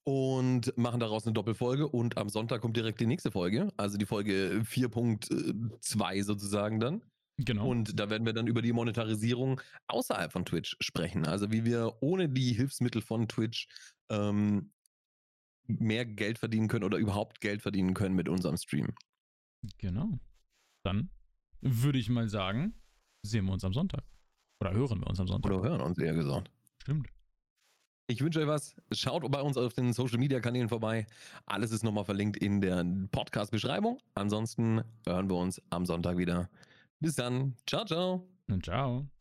und 0.04 0.76
machen 0.78 1.00
daraus 1.00 1.26
eine 1.26 1.34
Doppelfolge 1.34 1.88
und 1.88 2.18
am 2.18 2.30
Sonntag 2.30 2.62
kommt 2.62 2.76
direkt 2.78 3.00
die 3.00 3.06
nächste 3.08 3.32
Folge, 3.32 3.72
also 3.78 3.98
die 3.98 4.06
Folge 4.06 4.62
4.2 4.64 6.24
sozusagen 6.24 6.80
dann. 6.80 7.02
Genau. 7.38 7.68
Und 7.68 8.00
da 8.00 8.10
werden 8.10 8.26
wir 8.26 8.34
dann 8.34 8.48
über 8.48 8.62
die 8.62 8.74
Monetarisierung 8.74 9.62
außerhalb 9.88 10.32
von 10.32 10.46
Twitch 10.46 10.76
sprechen. 10.80 11.26
Also 11.26 11.52
wie 11.52 11.66
wir 11.66 11.98
ohne 12.02 12.30
die 12.30 12.54
Hilfsmittel 12.54 13.02
von 13.02 13.28
Twitch 13.28 13.68
ähm, 14.10 14.72
mehr 15.80 16.06
Geld 16.06 16.38
verdienen 16.38 16.68
können 16.68 16.84
oder 16.84 16.98
überhaupt 16.98 17.42
Geld 17.42 17.62
verdienen 17.62 17.94
können 17.94 18.16
mit 18.16 18.30
unserem 18.30 18.58
Stream. 18.58 18.94
genau. 19.78 20.20
Dann 20.84 21.10
würde 21.62 22.00
ich 22.00 22.10
mal 22.10 22.28
sagen, 22.28 22.74
sehen 23.24 23.46
wir 23.46 23.54
uns 23.54 23.64
am 23.64 23.74
Sonntag. 23.74 24.04
Oder 24.62 24.74
hören 24.74 25.00
wir 25.00 25.08
uns 25.08 25.20
am 25.20 25.28
Sonntag. 25.28 25.52
Oder 25.52 25.64
hören 25.64 25.82
uns 25.82 25.98
eher 25.98 26.14
gesagt. 26.14 26.52
Stimmt. 26.82 27.08
Ich 28.08 28.22
wünsche 28.22 28.42
euch 28.42 28.48
was. 28.48 28.76
Schaut 28.92 29.30
bei 29.32 29.42
uns 29.42 29.58
auf 29.58 29.74
den 29.74 29.94
Social 29.94 30.18
Media 30.18 30.40
Kanälen 30.40 30.70
vorbei. 30.70 31.08
Alles 31.46 31.72
ist 31.72 31.84
nochmal 31.84 32.04
verlinkt 32.04 32.38
in 32.38 32.60
der 32.60 32.84
Podcast-Beschreibung. 33.12 34.00
Ansonsten 34.16 34.84
hören 35.06 35.30
wir 35.30 35.38
uns 35.38 35.62
am 35.70 35.86
Sonntag 35.86 36.18
wieder. 36.18 36.50
Bis 37.00 37.16
dann. 37.16 37.56
Ciao, 37.66 37.86
ciao. 37.86 38.28
Und 38.48 38.66
ciao. 38.66 39.21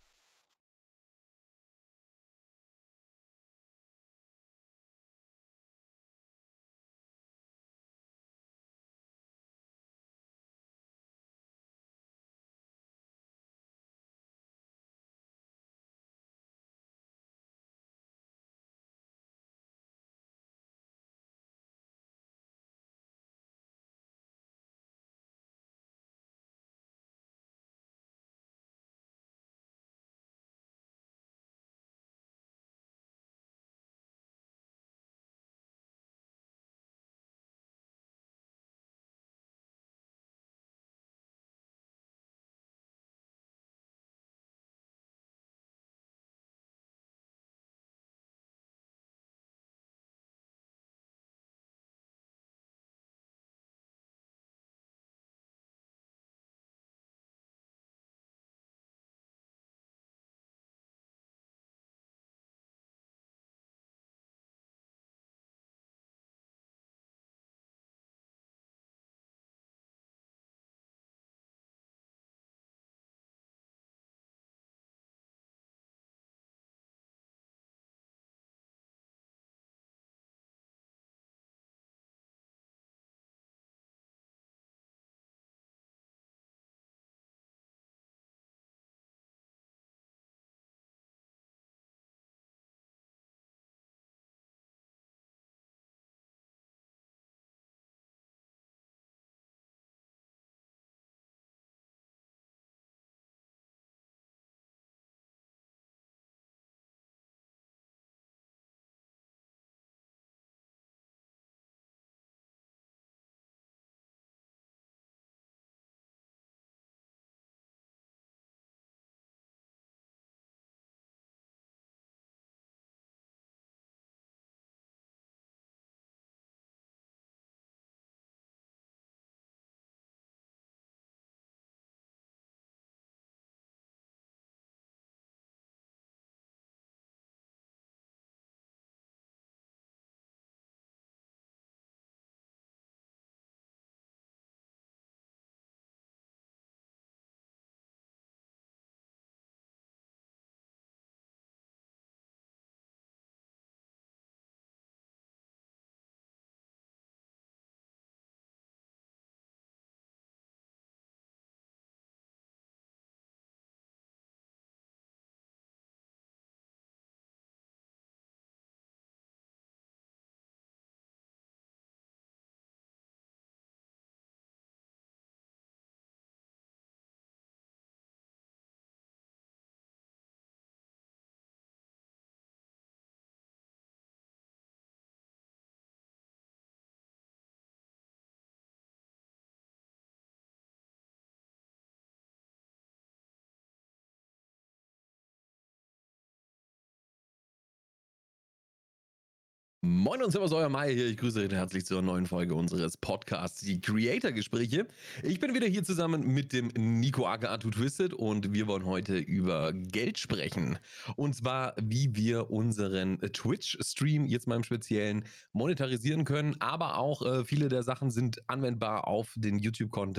Moin 199.82 200.22
und 200.22 200.30
Servus, 200.30 200.52
euer 200.52 200.68
Mai 200.68 200.92
hier. 200.92 201.06
Ich 201.06 201.16
grüße 201.16 201.40
euch 201.40 201.52
herzlich 201.52 201.86
zur 201.86 202.02
neuen 202.02 202.26
Folge 202.26 202.54
unseres 202.54 202.98
Podcasts, 202.98 203.62
die 203.62 203.80
Creator-Gespräche. 203.80 204.86
Ich 205.22 205.40
bin 205.40 205.54
wieder 205.54 205.66
hier 205.66 205.82
zusammen 205.84 206.26
mit 206.26 206.52
dem 206.52 206.68
Nico 206.76 207.26
aka 207.26 207.56
Twisted 207.56 208.12
und 208.12 208.52
wir 208.52 208.66
wollen 208.66 208.84
heute 208.84 209.16
über 209.16 209.72
Geld 209.72 210.18
sprechen. 210.18 210.78
Und 211.16 211.34
zwar, 211.34 211.72
wie 211.80 212.14
wir 212.14 212.50
unseren 212.50 213.20
Twitch-Stream 213.20 214.26
jetzt 214.26 214.46
mal 214.46 214.56
im 214.56 214.64
Speziellen 214.64 215.24
monetarisieren 215.54 216.26
können, 216.26 216.56
aber 216.60 216.98
auch 216.98 217.22
äh, 217.22 217.42
viele 217.46 217.70
der 217.70 217.82
Sachen 217.82 218.10
sind 218.10 218.50
anwendbar 218.50 219.08
auf 219.08 219.32
den 219.34 219.58
YouTube-Content 219.58 220.18